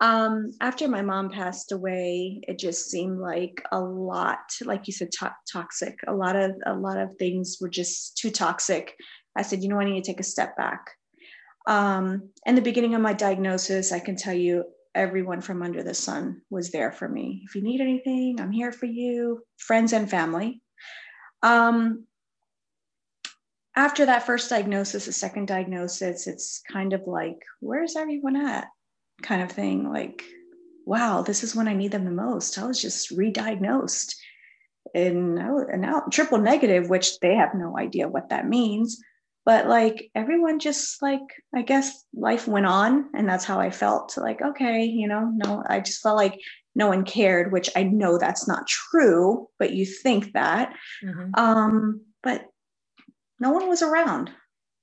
Um, 0.00 0.50
after 0.60 0.88
my 0.88 1.02
mom 1.02 1.30
passed 1.30 1.70
away, 1.70 2.40
it 2.48 2.58
just 2.58 2.90
seemed 2.90 3.20
like 3.20 3.62
a 3.70 3.78
lot, 3.80 4.40
like 4.64 4.88
you 4.88 4.92
said, 4.92 5.12
to- 5.20 5.36
toxic. 5.52 5.94
A 6.08 6.12
lot 6.12 6.34
of 6.34 6.56
a 6.66 6.74
lot 6.74 6.98
of 6.98 7.10
things 7.20 7.58
were 7.60 7.68
just 7.68 8.18
too 8.18 8.30
toxic. 8.30 8.96
I 9.36 9.42
said, 9.42 9.62
you 9.62 9.68
know, 9.68 9.78
I 9.78 9.84
need 9.84 10.02
to 10.02 10.10
take 10.10 10.18
a 10.18 10.24
step 10.24 10.56
back. 10.56 10.90
Um, 11.70 12.30
in 12.44 12.56
the 12.56 12.62
beginning 12.62 12.96
of 12.96 13.00
my 13.00 13.12
diagnosis, 13.12 13.92
I 13.92 14.00
can 14.00 14.16
tell 14.16 14.34
you 14.34 14.64
everyone 14.92 15.40
from 15.40 15.62
under 15.62 15.84
the 15.84 15.94
sun 15.94 16.42
was 16.50 16.72
there 16.72 16.90
for 16.90 17.08
me. 17.08 17.42
If 17.44 17.54
you 17.54 17.62
need 17.62 17.80
anything, 17.80 18.40
I'm 18.40 18.50
here 18.50 18.72
for 18.72 18.86
you, 18.86 19.44
friends 19.56 19.92
and 19.92 20.10
family. 20.10 20.62
Um, 21.44 22.06
after 23.76 24.04
that 24.06 24.26
first 24.26 24.50
diagnosis, 24.50 25.06
the 25.06 25.12
second 25.12 25.46
diagnosis, 25.46 26.26
it's 26.26 26.60
kind 26.68 26.92
of 26.92 27.06
like, 27.06 27.38
where's 27.60 27.94
everyone 27.94 28.34
at? 28.34 28.66
Kind 29.22 29.42
of 29.42 29.52
thing. 29.52 29.92
Like, 29.92 30.24
wow, 30.86 31.22
this 31.22 31.44
is 31.44 31.54
when 31.54 31.68
I 31.68 31.74
need 31.74 31.92
them 31.92 32.04
the 32.04 32.10
most. 32.10 32.58
I 32.58 32.66
was 32.66 32.82
just 32.82 33.12
re-diagnosed. 33.12 34.16
And, 34.92 35.38
and 35.38 35.82
now 35.82 36.02
triple 36.10 36.38
negative, 36.38 36.90
which 36.90 37.20
they 37.20 37.36
have 37.36 37.54
no 37.54 37.78
idea 37.78 38.08
what 38.08 38.30
that 38.30 38.48
means 38.48 39.00
but 39.50 39.66
like 39.66 40.12
everyone 40.14 40.60
just 40.60 41.02
like 41.02 41.42
i 41.56 41.60
guess 41.60 42.04
life 42.14 42.46
went 42.46 42.66
on 42.66 43.10
and 43.14 43.28
that's 43.28 43.44
how 43.44 43.58
i 43.58 43.68
felt 43.68 44.16
like 44.16 44.40
okay 44.40 44.84
you 44.84 45.08
know 45.08 45.28
no 45.34 45.60
i 45.68 45.80
just 45.80 46.02
felt 46.02 46.14
like 46.16 46.38
no 46.76 46.86
one 46.86 47.04
cared 47.04 47.50
which 47.50 47.68
i 47.74 47.82
know 47.82 48.16
that's 48.16 48.46
not 48.46 48.68
true 48.68 49.48
but 49.58 49.72
you 49.72 49.84
think 49.84 50.32
that. 50.34 50.72
Mm-hmm. 51.04 51.30
um 51.34 52.00
but 52.22 52.44
no 53.40 53.50
one 53.50 53.68
was 53.68 53.82
around. 53.82 54.30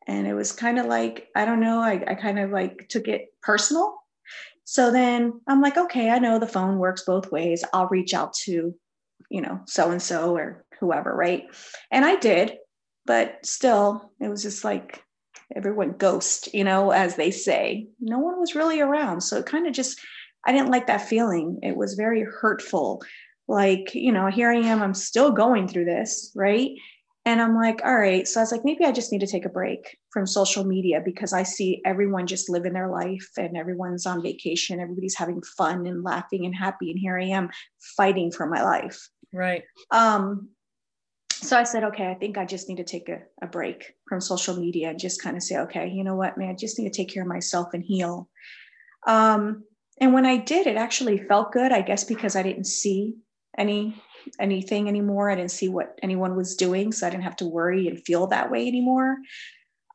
And 0.06 0.28
it 0.28 0.34
was 0.34 0.52
kind 0.52 0.80
of 0.80 0.86
like 0.86 1.30
i 1.34 1.46
don't 1.46 1.62
know 1.62 1.80
I, 1.80 2.04
I 2.06 2.16
kind 2.16 2.38
of 2.38 2.52
like 2.52 2.90
took 2.90 3.08
it 3.08 3.28
personal. 3.42 3.96
So 4.66 4.92
then 4.92 5.40
i'm 5.48 5.62
like 5.62 5.78
okay 5.78 6.10
i 6.10 6.20
know 6.20 6.40
the 6.40 6.56
phone 6.56 6.78
works 6.78 7.06
both 7.06 7.32
ways. 7.32 7.64
I'll 7.72 7.88
reach 7.88 8.14
out 8.14 8.34
to 8.44 8.76
you 9.30 9.42
know 9.42 9.62
so 9.66 9.92
and 9.92 10.02
so 10.02 10.36
or 10.36 10.66
whoever 10.82 11.16
right? 11.16 11.46
And 11.90 12.04
i 12.04 12.18
did 12.18 12.58
but 13.08 13.44
still 13.44 14.12
it 14.20 14.28
was 14.28 14.44
just 14.44 14.64
like 14.64 15.04
everyone 15.56 15.94
ghost 15.94 16.54
you 16.54 16.64
know 16.64 16.92
as 16.92 17.16
they 17.16 17.32
say. 17.32 17.88
No 18.00 18.20
one 18.20 18.40
was 18.40 18.54
really 18.54 18.82
around. 18.82 19.22
So 19.22 19.38
it 19.38 19.48
kind 19.48 19.66
of 19.66 19.74
just 19.74 20.00
i 20.46 20.52
didn't 20.52 20.72
like 20.72 20.88
that 20.88 21.08
feeling. 21.10 21.60
It 21.64 21.76
was 21.76 21.96
very 21.96 22.24
hurtful. 22.24 23.02
Like 23.48 23.96
you 23.96 24.12
know 24.12 24.28
here 24.28 24.52
i 24.52 24.58
am 24.58 24.84
i'm 24.84 24.94
still 24.94 25.32
going 25.32 25.68
through 25.68 25.86
this 25.86 26.32
right? 26.36 26.72
And 27.26 27.42
i'm 27.42 27.56
like 27.56 27.82
all 27.84 27.98
right. 27.98 28.28
So 28.28 28.40
i 28.40 28.44
was 28.44 28.52
like 28.52 28.66
maybe 28.66 28.84
i 28.86 28.92
just 28.92 29.12
need 29.12 29.22
to 29.22 29.28
take 29.28 29.46
a 29.46 29.50
break 29.50 29.98
from 30.12 30.28
social 30.28 30.66
media 30.66 31.02
because 31.04 31.32
i 31.34 31.44
see 31.44 31.82
everyone 31.86 32.28
just 32.28 32.50
living 32.50 32.74
their 32.74 32.92
life 32.92 33.30
and 33.38 33.56
everyone's 33.58 34.06
on 34.06 34.22
vacation. 34.22 34.82
Everybody's 34.82 35.16
having 35.16 35.42
fun 35.42 35.88
and 35.88 36.04
laughing 36.04 36.46
and 36.46 36.56
happy. 36.56 36.92
And 36.92 37.00
here 37.00 37.18
i 37.18 37.24
am 37.24 37.50
fighting 37.96 38.32
for 38.32 38.48
my 38.48 38.64
life. 38.64 39.10
Right. 39.34 39.64
Um 39.92 40.50
so 41.42 41.58
I 41.58 41.64
said, 41.64 41.84
okay, 41.84 42.10
I 42.10 42.16
think 42.16 42.38
I 42.38 42.46
just 42.46 42.68
need 42.68 42.78
to 42.78 42.84
take 42.84 43.10
a, 43.10 43.20
a 43.42 43.48
break 43.48 43.94
from 44.10 44.20
social 44.20 44.56
media 44.56 44.90
and 44.90 45.00
just 45.00 45.22
kind 45.22 45.38
of 45.38 45.44
say, 45.44 45.58
okay, 45.60 45.88
you 45.88 46.04
know 46.04 46.16
what, 46.16 46.38
man, 46.38 46.50
I 46.50 46.56
just 46.56 46.80
need 46.80 46.92
to 46.92 46.98
take 46.98 47.14
care 47.14 47.24
of 47.24 47.30
myself 47.30 47.74
and 47.74 47.84
heal. 47.84 48.30
Um, 49.06 49.64
and 50.02 50.14
when 50.14 50.26
I 50.26 50.38
did, 50.38 50.68
it 50.68 50.78
actually 50.78 51.18
felt 51.18 51.52
good, 51.52 51.72
I 51.72 51.82
guess, 51.82 52.04
because 52.04 52.36
I 52.36 52.44
didn't 52.44 52.66
see 52.66 53.18
any 53.58 54.02
anything 54.40 54.90
anymore. 54.90 55.30
I 55.30 55.36
didn't 55.36 55.52
see 55.52 55.70
what 55.70 55.98
anyone 56.04 56.36
was 56.36 56.56
doing, 56.56 56.92
so 56.92 57.08
I 57.08 57.10
didn't 57.10 57.24
have 57.24 57.38
to 57.38 57.46
worry 57.46 57.88
and 57.88 58.04
feel 58.04 58.28
that 58.28 58.52
way 58.52 58.68
anymore. 58.68 59.18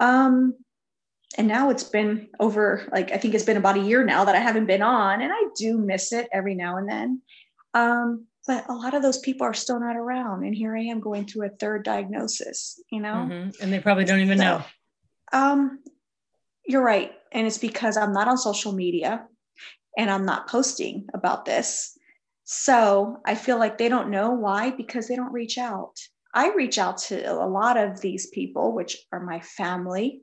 Um, 0.01 0.55
and 1.37 1.49
now 1.49 1.71
it's 1.71 1.85
been 1.85 2.29
over, 2.41 2.89
like 2.93 3.13
I 3.13 3.19
think 3.19 3.35
it's 3.35 3.45
been 3.45 3.57
about 3.57 3.77
a 3.77 3.83
year 3.83 4.05
now 4.05 4.25
that 4.25 4.35
I 4.35 4.41
haven't 4.41 4.67
been 4.67 4.83
on, 4.83 5.21
and 5.21 5.33
I 5.33 5.45
do 5.59 5.77
miss 5.77 6.13
it 6.13 6.29
every 6.33 6.55
now 6.55 6.79
and 6.79 6.89
then. 6.89 7.23
Um, 7.75 8.27
but 8.47 8.69
a 8.69 8.73
lot 8.73 8.95
of 8.95 9.03
those 9.03 9.19
people 9.19 9.47
are 9.47 9.55
still 9.55 9.81
not 9.81 9.97
around 9.97 10.45
and 10.45 10.55
here 10.55 10.77
i 10.77 10.81
am 10.81 11.01
going 11.01 11.25
through 11.25 11.47
a 11.47 11.51
third 11.51 11.85
diagnosis 11.85 12.81
you 12.91 13.01
know? 13.01 13.29
Mm-hmm. 13.29 13.63
and 13.63 13.73
they 13.73 13.81
probably 13.81 14.05
don't 14.05 14.21
even 14.21 14.39
so, 14.39 14.45
know. 14.45 14.65
um 15.33 15.79
you're 16.67 16.85
right 16.85 17.13
and 17.33 17.47
it's 17.47 17.59
because 17.59 17.97
i'm 17.97 18.13
not 18.13 18.29
on 18.29 18.39
social 18.39 18.73
media 18.73 19.27
and 19.97 20.11
i'm 20.11 20.25
not 20.25 20.49
posting 20.49 21.07
about 21.15 21.45
this. 21.45 21.97
So 22.45 23.19
i 23.25 23.35
feel 23.35 23.59
like 23.59 23.79
they 23.79 23.89
don't 23.89 24.11
know 24.11 24.31
why 24.33 24.71
because 24.71 25.09
they 25.09 25.17
don't 25.17 25.33
reach 25.33 25.59
out. 25.59 25.95
I 26.35 26.53
reach 26.55 26.79
out 26.79 26.99
to 27.09 27.31
a 27.31 27.47
lot 27.47 27.77
of 27.77 28.01
these 28.01 28.27
people 28.27 28.75
which 28.75 28.97
are 29.13 29.21
my 29.21 29.41
family 29.41 30.23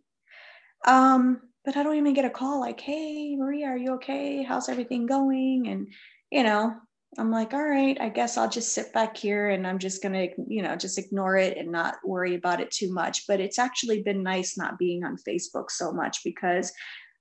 um 0.88 1.42
but 1.66 1.76
i 1.76 1.84
don't 1.84 1.98
even 1.98 2.14
get 2.14 2.26
a 2.26 2.30
call 2.30 2.60
like 2.60 2.80
hey 2.80 3.36
maria 3.36 3.68
are 3.68 3.78
you 3.78 3.94
okay? 3.96 4.44
How's 4.44 4.70
everything 4.70 5.06
going? 5.06 5.68
And 5.68 5.88
you 6.32 6.44
know 6.44 6.76
I'm 7.18 7.32
like, 7.32 7.54
all 7.54 7.64
right, 7.64 7.98
I 8.00 8.10
guess 8.10 8.38
I'll 8.38 8.50
just 8.50 8.74
sit 8.74 8.94
back 8.94 9.18
here 9.18 9.50
and 9.50 9.66
I'm 9.66 9.80
just 9.80 10.04
going 10.04 10.14
to, 10.14 10.30
you 10.48 10.62
know, 10.62 10.76
just 10.76 11.00
ignore 11.00 11.38
it 11.38 11.58
and 11.58 11.72
not 11.72 11.96
worry 12.06 12.36
about 12.36 12.62
it 12.62 12.70
too 12.70 12.94
much. 12.94 13.26
But 13.28 13.40
it's 13.40 13.58
actually 13.58 14.04
been 14.04 14.22
nice 14.22 14.58
not 14.58 14.78
being 14.78 15.04
on 15.04 15.18
Facebook 15.18 15.72
so 15.72 15.92
much 15.92 16.24
because 16.24 16.72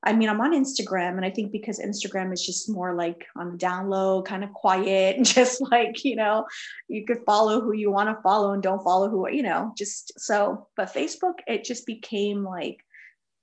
I 0.05 0.12
mean, 0.12 0.28
I'm 0.28 0.41
on 0.41 0.53
Instagram 0.53 1.16
and 1.16 1.24
I 1.24 1.30
think 1.30 1.51
because 1.51 1.80
Instagram 1.80 2.32
is 2.32 2.45
just 2.45 2.70
more 2.70 2.95
like 2.95 3.26
on 3.36 3.53
the 3.53 3.59
down 3.59 3.89
low, 3.89 4.22
kind 4.22 4.45
of 4.45 4.53
quiet, 4.53 5.16
and 5.16 5.26
just 5.26 5.61
like, 5.72 6.05
you 6.05 6.16
know, 6.16 6.47
you 6.86 7.05
could 7.05 7.24
follow 7.26 7.61
who 7.61 7.72
you 7.72 7.91
want 7.91 8.09
to 8.09 8.22
follow 8.22 8.53
and 8.53 8.62
don't 8.62 8.84
follow 8.84 9.09
who, 9.09 9.28
you 9.30 9.43
know, 9.43 9.72
just 9.76 10.12
so. 10.20 10.68
But 10.76 10.95
Facebook, 10.95 11.41
it 11.47 11.64
just 11.64 11.84
became 11.86 12.45
like, 12.45 12.78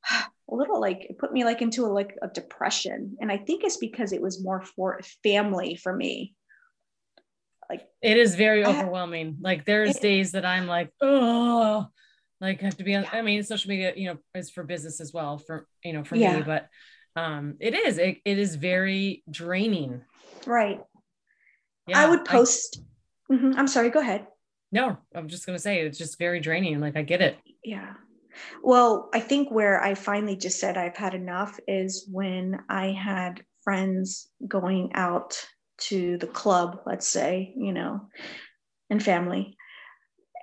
a 0.49 0.55
little 0.55 0.79
like 0.79 1.07
it 1.09 1.17
put 1.17 1.33
me 1.33 1.43
like 1.43 1.63
into 1.63 1.85
a 1.85 1.87
like 1.87 2.15
a 2.21 2.27
depression 2.27 3.17
and 3.19 3.31
i 3.31 3.37
think 3.37 3.63
it's 3.63 3.77
because 3.77 4.13
it 4.13 4.21
was 4.21 4.43
more 4.43 4.61
for 4.61 5.01
family 5.23 5.75
for 5.75 5.91
me 5.91 6.34
like 7.69 7.87
it 8.01 8.17
is 8.17 8.35
very 8.35 8.65
overwhelming. 8.65 9.37
Like 9.41 9.65
there's 9.65 9.95
it, 9.95 10.01
days 10.01 10.31
that 10.33 10.45
i'm 10.45 10.67
like 10.67 10.91
oh 11.01 11.87
like 12.41 12.61
I 12.61 12.65
have 12.65 12.77
to 12.77 12.83
be 12.83 12.95
on 12.95 13.03
yeah. 13.03 13.09
i 13.13 13.21
mean 13.21 13.43
social 13.43 13.69
media 13.69 13.93
you 13.95 14.07
know 14.07 14.17
is 14.33 14.49
for 14.49 14.63
business 14.63 14.99
as 14.99 15.13
well 15.13 15.37
for 15.37 15.67
you 15.83 15.93
know 15.93 16.03
for 16.03 16.15
yeah. 16.15 16.37
me 16.37 16.43
but 16.43 16.67
um 17.15 17.55
it 17.59 17.73
is 17.73 17.97
it, 17.97 18.17
it 18.25 18.37
is 18.37 18.55
very 18.55 19.23
draining. 19.29 20.01
Right. 20.45 20.81
Yeah 21.87 22.01
i 22.01 22.09
would 22.09 22.25
post 22.25 22.81
I, 23.29 23.33
mm-hmm, 23.33 23.53
i'm 23.57 23.67
sorry 23.67 23.89
go 23.89 23.99
ahead. 23.99 24.27
No 24.71 24.97
i'm 25.13 25.27
just 25.27 25.45
gonna 25.45 25.59
say 25.59 25.81
it's 25.81 25.97
just 25.97 26.19
very 26.19 26.39
draining 26.39 26.79
like 26.79 26.97
i 26.97 27.01
get 27.01 27.21
it. 27.21 27.37
Yeah. 27.63 27.93
Well, 28.61 29.09
I 29.13 29.19
think 29.19 29.49
where 29.49 29.81
I 29.81 29.95
finally 29.95 30.35
just 30.35 30.59
said 30.59 30.77
I've 30.77 30.97
had 30.97 31.13
enough 31.13 31.57
is 31.67 32.07
when 32.11 32.59
I 32.69 32.91
had 32.91 33.43
friends 33.63 34.29
going 34.47 34.91
out 34.93 35.37
to 35.77 36.17
the 36.17 36.27
club, 36.27 36.81
let's 36.85 37.07
say, 37.07 37.53
you 37.57 37.73
know, 37.73 38.01
and 38.89 39.03
family, 39.03 39.57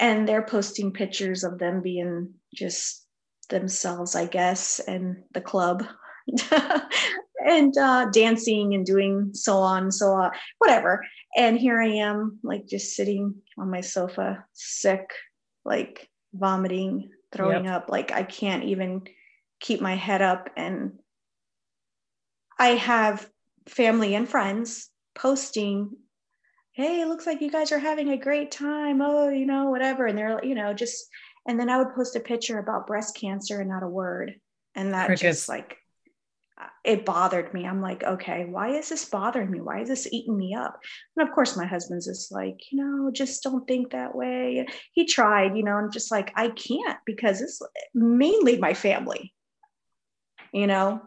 and 0.00 0.28
they're 0.28 0.44
posting 0.44 0.92
pictures 0.92 1.44
of 1.44 1.58
them 1.58 1.82
being 1.82 2.34
just 2.54 3.06
themselves, 3.48 4.14
I 4.14 4.26
guess, 4.26 4.80
and 4.80 5.22
the 5.32 5.40
club. 5.40 5.84
and 7.44 7.76
uh, 7.76 8.06
dancing 8.12 8.74
and 8.74 8.86
doing 8.86 9.30
so 9.32 9.58
on, 9.58 9.90
so 9.90 10.12
on, 10.12 10.30
whatever. 10.58 11.04
And 11.36 11.58
here 11.58 11.80
I 11.80 11.88
am, 11.88 12.38
like 12.42 12.66
just 12.66 12.94
sitting 12.94 13.34
on 13.58 13.70
my 13.70 13.80
sofa, 13.80 14.44
sick, 14.52 15.10
like 15.64 16.08
vomiting, 16.32 17.10
throwing 17.32 17.64
yep. 17.64 17.74
up 17.74 17.88
like 17.88 18.12
i 18.12 18.22
can't 18.22 18.64
even 18.64 19.02
keep 19.58 19.80
my 19.80 19.94
head 19.94 20.22
up 20.22 20.50
and 20.56 20.92
i 22.58 22.68
have 22.68 23.28
family 23.68 24.14
and 24.14 24.28
friends 24.28 24.90
posting 25.14 25.90
hey 26.72 27.00
it 27.00 27.08
looks 27.08 27.26
like 27.26 27.40
you 27.40 27.50
guys 27.50 27.72
are 27.72 27.78
having 27.78 28.10
a 28.10 28.16
great 28.16 28.50
time 28.50 29.00
oh 29.02 29.28
you 29.28 29.46
know 29.46 29.70
whatever 29.70 30.06
and 30.06 30.16
they're 30.16 30.42
you 30.44 30.54
know 30.54 30.72
just 30.72 31.06
and 31.46 31.58
then 31.58 31.68
i 31.68 31.76
would 31.76 31.94
post 31.94 32.16
a 32.16 32.20
picture 32.20 32.58
about 32.58 32.86
breast 32.86 33.16
cancer 33.16 33.60
and 33.60 33.68
not 33.68 33.82
a 33.82 33.88
word 33.88 34.34
and 34.74 34.94
that 34.94 35.06
Crickets. 35.06 35.22
just 35.22 35.48
like 35.48 35.76
uh, 36.60 36.66
it 36.84 37.06
bothered 37.06 37.52
me. 37.54 37.64
I'm 37.64 37.80
like, 37.80 38.04
okay, 38.04 38.44
why 38.44 38.76
is 38.76 38.90
this 38.90 39.06
bothering 39.06 39.50
me? 39.50 39.60
Why 39.60 39.80
is 39.80 39.88
this 39.88 40.06
eating 40.12 40.36
me 40.36 40.54
up? 40.54 40.78
And 41.16 41.26
of 41.26 41.34
course, 41.34 41.56
my 41.56 41.64
husband's 41.64 42.06
just 42.06 42.30
like, 42.30 42.58
you 42.70 42.84
know, 42.84 43.10
just 43.10 43.42
don't 43.42 43.66
think 43.66 43.92
that 43.92 44.14
way. 44.14 44.66
He 44.92 45.06
tried, 45.06 45.56
you 45.56 45.62
know, 45.62 45.72
i'm 45.72 45.90
just 45.90 46.10
like, 46.10 46.30
I 46.36 46.48
can't 46.48 46.98
because 47.06 47.40
it's 47.40 47.60
mainly 47.94 48.58
my 48.58 48.74
family, 48.74 49.32
you 50.52 50.66
know. 50.66 51.00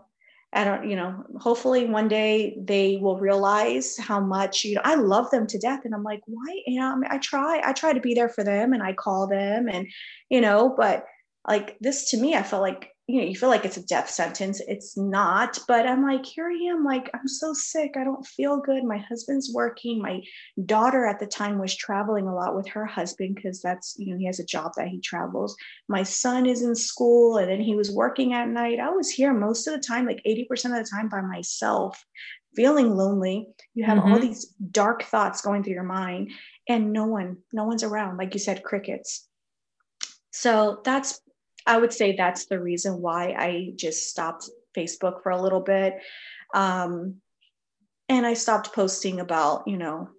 I 0.55 0.63
don't, 0.63 0.89
you 0.89 0.95
know, 0.95 1.23
hopefully 1.37 1.85
one 1.85 2.07
day 2.07 2.57
they 2.57 2.97
will 3.01 3.19
realize 3.19 3.97
how 3.97 4.21
much, 4.21 4.63
you 4.63 4.75
know, 4.75 4.81
I 4.85 4.95
love 4.95 5.29
them 5.29 5.45
to 5.47 5.59
death. 5.59 5.81
And 5.83 5.93
I'm 5.93 6.03
like, 6.03 6.21
why? 6.25 6.61
You 6.65 6.79
know, 6.79 6.93
I, 6.93 6.95
mean, 6.95 7.11
I 7.11 7.17
try, 7.17 7.61
I 7.63 7.73
try 7.73 7.91
to 7.91 7.99
be 7.99 8.13
there 8.13 8.29
for 8.29 8.43
them 8.43 8.71
and 8.71 8.81
I 8.81 8.93
call 8.93 9.27
them 9.27 9.67
and, 9.67 9.87
you 10.29 10.39
know, 10.39 10.73
but 10.77 11.05
like 11.47 11.77
this 11.79 12.11
to 12.11 12.17
me, 12.17 12.35
I 12.35 12.43
felt 12.43 12.61
like 12.61 12.95
you 13.07 13.21
know, 13.21 13.27
you 13.27 13.35
feel 13.35 13.49
like 13.49 13.65
it's 13.65 13.77
a 13.77 13.85
death 13.85 14.09
sentence. 14.09 14.61
It's 14.67 14.97
not, 14.97 15.59
but 15.67 15.85
I'm 15.85 16.01
like, 16.01 16.25
here 16.25 16.49
I 16.49 16.71
am, 16.71 16.83
like, 16.83 17.07
I'm 17.13 17.27
so 17.27 17.53
sick. 17.53 17.93
I 17.95 18.03
don't 18.03 18.25
feel 18.25 18.57
good. 18.57 18.83
My 18.83 18.97
husband's 18.97 19.53
working. 19.53 20.01
My 20.01 20.21
daughter 20.65 21.05
at 21.05 21.19
the 21.19 21.27
time 21.27 21.59
was 21.59 21.75
traveling 21.75 22.27
a 22.27 22.33
lot 22.33 22.55
with 22.55 22.67
her 22.69 22.85
husband 22.85 23.35
because 23.35 23.61
that's, 23.61 23.95
you 23.99 24.11
know, 24.11 24.17
he 24.17 24.25
has 24.25 24.39
a 24.39 24.45
job 24.45 24.71
that 24.77 24.87
he 24.87 24.99
travels. 24.99 25.55
My 25.87 26.01
son 26.01 26.47
is 26.47 26.63
in 26.63 26.73
school 26.73 27.37
and 27.37 27.47
then 27.47 27.61
he 27.61 27.75
was 27.75 27.91
working 27.91 28.33
at 28.33 28.49
night. 28.49 28.79
I 28.79 28.89
was 28.89 29.11
here 29.11 29.33
most 29.33 29.67
of 29.67 29.75
the 29.75 29.87
time, 29.87 30.07
like 30.07 30.23
80% 30.25 30.49
of 30.77 30.83
the 30.83 30.89
time 30.89 31.07
by 31.07 31.21
myself, 31.21 32.03
feeling 32.55 32.95
lonely. 32.95 33.49
You 33.75 33.85
have 33.85 33.99
mm-hmm. 33.99 34.13
all 34.13 34.19
these 34.19 34.47
dark 34.71 35.03
thoughts 35.03 35.43
going 35.43 35.63
through 35.63 35.73
your 35.73 35.83
mind 35.83 36.31
and 36.67 36.91
no 36.91 37.05
one, 37.05 37.37
no 37.53 37.65
one's 37.65 37.83
around. 37.83 38.17
Like 38.17 38.33
you 38.33 38.39
said, 38.39 38.63
crickets. 38.63 39.27
So 40.31 40.81
that's 40.83 41.21
I 41.65 41.77
would 41.77 41.93
say 41.93 42.15
that's 42.15 42.45
the 42.45 42.59
reason 42.59 43.01
why 43.01 43.35
I 43.37 43.73
just 43.75 44.09
stopped 44.09 44.49
Facebook 44.75 45.23
for 45.23 45.31
a 45.31 45.41
little 45.41 45.61
bit. 45.61 45.95
Um, 46.53 47.15
and 48.07 48.25
I 48.25 48.33
stopped 48.33 48.73
posting 48.73 49.19
about, 49.19 49.67
you 49.67 49.77
know, 49.77 50.09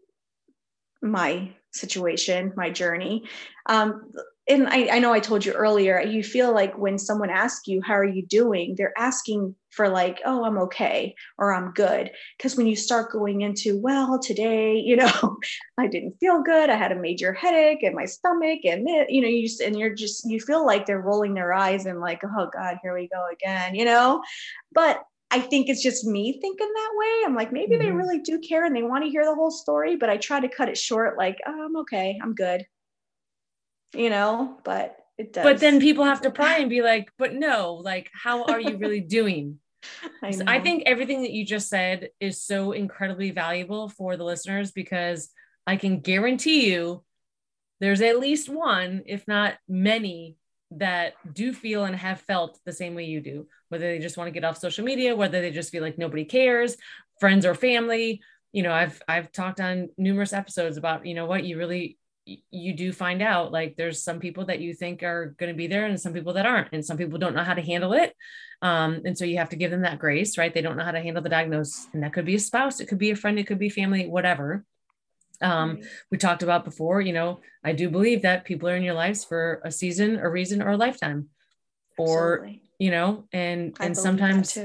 my 1.03 1.51
situation, 1.73 2.53
my 2.57 2.71
journey. 2.71 3.25
Um, 3.67 4.11
and 4.49 4.69
I, 4.69 4.89
I 4.93 4.99
know 5.01 5.13
I 5.13 5.19
told 5.19 5.45
you 5.45 5.53
earlier, 5.53 6.01
you 6.01 6.23
feel 6.23 6.55
like 6.55 6.79
when 6.79 6.99
someone 6.99 7.31
asks 7.31 7.67
you, 7.67 7.83
How 7.83 7.95
are 7.95 8.05
you 8.05 8.25
doing? 8.25 8.75
they're 8.77 8.97
asking 8.97 9.57
for, 9.71 9.89
like, 9.89 10.21
Oh, 10.25 10.45
I'm 10.45 10.59
okay 10.59 11.15
or 11.37 11.53
I'm 11.53 11.73
good. 11.73 12.11
Because 12.37 12.57
when 12.57 12.67
you 12.67 12.77
start 12.77 13.11
going 13.11 13.41
into, 13.41 13.79
Well, 13.79 14.21
today, 14.21 14.77
you 14.85 14.97
know, 14.97 15.39
I 15.79 15.89
didn't 15.89 16.17
feel 16.21 16.43
good. 16.43 16.71
I 16.71 16.77
had 16.77 16.93
a 16.93 17.01
major 17.01 17.33
headache 17.33 17.83
and 17.83 17.95
my 17.95 18.05
stomach, 18.05 18.61
and 18.65 18.89
it, 18.89 19.11
you 19.11 19.21
know, 19.21 19.29
you 19.29 19.49
just, 19.49 19.61
and 19.61 19.77
you're 19.79 19.95
just, 19.95 20.29
you 20.31 20.39
feel 20.39 20.65
like 20.65 20.87
they're 20.87 21.01
rolling 21.01 21.35
their 21.35 21.53
eyes 21.53 21.87
and 21.87 22.01
like, 22.01 22.23
Oh 22.25 22.49
God, 22.53 22.79
here 22.83 22.95
we 22.95 23.09
go 23.09 23.27
again, 23.33 23.75
you 23.75 23.85
know? 23.85 24.23
But 24.73 25.03
I 25.33 25.41
think 25.41 25.69
it's 25.69 25.83
just 25.83 26.07
me 26.07 26.39
thinking 26.41 26.73
that 26.73 26.91
way. 26.95 27.23
I'm 27.27 27.35
like, 27.35 27.53
maybe 27.53 27.75
mm-hmm. 27.75 27.85
they 27.85 27.91
really 27.91 28.21
do 28.21 28.39
care 28.39 28.65
and 28.65 28.77
they 28.77 28.85
want 28.85 29.03
to 29.03 29.11
hear 29.11 29.25
the 29.25 29.35
whole 29.35 29.51
story, 29.51 29.97
but 29.97 30.09
I 30.09 30.19
try 30.19 30.39
to 30.39 30.49
cut 30.49 30.69
it 30.69 30.79
short, 30.79 31.19
like, 31.19 31.39
oh, 31.47 31.65
I'm 31.65 31.77
okay, 31.79 32.17
I'm 32.23 32.33
good 32.33 32.65
you 33.95 34.11
know, 34.11 34.59
but 34.65 34.97
it 35.19 35.33
does. 35.33 35.45
But 35.45 35.59
then 35.59 35.81
people 35.81 36.05
have 36.05 36.23
to 36.23 36.31
pry 36.31 36.59
and 36.59 36.71
be 36.71 36.83
like, 36.83 37.11
but 37.19 37.35
no, 37.35 37.75
like, 37.75 38.11
how 38.13 38.45
are 38.45 38.61
you 38.61 38.77
really 38.77 39.01
doing? 39.01 39.59
I, 40.23 40.31
so 40.33 40.45
I 40.47 40.61
think 40.61 40.83
everything 40.87 41.23
that 41.23 41.31
you 41.31 41.45
just 41.45 41.69
said 41.69 42.11
is 42.21 42.43
so 42.43 42.73
incredibly 42.73 43.31
valuable 43.31 43.89
for 43.89 44.17
the 44.17 44.25
listeners 44.25 44.73
because 44.73 45.31
I 45.67 45.77
can 45.77 46.01
guarantee 46.01 46.71
you 46.71 47.05
there's 47.81 48.01
at 48.01 48.19
least 48.19 48.49
one, 48.49 49.03
if 49.07 49.27
not 49.29 49.55
many, 49.69 50.37
that 50.73 51.15
do 51.33 51.53
feel 51.53 51.85
and 51.85 51.95
have 51.95 52.21
felt 52.21 52.59
the 52.65 52.73
same 52.73 52.95
way 52.95 53.05
you 53.05 53.21
do, 53.21 53.47
whether 53.69 53.85
they 53.85 53.99
just 53.99 54.17
want 54.17 54.29
to 54.29 54.33
get 54.33 54.45
off 54.45 54.59
social 54.59 54.85
media, 54.85 55.15
whether 55.15 55.41
they 55.41 55.51
just 55.51 55.71
feel 55.71 55.83
like 55.83 55.99
nobody 55.99 56.25
cares, 56.25 56.77
friends 57.21 57.47
or 57.47 57.55
family. 57.55 58.21
You 58.53 58.63
know, 58.63 58.73
I've 58.73 59.01
I've 59.07 59.31
talked 59.31 59.61
on 59.61 59.91
numerous 59.97 60.33
episodes 60.33 60.77
about, 60.77 61.07
you 61.07 61.15
know 61.15 61.27
what, 61.27 61.45
you 61.45 61.59
really 61.59 61.99
you 62.27 62.75
do 62.75 62.93
find 62.93 63.23
out 63.23 63.53
like 63.53 63.77
there's 63.77 64.03
some 64.03 64.19
people 64.19 64.47
that 64.47 64.61
you 64.61 64.75
think 64.75 65.03
are 65.03 65.35
going 65.39 65.53
to 65.53 65.57
be 65.57 65.69
there 65.69 65.87
and 65.87 66.01
some 66.01 66.13
people 66.13 66.33
that 66.33 66.47
aren't 66.47 66.73
and 66.73 66.85
some 66.85 66.97
people 66.97 67.19
don't 67.19 67.37
know 67.37 67.45
how 67.45 67.55
to 67.55 67.63
handle 67.63 67.93
it. 67.93 68.15
Um, 68.63 69.03
and 69.05 69.17
so 69.17 69.25
you 69.25 69.39
have 69.39 69.51
to 69.51 69.57
give 69.57 69.71
them 69.71 69.83
that 69.83 70.01
grace 70.01 70.37
right? 70.37 70.53
They 70.53 70.63
don't 70.63 70.77
know 70.77 70.85
how 70.85 70.91
to 70.91 71.01
handle 71.01 71.23
the 71.23 71.29
diagnosis 71.29 71.87
and 71.93 72.03
that 72.03 72.13
could 72.13 72.25
be 72.25 72.35
a 72.35 72.41
spouse 72.41 72.81
it 72.81 72.87
could 72.87 72.99
be 72.99 73.11
a 73.11 73.17
friend 73.17 73.39
it 73.39 73.47
could 73.47 73.59
be 73.59 73.69
family 73.69 74.07
whatever. 74.07 74.65
Um, 75.41 75.81
we 76.11 76.19
talked 76.19 76.43
about 76.43 76.65
before 76.65 77.03
you 77.03 77.13
know 77.13 77.41
i 77.63 77.73
do 77.73 77.91
believe 77.91 78.23
that 78.23 78.47
people 78.47 78.71
are 78.71 78.77
in 78.77 78.83
your 78.83 78.95
lives 78.95 79.23
for 79.23 79.61
a 79.67 79.71
season 79.71 80.17
a 80.17 80.29
reason 80.29 80.63
or 80.63 80.71
a 80.71 80.77
lifetime. 80.77 81.29
Or 81.99 82.39
Absolutely. 82.39 82.63
you 82.79 82.91
know 82.91 83.25
and 83.33 83.77
I 83.79 83.87
and 83.87 83.97
sometimes 83.97 84.59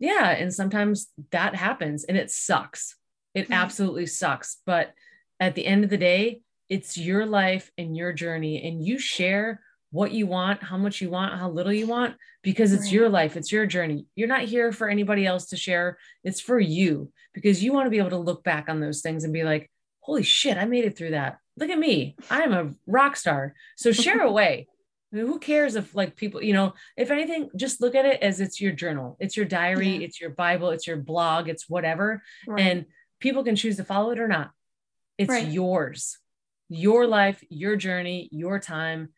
yeah 0.00 0.30
and 0.30 0.52
sometimes 0.52 1.08
that 1.30 1.54
happens 1.54 2.04
and 2.04 2.16
it 2.16 2.30
sucks. 2.32 2.96
It 3.32 3.44
mm-hmm. 3.44 3.52
absolutely 3.52 4.06
sucks 4.06 4.56
but 4.66 4.92
at 5.38 5.54
the 5.54 5.66
end 5.66 5.84
of 5.84 5.90
the 5.90 5.98
day 5.98 6.40
it's 6.68 6.96
your 6.96 7.26
life 7.26 7.70
and 7.78 7.96
your 7.96 8.12
journey 8.12 8.66
and 8.66 8.84
you 8.84 8.98
share 8.98 9.60
what 9.90 10.12
you 10.12 10.26
want 10.26 10.62
how 10.62 10.76
much 10.76 11.00
you 11.00 11.08
want 11.08 11.38
how 11.38 11.48
little 11.48 11.72
you 11.72 11.86
want 11.86 12.16
because 12.42 12.72
it's 12.72 12.92
your 12.92 13.08
life 13.08 13.36
it's 13.36 13.52
your 13.52 13.66
journey. 13.66 14.06
You're 14.14 14.28
not 14.28 14.42
here 14.42 14.72
for 14.72 14.88
anybody 14.88 15.26
else 15.26 15.46
to 15.46 15.56
share 15.56 15.98
it's 16.24 16.40
for 16.40 16.58
you 16.58 17.12
because 17.32 17.62
you 17.62 17.72
want 17.72 17.86
to 17.86 17.90
be 17.90 17.98
able 17.98 18.10
to 18.10 18.18
look 18.18 18.42
back 18.42 18.68
on 18.68 18.80
those 18.80 19.00
things 19.00 19.24
and 19.24 19.32
be 19.32 19.44
like 19.44 19.70
holy 20.00 20.22
shit 20.22 20.56
i 20.56 20.64
made 20.64 20.84
it 20.84 20.96
through 20.96 21.10
that. 21.10 21.38
Look 21.56 21.70
at 21.70 21.78
me 21.78 22.16
i'm 22.30 22.52
a 22.52 22.74
rock 22.86 23.16
star. 23.16 23.54
So 23.76 23.92
share 24.04 24.22
away. 24.22 24.68
I 25.12 25.16
mean, 25.16 25.26
who 25.26 25.38
cares 25.38 25.76
if 25.76 25.94
like 25.94 26.16
people 26.16 26.42
you 26.42 26.52
know 26.52 26.74
if 26.96 27.10
anything 27.10 27.48
just 27.56 27.80
look 27.80 27.94
at 27.94 28.04
it 28.04 28.20
as 28.22 28.40
it's 28.40 28.60
your 28.60 28.72
journal. 28.72 29.16
It's 29.20 29.36
your 29.36 29.46
diary 29.46 29.96
yeah. 29.96 30.06
it's 30.06 30.20
your 30.20 30.30
bible 30.30 30.70
it's 30.70 30.86
your 30.86 30.96
blog 30.96 31.48
it's 31.48 31.70
whatever 31.70 32.22
right. 32.46 32.60
and 32.60 32.86
people 33.20 33.44
can 33.44 33.56
choose 33.56 33.76
to 33.76 33.84
follow 33.84 34.10
it 34.10 34.18
or 34.18 34.28
not. 34.28 34.50
It's 35.16 35.30
right. 35.30 35.46
yours 35.46 36.18
your 36.68 37.06
life, 37.06 37.42
your 37.48 37.76
journey, 37.76 38.28
your 38.32 38.58
time, 38.58 39.10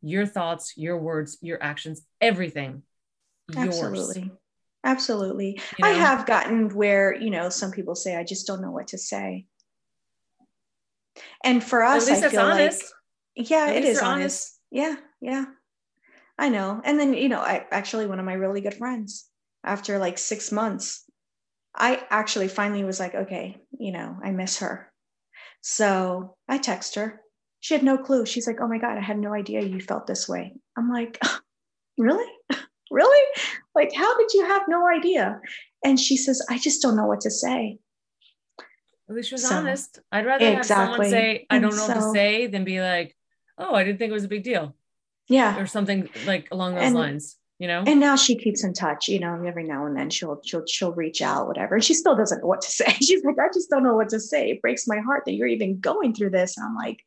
your 0.00 0.26
thoughts, 0.26 0.74
your 0.76 0.98
words, 0.98 1.38
your 1.40 1.62
actions, 1.62 2.02
everything. 2.20 2.82
Yours. 3.52 3.68
Absolutely. 3.68 4.32
Absolutely. 4.84 5.60
You 5.78 5.84
know? 5.84 5.88
I 5.88 5.92
have 5.92 6.26
gotten 6.26 6.74
where, 6.74 7.14
you 7.14 7.30
know, 7.30 7.48
some 7.48 7.70
people 7.70 7.94
say, 7.94 8.16
I 8.16 8.24
just 8.24 8.46
don't 8.46 8.60
know 8.60 8.70
what 8.70 8.88
to 8.88 8.98
say. 8.98 9.46
And 11.42 11.62
for 11.62 11.82
us, 11.82 12.08
I 12.08 12.28
feel 12.28 12.40
honest. 12.40 12.92
like, 13.36 13.50
yeah, 13.50 13.66
At 13.68 13.76
it 13.76 13.84
is 13.84 13.98
honest. 13.98 14.04
honest. 14.04 14.60
Yeah. 14.70 14.96
Yeah. 15.20 15.44
I 16.38 16.48
know. 16.48 16.80
And 16.84 16.98
then, 16.98 17.14
you 17.14 17.28
know, 17.28 17.40
I 17.40 17.66
actually, 17.70 18.06
one 18.06 18.18
of 18.18 18.26
my 18.26 18.34
really 18.34 18.60
good 18.60 18.74
friends, 18.74 19.26
after 19.62 19.98
like 19.98 20.18
six 20.18 20.52
months, 20.52 21.04
I 21.74 22.04
actually 22.10 22.48
finally 22.48 22.84
was 22.84 23.00
like, 23.00 23.14
okay, 23.14 23.56
you 23.78 23.92
know, 23.92 24.16
I 24.22 24.30
miss 24.32 24.58
her. 24.58 24.92
So 25.66 26.36
I 26.46 26.58
text 26.58 26.94
her. 26.96 27.22
She 27.60 27.72
had 27.72 27.82
no 27.82 27.96
clue. 27.96 28.26
She's 28.26 28.46
like, 28.46 28.58
oh 28.60 28.68
my 28.68 28.76
God, 28.76 28.98
I 28.98 29.00
had 29.00 29.18
no 29.18 29.32
idea 29.32 29.62
you 29.62 29.80
felt 29.80 30.06
this 30.06 30.28
way. 30.28 30.52
I'm 30.76 30.90
like, 30.90 31.18
really? 31.98 32.30
really? 32.90 33.40
Like, 33.74 33.90
how 33.94 34.14
did 34.18 34.34
you 34.34 34.44
have 34.44 34.64
no 34.68 34.86
idea? 34.86 35.40
And 35.82 35.98
she 35.98 36.18
says, 36.18 36.44
I 36.50 36.58
just 36.58 36.82
don't 36.82 36.96
know 36.96 37.06
what 37.06 37.22
to 37.22 37.30
say. 37.30 37.78
At 39.08 39.16
least 39.16 39.30
she 39.30 39.36
was 39.36 39.48
so, 39.48 39.56
honest. 39.56 40.00
I'd 40.12 40.26
rather 40.26 40.44
exactly. 40.44 40.56
have 40.76 40.90
someone 40.90 41.10
say, 41.10 41.46
I 41.48 41.58
don't 41.58 41.74
know 41.74 41.86
so, 41.86 41.88
what 41.88 41.94
to 41.94 42.12
say 42.12 42.46
than 42.46 42.64
be 42.64 42.82
like, 42.82 43.16
oh, 43.56 43.74
I 43.74 43.84
didn't 43.84 43.98
think 43.98 44.10
it 44.10 44.14
was 44.14 44.24
a 44.24 44.28
big 44.28 44.42
deal. 44.42 44.76
Yeah. 45.28 45.58
Or 45.58 45.64
something 45.64 46.10
like 46.26 46.48
along 46.52 46.74
those 46.74 46.84
and, 46.84 46.94
lines 46.94 47.38
you 47.58 47.68
know? 47.68 47.84
And 47.86 48.00
now 48.00 48.16
she 48.16 48.36
keeps 48.36 48.64
in 48.64 48.72
touch 48.72 49.08
you 49.08 49.20
know 49.20 49.42
every 49.46 49.64
now 49.64 49.86
and 49.86 49.96
then 49.96 50.10
she'll 50.10 50.40
she'll 50.44 50.66
she'll 50.66 50.92
reach 50.92 51.22
out 51.22 51.46
whatever. 51.46 51.76
And 51.76 51.84
she 51.84 51.94
still 51.94 52.16
doesn't 52.16 52.40
know 52.40 52.46
what 52.46 52.62
to 52.62 52.70
say. 52.70 52.92
She's 52.92 53.24
like 53.24 53.38
i 53.38 53.48
just 53.52 53.70
don't 53.70 53.84
know 53.84 53.94
what 53.94 54.08
to 54.10 54.20
say. 54.20 54.50
It 54.50 54.62
breaks 54.62 54.86
my 54.86 54.98
heart 54.98 55.24
that 55.26 55.34
you're 55.34 55.46
even 55.46 55.80
going 55.80 56.14
through 56.14 56.30
this. 56.30 56.56
And 56.56 56.66
i'm 56.66 56.74
like 56.74 57.00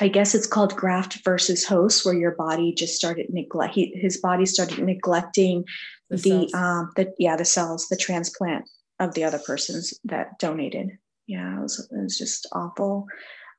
I 0.00 0.08
guess 0.08 0.34
it's 0.34 0.46
called 0.46 0.76
graft 0.76 1.24
versus 1.24 1.64
host, 1.64 2.04
where 2.04 2.14
your 2.14 2.32
body 2.32 2.72
just 2.72 2.94
started 2.94 3.26
neglect. 3.30 3.74
He, 3.74 3.92
his 3.96 4.18
body 4.18 4.46
started 4.46 4.78
neglecting 4.78 5.64
the, 6.10 6.16
the 6.16 6.58
um, 6.58 6.92
the 6.96 7.12
yeah 7.18 7.36
the 7.36 7.44
cells, 7.44 7.88
the 7.88 7.96
transplant 7.96 8.68
of 9.00 9.14
the 9.14 9.24
other 9.24 9.38
persons 9.38 9.98
that 10.04 10.38
donated. 10.38 10.98
Yeah, 11.26 11.58
it 11.58 11.62
was 11.62 11.88
it 11.90 12.02
was 12.02 12.16
just 12.16 12.46
awful. 12.52 13.06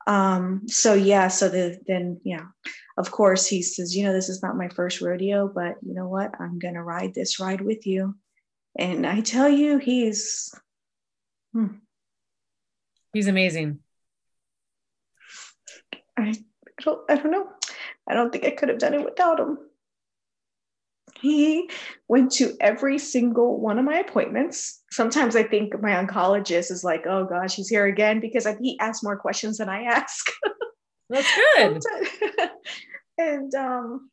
Um, 0.06 0.62
so 0.66 0.94
yeah, 0.94 1.28
so 1.28 1.48
the 1.48 1.78
then 1.86 2.20
yeah, 2.24 2.46
of 2.96 3.10
course 3.10 3.46
he 3.46 3.62
says, 3.62 3.94
you 3.94 4.04
know, 4.04 4.12
this 4.12 4.28
is 4.28 4.42
not 4.42 4.56
my 4.56 4.68
first 4.68 5.00
rodeo, 5.00 5.48
but 5.48 5.76
you 5.82 5.94
know 5.94 6.08
what? 6.08 6.34
I'm 6.40 6.58
gonna 6.58 6.82
ride 6.82 7.14
this 7.14 7.38
ride 7.38 7.60
with 7.60 7.86
you. 7.86 8.16
And 8.78 9.06
I 9.06 9.20
tell 9.20 9.48
you, 9.48 9.78
he's 9.78 10.54
hmm. 11.52 11.66
he's 13.12 13.28
amazing. 13.28 13.80
I, 16.20 16.30
I 16.30 16.82
don't 16.82 17.10
I 17.10 17.14
don't 17.16 17.30
know. 17.30 17.48
I 18.08 18.14
don't 18.14 18.32
think 18.32 18.44
I 18.44 18.50
could 18.50 18.68
have 18.68 18.78
done 18.78 18.94
it 18.94 19.04
without 19.04 19.40
him. 19.40 19.58
He 21.20 21.68
went 22.08 22.32
to 22.32 22.56
every 22.60 22.98
single 22.98 23.60
one 23.60 23.78
of 23.78 23.84
my 23.84 23.98
appointments. 23.98 24.82
Sometimes 24.90 25.36
I 25.36 25.42
think 25.42 25.80
my 25.80 25.90
oncologist 25.90 26.70
is 26.70 26.82
like, 26.84 27.06
oh 27.06 27.24
gosh, 27.24 27.54
he's 27.54 27.68
here 27.68 27.86
again 27.86 28.20
because 28.20 28.46
I, 28.46 28.56
he 28.60 28.78
asks 28.80 29.02
more 29.02 29.18
questions 29.18 29.58
than 29.58 29.68
I 29.68 29.82
ask. 29.82 30.26
That's 31.10 31.28
good. 31.56 31.82
and 33.18 33.54
um, 33.54 34.10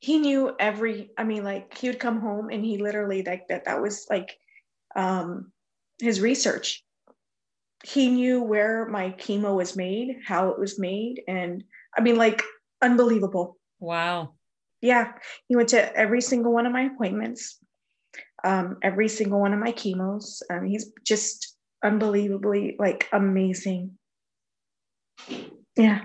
he 0.00 0.18
knew 0.18 0.54
every, 0.58 1.10
I 1.16 1.24
mean, 1.24 1.44
like 1.44 1.78
he 1.78 1.88
would 1.88 2.00
come 2.00 2.20
home 2.20 2.50
and 2.50 2.64
he 2.64 2.78
literally 2.78 3.22
like 3.22 3.48
that, 3.48 3.64
that 3.64 3.80
was 3.80 4.06
like 4.10 4.36
um, 4.96 5.52
his 6.00 6.20
research 6.20 6.84
he 7.84 8.08
knew 8.08 8.42
where 8.42 8.86
my 8.86 9.10
chemo 9.10 9.54
was 9.54 9.76
made, 9.76 10.16
how 10.24 10.48
it 10.50 10.58
was 10.58 10.78
made, 10.78 11.22
and 11.28 11.62
I 11.96 12.00
mean, 12.00 12.16
like, 12.16 12.42
unbelievable. 12.80 13.58
Wow. 13.78 14.34
Yeah, 14.80 15.12
he 15.48 15.56
went 15.56 15.70
to 15.70 15.96
every 15.96 16.20
single 16.20 16.52
one 16.52 16.66
of 16.66 16.72
my 16.72 16.82
appointments, 16.82 17.58
um, 18.42 18.78
every 18.82 19.08
single 19.08 19.40
one 19.40 19.52
of 19.52 19.58
my 19.58 19.72
chemos. 19.72 20.42
Um, 20.50 20.64
he's 20.66 20.92
just 21.04 21.56
unbelievably 21.82 22.76
like 22.78 23.08
amazing. 23.12 23.92
Yeah. 25.76 26.02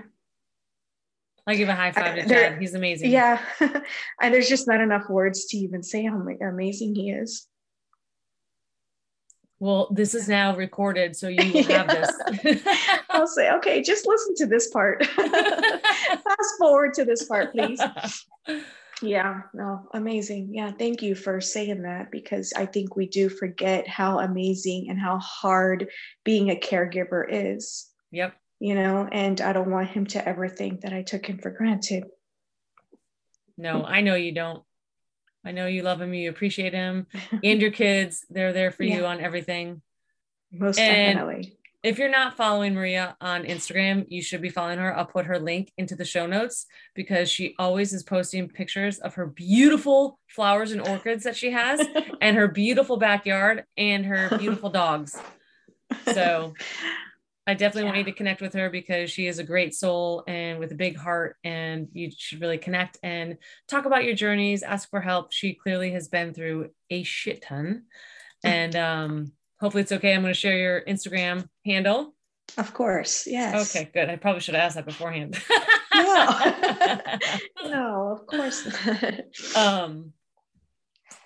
I 1.46 1.54
give 1.56 1.68
a 1.68 1.74
high 1.74 1.92
five 1.92 2.14
to 2.16 2.28
Chad. 2.28 2.60
He's 2.60 2.74
amazing. 2.74 3.10
Yeah. 3.10 3.40
and 3.60 4.34
there's 4.34 4.48
just 4.48 4.68
not 4.68 4.80
enough 4.80 5.08
words 5.08 5.46
to 5.46 5.56
even 5.56 5.82
say 5.82 6.04
how 6.04 6.16
amazing 6.16 6.94
he 6.94 7.10
is. 7.10 7.48
Well, 9.60 9.88
this 9.90 10.14
is 10.14 10.26
now 10.26 10.56
recorded, 10.56 11.14
so 11.14 11.28
you 11.28 11.52
will 11.52 11.64
have 11.64 11.86
this. 11.86 12.64
I'll 13.10 13.26
say, 13.26 13.52
okay, 13.52 13.82
just 13.82 14.06
listen 14.06 14.34
to 14.36 14.46
this 14.46 14.70
part. 14.70 15.04
Fast 15.06 16.54
forward 16.58 16.94
to 16.94 17.04
this 17.04 17.24
part, 17.24 17.52
please. 17.52 17.78
Yeah, 19.02 19.42
no, 19.52 19.86
amazing. 19.92 20.54
Yeah, 20.54 20.72
thank 20.72 21.02
you 21.02 21.14
for 21.14 21.42
saying 21.42 21.82
that 21.82 22.10
because 22.10 22.54
I 22.54 22.64
think 22.64 22.96
we 22.96 23.06
do 23.06 23.28
forget 23.28 23.86
how 23.86 24.20
amazing 24.20 24.86
and 24.88 24.98
how 24.98 25.18
hard 25.18 25.88
being 26.24 26.50
a 26.50 26.56
caregiver 26.56 27.26
is. 27.28 27.90
Yep. 28.12 28.34
You 28.60 28.74
know, 28.74 29.08
and 29.12 29.40
I 29.42 29.52
don't 29.52 29.70
want 29.70 29.88
him 29.88 30.06
to 30.06 30.26
ever 30.26 30.48
think 30.48 30.82
that 30.82 30.94
I 30.94 31.02
took 31.02 31.26
him 31.26 31.38
for 31.38 31.50
granted. 31.50 32.04
No, 33.58 33.84
I 33.84 34.00
know 34.00 34.14
you 34.14 34.32
don't. 34.32 34.62
I 35.44 35.52
know 35.52 35.66
you 35.66 35.82
love 35.82 36.00
him, 36.00 36.12
you 36.14 36.30
appreciate 36.30 36.74
him, 36.74 37.06
and 37.44 37.60
your 37.60 37.70
kids. 37.70 38.24
They're 38.30 38.52
there 38.52 38.70
for 38.70 38.84
yeah. 38.84 38.96
you 38.96 39.06
on 39.06 39.20
everything. 39.20 39.82
Most 40.52 40.78
and 40.78 41.18
definitely. 41.18 41.56
If 41.82 41.98
you're 41.98 42.10
not 42.10 42.36
following 42.36 42.74
Maria 42.74 43.16
on 43.22 43.44
Instagram, 43.44 44.04
you 44.08 44.22
should 44.22 44.42
be 44.42 44.50
following 44.50 44.78
her. 44.78 44.94
I'll 44.94 45.06
put 45.06 45.24
her 45.24 45.38
link 45.38 45.72
into 45.78 45.96
the 45.96 46.04
show 46.04 46.26
notes 46.26 46.66
because 46.94 47.30
she 47.30 47.54
always 47.58 47.94
is 47.94 48.02
posting 48.02 48.48
pictures 48.48 48.98
of 48.98 49.14
her 49.14 49.26
beautiful 49.26 50.18
flowers 50.28 50.72
and 50.72 50.86
orchids 50.86 51.24
that 51.24 51.36
she 51.36 51.52
has, 51.52 51.80
and 52.20 52.36
her 52.36 52.48
beautiful 52.48 52.98
backyard, 52.98 53.64
and 53.78 54.04
her 54.04 54.36
beautiful 54.36 54.68
dogs. 54.68 55.16
So 56.12 56.52
I 57.46 57.54
definitely 57.54 57.82
yeah. 57.82 57.88
want 57.88 57.98
you 57.98 58.04
to 58.04 58.12
connect 58.12 58.40
with 58.40 58.52
her 58.54 58.70
because 58.70 59.10
she 59.10 59.26
is 59.26 59.38
a 59.38 59.44
great 59.44 59.74
soul 59.74 60.24
and 60.28 60.58
with 60.58 60.72
a 60.72 60.76
big 60.76 60.96
heart, 60.96 61.36
and 61.42 61.88
you 61.92 62.10
should 62.16 62.40
really 62.40 62.58
connect 62.58 62.98
and 63.02 63.38
talk 63.66 63.86
about 63.86 64.04
your 64.04 64.14
journeys, 64.14 64.62
ask 64.62 64.88
for 64.90 65.00
help. 65.00 65.32
She 65.32 65.54
clearly 65.54 65.92
has 65.92 66.08
been 66.08 66.34
through 66.34 66.70
a 66.90 67.02
shit 67.02 67.42
ton, 67.42 67.84
and 68.44 68.76
um, 68.76 69.32
hopefully 69.58 69.82
it's 69.82 69.92
okay. 69.92 70.14
I'm 70.14 70.22
going 70.22 70.34
to 70.34 70.38
share 70.38 70.58
your 70.58 70.82
Instagram 70.82 71.48
handle. 71.64 72.14
Of 72.58 72.74
course, 72.74 73.26
yes. 73.26 73.74
Okay, 73.74 73.90
good. 73.92 74.10
I 74.10 74.16
probably 74.16 74.40
should 74.40 74.54
have 74.54 74.64
asked 74.64 74.76
that 74.76 74.86
beforehand. 74.86 75.38
no, 75.94 76.38
no, 77.70 78.08
of 78.12 78.26
course. 78.26 78.66
um, 79.56 80.12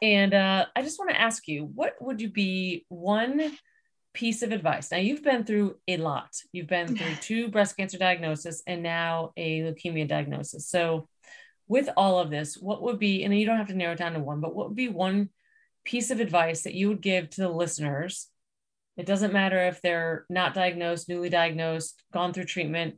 and 0.01 0.35
uh, 0.35 0.67
I 0.77 0.83
just 0.83 0.99
want 0.99 1.11
to 1.11 1.21
ask 1.21 1.49
you, 1.49 1.65
what 1.65 1.95
would 2.01 2.21
you 2.21 2.29
be 2.29 2.85
one 2.89 3.53
piece 4.15 4.43
of 4.43 4.53
advice. 4.53 4.91
Now 4.91 4.99
you've 4.99 5.25
been 5.25 5.45
through 5.45 5.77
a 5.89 5.97
lot. 5.97 6.31
You've 6.53 6.69
been 6.69 6.97
through 6.97 7.17
two 7.21 7.49
breast 7.49 7.77
cancer 7.77 7.99
diagnosis 7.99 8.63
and 8.67 8.83
now 8.83 9.33
a 9.37 9.61
leukemia 9.61 10.09
diagnosis. 10.09 10.69
So 10.69 11.09
with 11.67 11.89
all 11.97 12.21
of 12.21 12.31
this, 12.31 12.57
what 12.57 12.83
would 12.83 12.99
be, 12.99 13.25
and 13.25 13.37
you 13.37 13.45
don't 13.45 13.59
have 13.59 13.69
to 13.69 13.75
narrow 13.75 13.93
it 13.93 13.99
down 13.99 14.13
to 14.13 14.21
one, 14.21 14.41
but 14.41 14.55
what 14.55 14.69
would 14.69 14.77
be 14.77 14.89
one 14.89 15.31
piece 15.85 16.11
of 16.11 16.21
advice 16.21 16.63
that 16.63 16.75
you 16.75 16.89
would 16.89 17.03
give 17.03 17.29
to 17.31 17.41
the 17.43 17.49
listeners? 17.49 18.29
It 18.97 19.07
doesn't 19.07 19.33
matter 19.33 19.59
if 19.67 19.83
they're 19.83 20.25
not 20.31 20.55
diagnosed, 20.55 21.09
newly 21.09 21.29
diagnosed, 21.29 22.01
gone 22.13 22.33
through 22.33 22.45
treatment, 22.45 22.97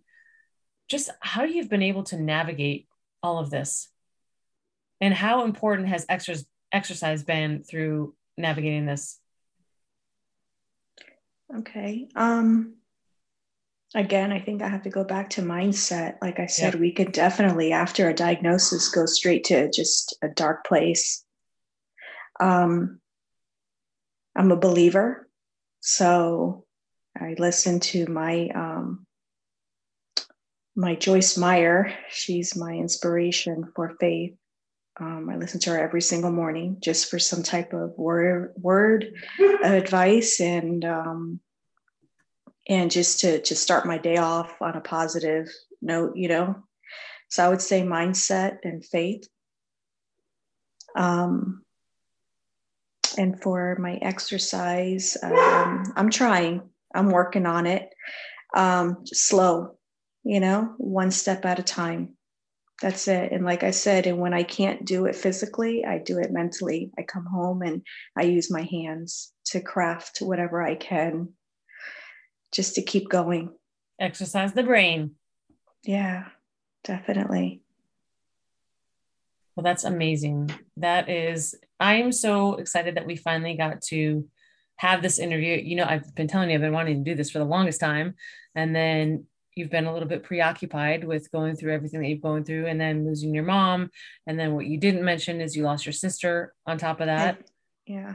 just 0.89 1.11
how 1.21 1.45
you've 1.45 1.71
been 1.71 1.83
able 1.83 2.03
to 2.05 2.21
navigate 2.21 2.87
all 3.23 3.39
of 3.39 3.49
this. 3.51 3.89
And 5.01 5.14
how 5.14 5.45
important 5.45 5.89
has 5.89 6.05
exercise 6.09 7.23
been 7.23 7.62
through 7.62 8.14
navigating 8.37 8.85
this? 8.85 9.19
Okay. 11.55 12.09
Um 12.14 12.74
again, 13.94 14.32
I 14.32 14.40
think 14.40 14.62
I 14.62 14.68
have 14.68 14.82
to 14.82 14.90
go 14.90 15.05
back 15.05 15.30
to 15.30 15.42
mindset. 15.42 16.16
Like 16.20 16.40
I 16.40 16.47
said, 16.47 16.74
yeah. 16.74 16.80
we 16.80 16.92
could 16.92 17.12
definitely 17.12 17.72
after 17.72 18.09
a 18.09 18.14
diagnosis 18.14 18.88
go 18.88 19.07
straight 19.07 19.44
to 19.44 19.70
just 19.70 20.16
a 20.22 20.28
dark 20.28 20.66
place. 20.66 21.24
Um 22.40 23.01
I'm 24.34 24.53
a 24.53 24.57
believer. 24.57 25.28
So 25.80 26.64
I 27.18 27.34
listen 27.38 27.80
to 27.80 28.07
my 28.07 28.49
um 28.55 29.07
my 30.76 30.94
Joyce 30.94 31.38
Meyer, 31.38 31.97
she's 32.11 32.55
my 32.55 32.74
inspiration 32.74 33.72
for 33.74 33.97
faith. 33.99 34.34
Um, 34.99 35.28
I 35.28 35.36
listen 35.36 35.61
to 35.61 35.70
her 35.70 35.78
every 35.78 36.01
single 36.01 36.32
morning 36.32 36.78
just 36.80 37.11
for 37.11 37.18
some 37.18 37.42
type 37.42 37.74
of 37.74 37.92
word 37.99 38.55
word 38.57 39.12
advice 39.62 40.40
and 40.40 40.84
um, 40.84 41.40
and 42.68 42.90
just 42.90 43.20
to 43.20 43.40
to 43.42 43.55
start 43.55 43.86
my 43.86 43.99
day 43.99 44.16
off 44.16 44.61
on 44.62 44.74
a 44.74 44.80
positive 44.80 45.49
note, 45.82 46.16
you 46.16 46.28
know. 46.28 46.57
So 47.28 47.44
I 47.44 47.49
would 47.49 47.61
say 47.61 47.82
mindset 47.82 48.59
and 48.64 48.84
faith. 48.84 49.28
Um, 50.97 51.62
and 53.18 53.40
for 53.42 53.76
my 53.78 53.94
exercise, 53.97 55.16
um, 55.22 55.92
I'm 55.97 56.11
trying. 56.11 56.62
I'm 56.94 57.11
working 57.11 57.44
on 57.44 57.66
it. 57.66 57.90
Um, 58.55 59.05
slow, 59.05 59.76
you 60.24 60.40
know, 60.40 60.74
one 60.78 61.11
step 61.11 61.44
at 61.44 61.59
a 61.59 61.62
time 61.62 62.16
that's 62.81 63.09
it. 63.09 63.33
And 63.33 63.45
like 63.45 63.62
I 63.62 63.70
said, 63.70 64.07
and 64.07 64.18
when 64.18 64.35
I 64.35 64.43
can't 64.43 64.85
do 64.85 65.07
it 65.07 65.16
physically, 65.16 65.85
I 65.85 65.99
do 65.99 66.18
it 66.18 66.33
mentally. 66.33 66.91
I 66.99 67.03
come 67.03 67.24
home 67.24 67.62
and 67.62 67.83
I 68.16 68.22
use 68.22 68.51
my 68.51 68.62
hands 68.62 69.33
to 69.47 69.61
craft 69.61 70.18
whatever 70.20 70.62
I 70.62 70.74
can 70.74 71.31
just 72.53 72.74
to 72.74 72.83
keep 72.83 73.09
going. 73.09 73.51
Exercise 73.99 74.53
the 74.53 74.62
brain. 74.62 75.12
Yeah, 75.85 76.24
definitely. 76.85 77.62
Well, 79.55 79.64
that's 79.64 79.85
amazing. 79.85 80.51
That 80.77 81.09
is, 81.09 81.55
I'm 81.81 82.12
so 82.12 82.57
excited 82.57 82.97
that 82.97 83.07
we 83.07 83.16
finally 83.16 83.57
got 83.57 83.81
to 83.89 84.29
have 84.77 85.01
this 85.01 85.18
interview. 85.18 85.57
You 85.57 85.77
know, 85.77 85.87
I've 85.89 86.14
been 86.14 86.29
telling 86.29 86.51
you 86.51 86.57
I've 86.57 86.61
been 86.61 86.72
wanting 86.72 87.03
to 87.03 87.11
do 87.11 87.16
this 87.16 87.31
for 87.31 87.39
the 87.39 87.47
longest 87.47 87.81
time. 87.81 88.16
And 88.55 88.77
then 88.77 89.24
you've 89.57 89.70
been 89.70 89.86
a 89.86 89.92
little 89.92 90.09
bit 90.09 90.22
preoccupied 90.22 91.02
with 91.02 91.32
going 91.32 91.57
through 91.57 91.72
everything 91.72 92.00
that 92.00 92.09
you've 92.09 92.20
gone 92.20 92.44
through 92.44 92.66
and 92.66 92.80
then 92.80 93.07
losing 93.07 93.34
your 93.34 93.44
mom 93.44 93.90
and 94.26 94.38
then 94.38 94.54
what 94.54 94.66
you 94.66 94.78
didn't 94.78 95.02
mention 95.02 95.40
is 95.40 95.57
you 95.57 95.64
lost 95.64 95.86
your 95.86 95.94
sister 95.94 96.54
on 96.66 96.78
top 96.78 97.00
of 97.00 97.07
that. 97.07 97.38
I, 97.38 97.44
yeah. 97.86 98.14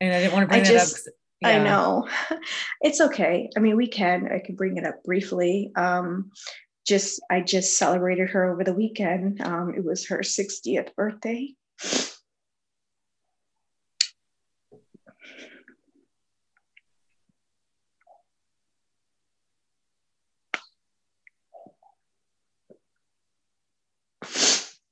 And 0.00 0.14
i 0.14 0.20
didn't 0.20 0.32
want 0.32 0.44
to 0.44 0.48
bring 0.48 0.62
I 0.62 0.64
that 0.64 0.72
just, 0.72 1.06
up 1.06 1.14
yeah. 1.42 1.48
i 1.48 1.62
know. 1.62 2.08
It's 2.80 3.00
okay. 3.00 3.50
I 3.56 3.60
mean 3.60 3.76
we 3.76 3.86
can 3.86 4.28
i 4.32 4.38
can 4.44 4.56
bring 4.56 4.78
it 4.78 4.86
up 4.86 5.04
briefly. 5.04 5.70
Um 5.76 6.30
just 6.86 7.20
i 7.30 7.40
just 7.40 7.76
celebrated 7.76 8.30
her 8.30 8.50
over 8.50 8.64
the 8.64 8.74
weekend. 8.74 9.40
Um 9.42 9.74
it 9.76 9.84
was 9.84 10.08
her 10.08 10.18
60th 10.18 10.94
birthday 10.96 11.54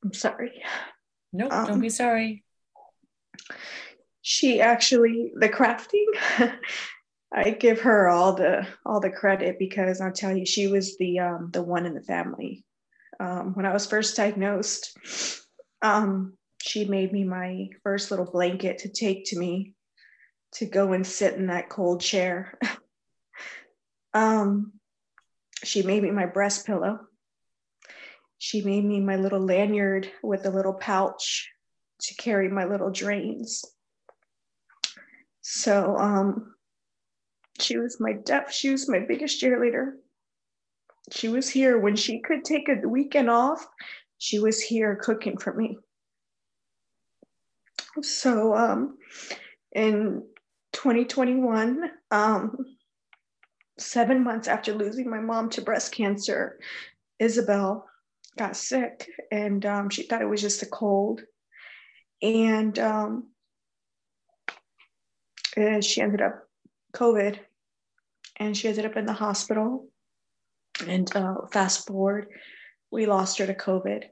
I'm 0.05 0.15
sorry. 0.15 0.63
Nope, 1.33 1.53
um, 1.53 1.67
don't 1.67 1.81
be 1.81 1.91
sorry. 1.91 2.45
She 4.23 4.61
actually 4.61 5.33
the 5.37 5.49
crafting. 5.49 6.07
I 7.33 7.51
give 7.51 7.83
her 7.83 8.09
all 8.09 8.35
the 8.35 8.67
all 8.85 9.01
the 9.01 9.11
credit 9.11 9.59
because 9.59 10.01
I'll 10.01 10.13
tell 10.13 10.37
you 10.37 10.45
she 10.45 10.67
was 10.67 10.97
the 10.99 11.21
um, 11.21 11.51
the 11.53 11.63
one 11.63 11.87
in 11.87 11.95
the 11.95 12.03
family. 12.03 12.65
Um, 13.21 13.55
when 13.55 13.67
I 13.67 13.73
was 13.73 13.87
first 13.87 14.17
diagnosed, 14.17 14.99
um, 15.83 16.35
she 16.63 16.87
made 16.87 17.13
me 17.13 17.25
my 17.25 17.69
first 17.83 18.11
little 18.11 18.31
blanket 18.31 18.79
to 18.79 18.89
take 18.89 19.27
to 19.27 19.39
me 19.39 19.75
to 20.55 20.67
go 20.67 20.93
and 20.93 21.07
sit 21.07 21.35
in 21.35 21.47
that 21.47 21.69
cold 21.69 22.01
chair. 22.01 22.59
um, 24.15 24.73
she 25.63 25.83
made 25.83 26.03
me 26.03 26.11
my 26.11 26.27
breast 26.27 26.67
pillow 26.67 27.01
she 28.41 28.63
made 28.63 28.87
me 28.87 28.99
my 29.01 29.17
little 29.17 29.39
lanyard 29.39 30.11
with 30.23 30.47
a 30.47 30.51
little 30.51 30.73
pouch 30.73 31.51
to 32.01 32.15
carry 32.15 32.49
my 32.49 32.65
little 32.65 32.91
drains. 32.91 33.67
So 35.43 35.95
um, 35.99 36.55
she 37.61 37.77
was 37.77 38.01
my 38.01 38.15
def, 38.15 38.51
she 38.51 38.71
was 38.71 38.89
my 38.89 39.01
biggest 39.01 39.43
cheerleader. 39.43 39.93
She 41.13 41.29
was 41.29 41.51
here 41.51 41.79
when 41.79 41.97
she 41.97 42.21
could 42.21 42.43
take 42.43 42.71
a 42.71 42.89
weekend 42.89 43.29
off. 43.29 43.67
She 44.17 44.39
was 44.39 44.59
here 44.59 44.97
cooking 44.97 45.37
for 45.37 45.53
me. 45.53 45.77
So 48.01 48.57
um, 48.57 48.97
in 49.73 50.25
2021, 50.73 51.91
um, 52.11 52.57
seven 53.79 54.25
months 54.25 54.49
after 54.49 54.73
losing 54.73 55.11
my 55.11 55.21
mom 55.21 55.51
to 55.51 55.61
breast 55.61 55.93
cancer, 55.93 56.59
Isabel 57.19 57.90
got 58.39 58.57
sick 58.57 59.09
and 59.31 59.65
um, 59.67 59.91
she 59.91 60.05
thought 60.05 60.23
it 60.23 60.29
was 60.29 60.41
just 60.41 60.63
a 60.63 60.67
cold. 60.67 61.23
And, 62.23 62.79
um, 62.79 63.29
and 65.57 65.85
she 65.85 66.01
ended 66.01 66.21
up 66.21 66.49
COVID 66.95 67.39
and 68.39 68.57
she 68.57 68.69
ended 68.69 68.87
up 68.87 68.97
in 68.97 69.07
the 69.07 69.13
hospital. 69.13 69.89
And 70.87 71.15
uh, 71.15 71.47
fast 71.53 71.87
forward, 71.87 72.29
we 72.91 73.07
lost 73.07 73.39
her 73.39 73.47
to 73.47 73.55
COVID. 73.55 74.05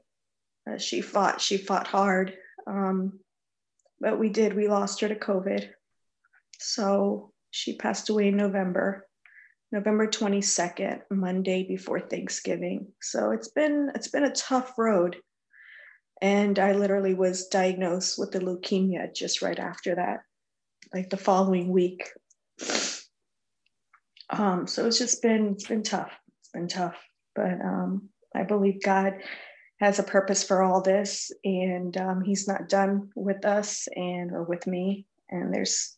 Uh, 0.69 0.77
she 0.77 1.01
fought, 1.01 1.41
she 1.41 1.57
fought 1.57 1.87
hard. 1.87 2.35
Um, 2.67 3.19
but 3.99 4.19
we 4.19 4.29
did, 4.29 4.55
we 4.55 4.67
lost 4.67 5.01
her 5.01 5.07
to 5.07 5.15
COVID. 5.15 5.69
So 6.59 7.31
she 7.51 7.75
passed 7.75 8.09
away 8.09 8.27
in 8.27 8.37
November. 8.37 9.07
November 9.71 10.07
22nd, 10.07 11.01
Monday 11.11 11.63
before 11.63 11.99
Thanksgiving. 11.99 12.87
So 13.01 13.31
it's 13.31 13.49
been 13.49 13.91
it's 13.93 14.07
been 14.07 14.23
a 14.23 14.31
tough 14.31 14.73
road. 14.77 15.17
And 16.21 16.59
I 16.59 16.73
literally 16.73 17.13
was 17.13 17.47
diagnosed 17.47 18.19
with 18.19 18.31
the 18.31 18.39
leukemia 18.39 19.13
just 19.15 19.41
right 19.41 19.57
after 19.57 19.95
that, 19.95 20.19
like 20.93 21.09
the 21.09 21.17
following 21.17 21.69
week. 21.69 22.09
Um, 24.29 24.67
so 24.67 24.85
it's 24.85 24.97
just 24.97 25.21
been 25.21 25.53
it's 25.53 25.67
been 25.67 25.83
tough. 25.83 26.11
It's 26.39 26.49
been 26.51 26.67
tough. 26.67 26.97
But 27.35 27.61
um, 27.63 28.09
I 28.35 28.43
believe 28.43 28.83
God 28.83 29.21
has 29.79 29.99
a 29.99 30.03
purpose 30.03 30.43
for 30.43 30.61
all 30.61 30.81
this, 30.81 31.31
and 31.43 31.95
um, 31.95 32.21
He's 32.21 32.47
not 32.47 32.69
done 32.69 33.11
with 33.15 33.45
us 33.45 33.87
and 33.95 34.31
or 34.31 34.43
with 34.43 34.67
me. 34.67 35.05
And 35.29 35.53
there's 35.53 35.95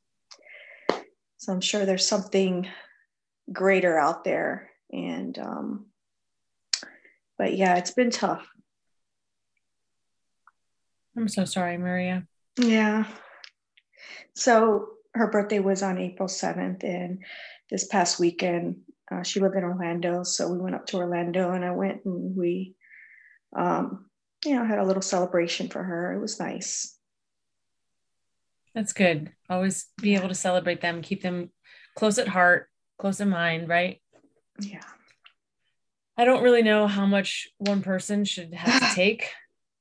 so 1.38 1.53
I'm 1.53 1.61
sure 1.61 1.86
there's 1.86 2.07
something 2.07 2.67
greater 3.52 3.98
out 3.98 4.24
there. 4.24 4.70
And, 4.92 5.38
um, 5.39 5.86
but 7.38 7.56
yeah, 7.56 7.78
it's 7.78 7.92
been 7.92 8.12
tough. 8.12 8.48
I'm 11.16 11.28
so 11.28 11.46
sorry, 11.46 11.78
Maria. 11.78 12.28
Yeah. 12.58 13.06
So 14.36 14.89
her 15.14 15.28
birthday 15.28 15.60
was 15.60 15.84
on 15.84 15.98
April 15.98 16.28
7th. 16.28 16.84
And 16.84 17.24
this 17.70 17.86
past 17.86 18.20
weekend, 18.20 18.82
uh, 19.12 19.24
she 19.24 19.39
lived 19.39 19.56
in 19.56 19.64
Orlando. 19.64 20.24
So 20.24 20.50
we 20.50 20.58
went 20.58 20.76
up 20.76 20.86
to 20.88 20.98
Orlando 20.98 21.52
and 21.52 21.66
I 21.66 21.72
went 21.72 22.06
and 22.06 22.36
we, 22.36 22.76
um, 23.56 24.06
you 24.46 24.56
know, 24.56 24.66
had 24.66 24.80
a 24.80 24.86
little 24.86 25.02
celebration 25.02 25.68
for 25.68 25.84
her. 25.84 26.14
It 26.14 26.22
was 26.22 26.39
nice. 26.39 26.98
That's 28.74 28.94
good. 28.94 29.32
Always 29.50 29.88
be 30.02 30.16
able 30.16 30.30
to 30.30 30.36
celebrate 30.36 30.82
them, 30.82 31.02
keep 31.02 31.22
them 31.22 31.52
close 31.98 32.18
at 32.18 32.30
heart, 32.30 32.70
close 33.02 33.20
in 33.20 33.30
mind, 33.30 33.68
right? 33.68 33.99
Yeah. 34.60 34.84
I 36.18 36.24
don't 36.24 36.43
really 36.43 36.62
know 36.62 36.86
how 36.86 37.08
much 37.08 37.49
one 37.58 37.82
person 37.82 38.26
should 38.26 38.54
have 38.54 38.89
to 38.89 38.95
take. 38.95 39.24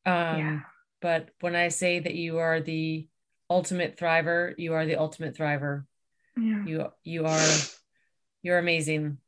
Um, 0.07 0.39
yeah. 0.39 0.61
But 1.03 1.29
when 1.41 1.55
I 1.55 1.69
say 1.69 2.01
that 2.01 2.15
you 2.15 2.39
are 2.39 2.61
the 2.61 3.07
ultimate 3.49 3.99
thriver, 3.99 4.55
you 4.57 4.73
are 4.73 4.87
the 4.87 4.97
ultimate 4.97 5.37
thriver. 5.37 5.85
Yeah. 6.37 6.65
You 6.65 6.93
you 7.05 7.27
are 7.27 7.49
you're 8.43 8.59
amazing. 8.59 9.19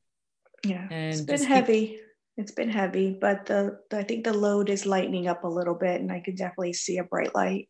Yeah. 0.64 0.88
And 0.90 1.12
it's 1.12 1.20
been 1.20 1.42
heavy. 1.42 1.86
Keep... 1.86 2.00
It's 2.38 2.52
been 2.52 2.70
heavy, 2.70 3.16
but 3.20 3.44
the, 3.44 3.78
the 3.90 3.98
I 3.98 4.04
think 4.04 4.24
the 4.24 4.32
load 4.32 4.70
is 4.70 4.86
lightening 4.86 5.28
up 5.28 5.44
a 5.44 5.48
little 5.48 5.74
bit, 5.74 6.00
and 6.00 6.10
I 6.10 6.20
can 6.20 6.34
definitely 6.34 6.72
see 6.72 6.96
a 6.96 7.04
bright 7.04 7.34
light. 7.34 7.68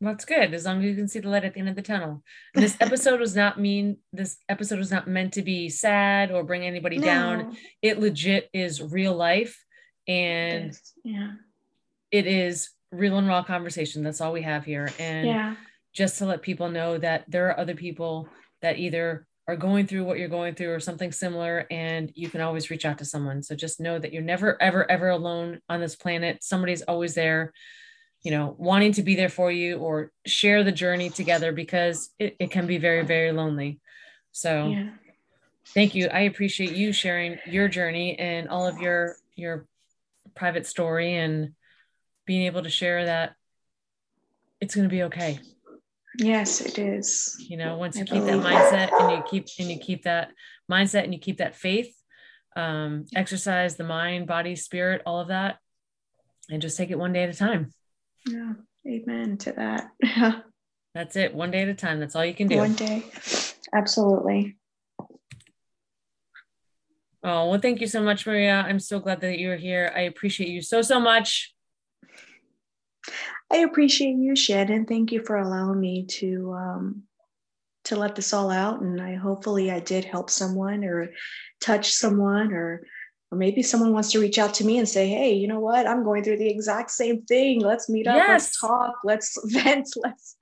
That's 0.00 0.24
good. 0.24 0.54
As 0.54 0.64
long 0.64 0.78
as 0.78 0.84
you 0.84 0.94
can 0.94 1.08
see 1.08 1.18
the 1.18 1.28
light 1.28 1.44
at 1.44 1.54
the 1.54 1.60
end 1.60 1.68
of 1.68 1.74
the 1.74 1.82
tunnel. 1.82 2.22
And 2.54 2.62
this 2.62 2.76
episode 2.80 3.18
was 3.18 3.34
not 3.34 3.58
mean. 3.58 3.98
This 4.12 4.38
episode 4.48 4.78
was 4.78 4.92
not 4.92 5.08
meant 5.08 5.32
to 5.34 5.42
be 5.42 5.68
sad 5.68 6.30
or 6.30 6.44
bring 6.44 6.62
anybody 6.62 6.98
no. 6.98 7.04
down. 7.04 7.56
It 7.82 7.98
legit 7.98 8.48
is 8.52 8.80
real 8.80 9.14
life, 9.14 9.64
and 10.06 10.70
it 10.70 10.80
yeah, 11.02 11.32
it 12.12 12.26
is 12.26 12.70
real 12.92 13.18
and 13.18 13.26
raw 13.26 13.42
conversation. 13.42 14.04
That's 14.04 14.20
all 14.20 14.32
we 14.32 14.42
have 14.42 14.64
here. 14.64 14.88
And 15.00 15.26
yeah, 15.26 15.56
just 15.92 16.18
to 16.18 16.26
let 16.26 16.42
people 16.42 16.68
know 16.68 16.96
that 16.98 17.24
there 17.26 17.48
are 17.48 17.58
other 17.58 17.74
people 17.74 18.28
that 18.62 18.78
either 18.78 19.26
are 19.48 19.56
going 19.56 19.86
through 19.86 20.04
what 20.04 20.18
you're 20.18 20.28
going 20.28 20.54
through 20.54 20.72
or 20.72 20.78
something 20.78 21.10
similar, 21.10 21.66
and 21.72 22.12
you 22.14 22.28
can 22.30 22.40
always 22.40 22.70
reach 22.70 22.84
out 22.84 22.98
to 22.98 23.04
someone. 23.04 23.42
So 23.42 23.56
just 23.56 23.80
know 23.80 23.98
that 23.98 24.12
you're 24.12 24.22
never, 24.22 24.60
ever, 24.62 24.88
ever 24.88 25.08
alone 25.08 25.60
on 25.68 25.80
this 25.80 25.96
planet. 25.96 26.44
Somebody's 26.44 26.82
always 26.82 27.14
there 27.14 27.52
you 28.22 28.30
know 28.30 28.54
wanting 28.58 28.92
to 28.92 29.02
be 29.02 29.14
there 29.14 29.28
for 29.28 29.50
you 29.50 29.78
or 29.78 30.12
share 30.26 30.64
the 30.64 30.72
journey 30.72 31.10
together 31.10 31.52
because 31.52 32.10
it, 32.18 32.36
it 32.38 32.50
can 32.50 32.66
be 32.66 32.78
very 32.78 33.04
very 33.04 33.32
lonely. 33.32 33.80
So 34.32 34.68
yeah. 34.68 34.90
thank 35.68 35.94
you. 35.94 36.08
I 36.08 36.20
appreciate 36.20 36.72
you 36.72 36.92
sharing 36.92 37.38
your 37.46 37.68
journey 37.68 38.18
and 38.18 38.48
all 38.48 38.66
of 38.66 38.78
your 38.78 39.16
your 39.34 39.66
private 40.34 40.66
story 40.66 41.14
and 41.14 41.52
being 42.26 42.46
able 42.46 42.62
to 42.62 42.70
share 42.70 43.06
that 43.06 43.34
it's 44.60 44.74
going 44.74 44.88
to 44.88 44.94
be 44.94 45.04
okay. 45.04 45.40
Yes 46.18 46.60
it 46.60 46.78
is. 46.78 47.36
You 47.48 47.56
know 47.56 47.78
once 47.78 47.96
you 47.96 48.02
I 48.02 48.06
keep 48.06 48.24
that 48.24 48.40
mindset 48.40 49.00
and 49.00 49.12
you 49.12 49.22
keep 49.30 49.46
and 49.58 49.70
you 49.70 49.78
keep 49.78 50.02
that 50.04 50.30
mindset 50.70 51.04
and 51.04 51.12
you 51.12 51.20
keep 51.20 51.38
that 51.38 51.54
faith 51.54 51.94
um, 52.58 53.06
exercise 53.14 53.76
the 53.76 53.84
mind 53.84 54.26
body 54.26 54.56
spirit 54.56 55.02
all 55.06 55.20
of 55.20 55.28
that 55.28 55.58
and 56.50 56.60
just 56.60 56.76
take 56.76 56.90
it 56.90 56.98
one 56.98 57.12
day 57.12 57.22
at 57.22 57.28
a 57.28 57.34
time 57.34 57.72
yeah. 58.28 58.52
Amen 58.86 59.36
to 59.38 59.52
that. 59.52 59.90
That's 60.94 61.16
it. 61.16 61.34
One 61.34 61.50
day 61.50 61.62
at 61.62 61.68
a 61.68 61.74
time. 61.74 62.00
That's 62.00 62.16
all 62.16 62.24
you 62.24 62.34
can 62.34 62.48
do. 62.48 62.56
One 62.56 62.74
day. 62.74 63.04
Absolutely. 63.72 64.56
Oh, 67.22 67.50
well, 67.50 67.60
thank 67.60 67.80
you 67.80 67.86
so 67.86 68.02
much, 68.02 68.26
Maria. 68.26 68.64
I'm 68.66 68.78
so 68.78 69.00
glad 69.00 69.20
that 69.20 69.38
you're 69.38 69.56
here. 69.56 69.92
I 69.94 70.02
appreciate 70.02 70.48
you 70.48 70.62
so, 70.62 70.82
so 70.82 71.00
much. 71.00 71.52
I 73.50 73.58
appreciate 73.58 74.16
you, 74.16 74.36
Shannon. 74.36 74.86
Thank 74.86 75.12
you 75.12 75.22
for 75.24 75.36
allowing 75.36 75.80
me 75.80 76.04
to 76.06 76.52
um, 76.52 77.02
to 77.84 77.96
let 77.96 78.14
this 78.14 78.32
all 78.32 78.50
out, 78.50 78.82
and 78.82 79.00
I 79.00 79.14
hopefully 79.14 79.70
I 79.70 79.80
did 79.80 80.04
help 80.04 80.30
someone 80.30 80.84
or 80.84 81.12
touch 81.60 81.92
someone, 81.92 82.52
or 82.52 82.86
or 83.30 83.38
maybe 83.38 83.62
someone 83.62 83.92
wants 83.92 84.12
to 84.12 84.20
reach 84.20 84.38
out 84.38 84.54
to 84.54 84.64
me 84.64 84.78
and 84.78 84.88
say, 84.88 85.08
"Hey, 85.08 85.32
you 85.32 85.48
know 85.48 85.60
what? 85.60 85.86
I'm 85.86 86.04
going 86.04 86.24
through 86.24 86.38
the 86.38 86.48
exact 86.48 86.90
same 86.90 87.22
thing. 87.22 87.60
Let's 87.60 87.88
meet 87.88 88.06
up. 88.06 88.16
Yes. 88.16 88.28
Let's 88.28 88.60
talk. 88.60 88.94
Let's 89.04 89.38
vent. 89.52 89.88
Let's." 89.96 90.36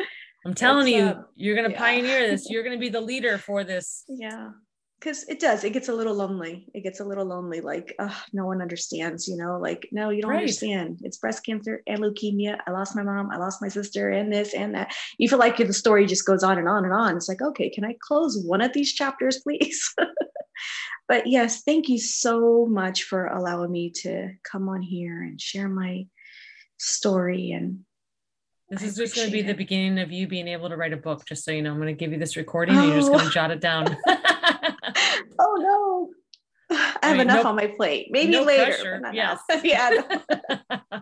I'm 0.45 0.55
telling 0.55 0.87
you, 0.87 1.03
uh, 1.03 1.23
you're 1.35 1.57
going 1.57 1.69
to 1.69 1.73
yeah. 1.73 1.81
pioneer 1.81 2.31
this. 2.31 2.49
You're 2.51 2.63
going 2.63 2.77
to 2.77 2.81
be 2.81 2.89
the 2.89 3.01
leader 3.01 3.37
for 3.37 3.65
this. 3.65 4.05
Yeah 4.09 4.51
because 4.99 5.25
it 5.29 5.39
does 5.39 5.63
it 5.65 5.73
gets 5.73 5.89
a 5.89 5.93
little 5.93 6.15
lonely 6.15 6.67
it 6.75 6.83
gets 6.83 7.01
a 7.01 7.05
little 7.05 7.25
lonely 7.25 7.61
like 7.61 7.95
oh, 7.99 8.23
no 8.33 8.47
one 8.47 8.63
understands 8.63 9.29
you 9.29 9.37
know 9.37 9.59
like 9.59 9.89
no 9.93 10.11
you 10.11 10.23
don't 10.23 10.31
right. 10.31 10.41
understand. 10.41 11.01
It's 11.03 11.19
breast 11.19 11.45
cancer 11.45 11.83
and 11.87 12.01
leukemia. 12.01 12.59
I 12.67 12.71
lost 12.71 12.97
my 12.97 13.03
mom 13.03 13.31
i 13.31 13.37
lost 13.37 13.63
my 13.63 13.69
sister 13.69 14.11
and 14.11 14.33
this 14.33 14.55
and 14.55 14.75
that. 14.75 14.95
You 15.19 15.29
feel 15.29 15.39
like 15.39 15.57
the 15.57 15.73
story 15.73 16.07
just 16.07 16.27
goes 16.27 16.43
on 16.43 16.59
and 16.59 16.69
on 16.69 16.85
and 16.85 16.95
on. 16.95 17.17
It's 17.17 17.29
like 17.29 17.43
okay 17.43 17.71
can 17.71 17.85
i 17.85 17.97
close 18.01 18.43
one 18.45 18.61
of 18.61 18.73
these 18.73 18.93
chapters 18.93 19.39
please? 19.43 19.95
But 21.09 21.27
yes 21.27 21.63
thank 21.63 21.89
you 21.89 21.99
so 21.99 22.67
much 22.67 23.05
for 23.05 23.27
allowing 23.27 23.71
me 23.71 23.91
to 24.03 24.31
come 24.51 24.69
on 24.69 24.83
here 24.83 25.23
and 25.23 25.41
share 25.41 25.69
my 25.69 26.07
story 26.79 27.53
and 27.53 27.81
this 28.69 28.83
is 28.83 28.97
just 28.97 29.15
going 29.15 29.29
to 29.29 29.33
be 29.33 29.41
it. 29.41 29.47
the 29.47 29.55
beginning 29.55 30.01
of 30.01 30.11
you 30.11 30.27
being 30.27 30.49
able 30.49 30.69
to 30.69 30.77
write 30.77 30.93
a 30.93 30.97
book 30.97 31.25
just 31.25 31.45
so 31.45 31.53
you 31.53 31.63
know. 31.63 31.71
I'm 31.71 31.77
going 31.77 31.87
to 31.87 31.99
give 31.99 32.11
you 32.11 32.19
this 32.19 32.37
recording 32.37 32.75
oh. 32.75 32.81
and 32.81 32.89
you're 32.89 32.99
just 32.99 33.13
going 33.13 33.21
to 33.21 33.27
oh. 33.27 33.31
jot 33.31 33.53
it 33.53 33.61
down 33.61 33.97
oh 35.39 35.57
no. 35.59 36.11
I 36.71 36.75
have 36.77 36.99
I 37.03 37.13
mean, 37.13 37.21
enough 37.23 37.45
no, 37.45 37.51
on 37.51 37.57
my 37.57 37.69
plate. 37.69 38.09
Maybe 38.11 38.33
no 38.33 38.43
later. 38.43 39.01
Yes. 39.13 39.41
yeah. 39.63 39.91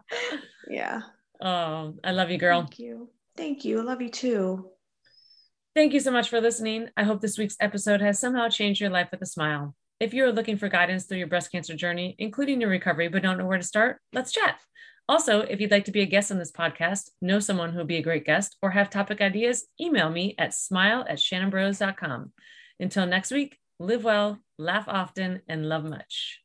yeah. 0.69 1.01
Oh, 1.41 1.95
I 2.05 2.11
love 2.11 2.31
you, 2.31 2.39
girl. 2.39 2.61
Thank 2.61 2.79
you. 2.79 3.11
Thank 3.37 3.65
you. 3.65 3.81
I 3.81 3.83
love 3.83 4.03
you 4.03 4.11
too. 4.11 4.71
Thank 5.75 5.93
you 5.93 6.01
so 6.01 6.11
much 6.13 6.29
for 6.29 6.41
listening. 6.41 6.89
I 6.97 7.03
hope 7.03 7.21
this 7.21 7.39
week's 7.39 7.57
episode 7.61 8.01
has 8.01 8.21
somehow 8.21 8.49
changed 8.49 8.81
your 8.81 8.91
life 8.91 9.09
with 9.11 9.23
a 9.23 9.27
smile. 9.27 9.75
If 9.99 10.13
you 10.15 10.25
are 10.25 10.33
looking 10.33 10.57
for 10.57 10.69
guidance 10.69 11.05
through 11.07 11.19
your 11.19 11.27
breast 11.27 11.51
cancer 11.51 11.75
journey, 11.75 12.15
including 12.19 12.61
your 12.61 12.71
recovery, 12.71 13.09
but 13.09 13.23
don't 13.23 13.39
know 13.39 13.47
where 13.47 13.59
to 13.59 13.65
start, 13.65 13.99
let's 14.13 14.33
chat. 14.33 14.61
Also, 15.09 15.41
if 15.41 15.61
you'd 15.61 15.71
like 15.71 15.85
to 15.85 15.93
be 15.93 16.01
a 16.01 16.07
guest 16.07 16.31
on 16.31 16.39
this 16.39 16.53
podcast, 16.53 17.11
know 17.21 17.39
someone 17.39 17.73
who 17.73 17.79
would 17.79 17.87
be 17.87 17.97
a 17.97 18.03
great 18.03 18.25
guest, 18.25 18.57
or 18.63 18.71
have 18.71 18.89
topic 18.89 19.21
ideas, 19.21 19.67
email 19.81 20.09
me 20.09 20.35
at 20.39 20.55
smile 20.55 21.05
at 21.09 21.19
shannonburrows.com. 21.19 22.33
Until 22.81 23.07
next 23.07 23.31
week, 23.31 23.59
live 23.81 24.05
well, 24.05 24.41
laugh 24.59 24.89
often, 24.89 25.43
and 25.49 25.69
love 25.69 25.85
much. 25.85 26.44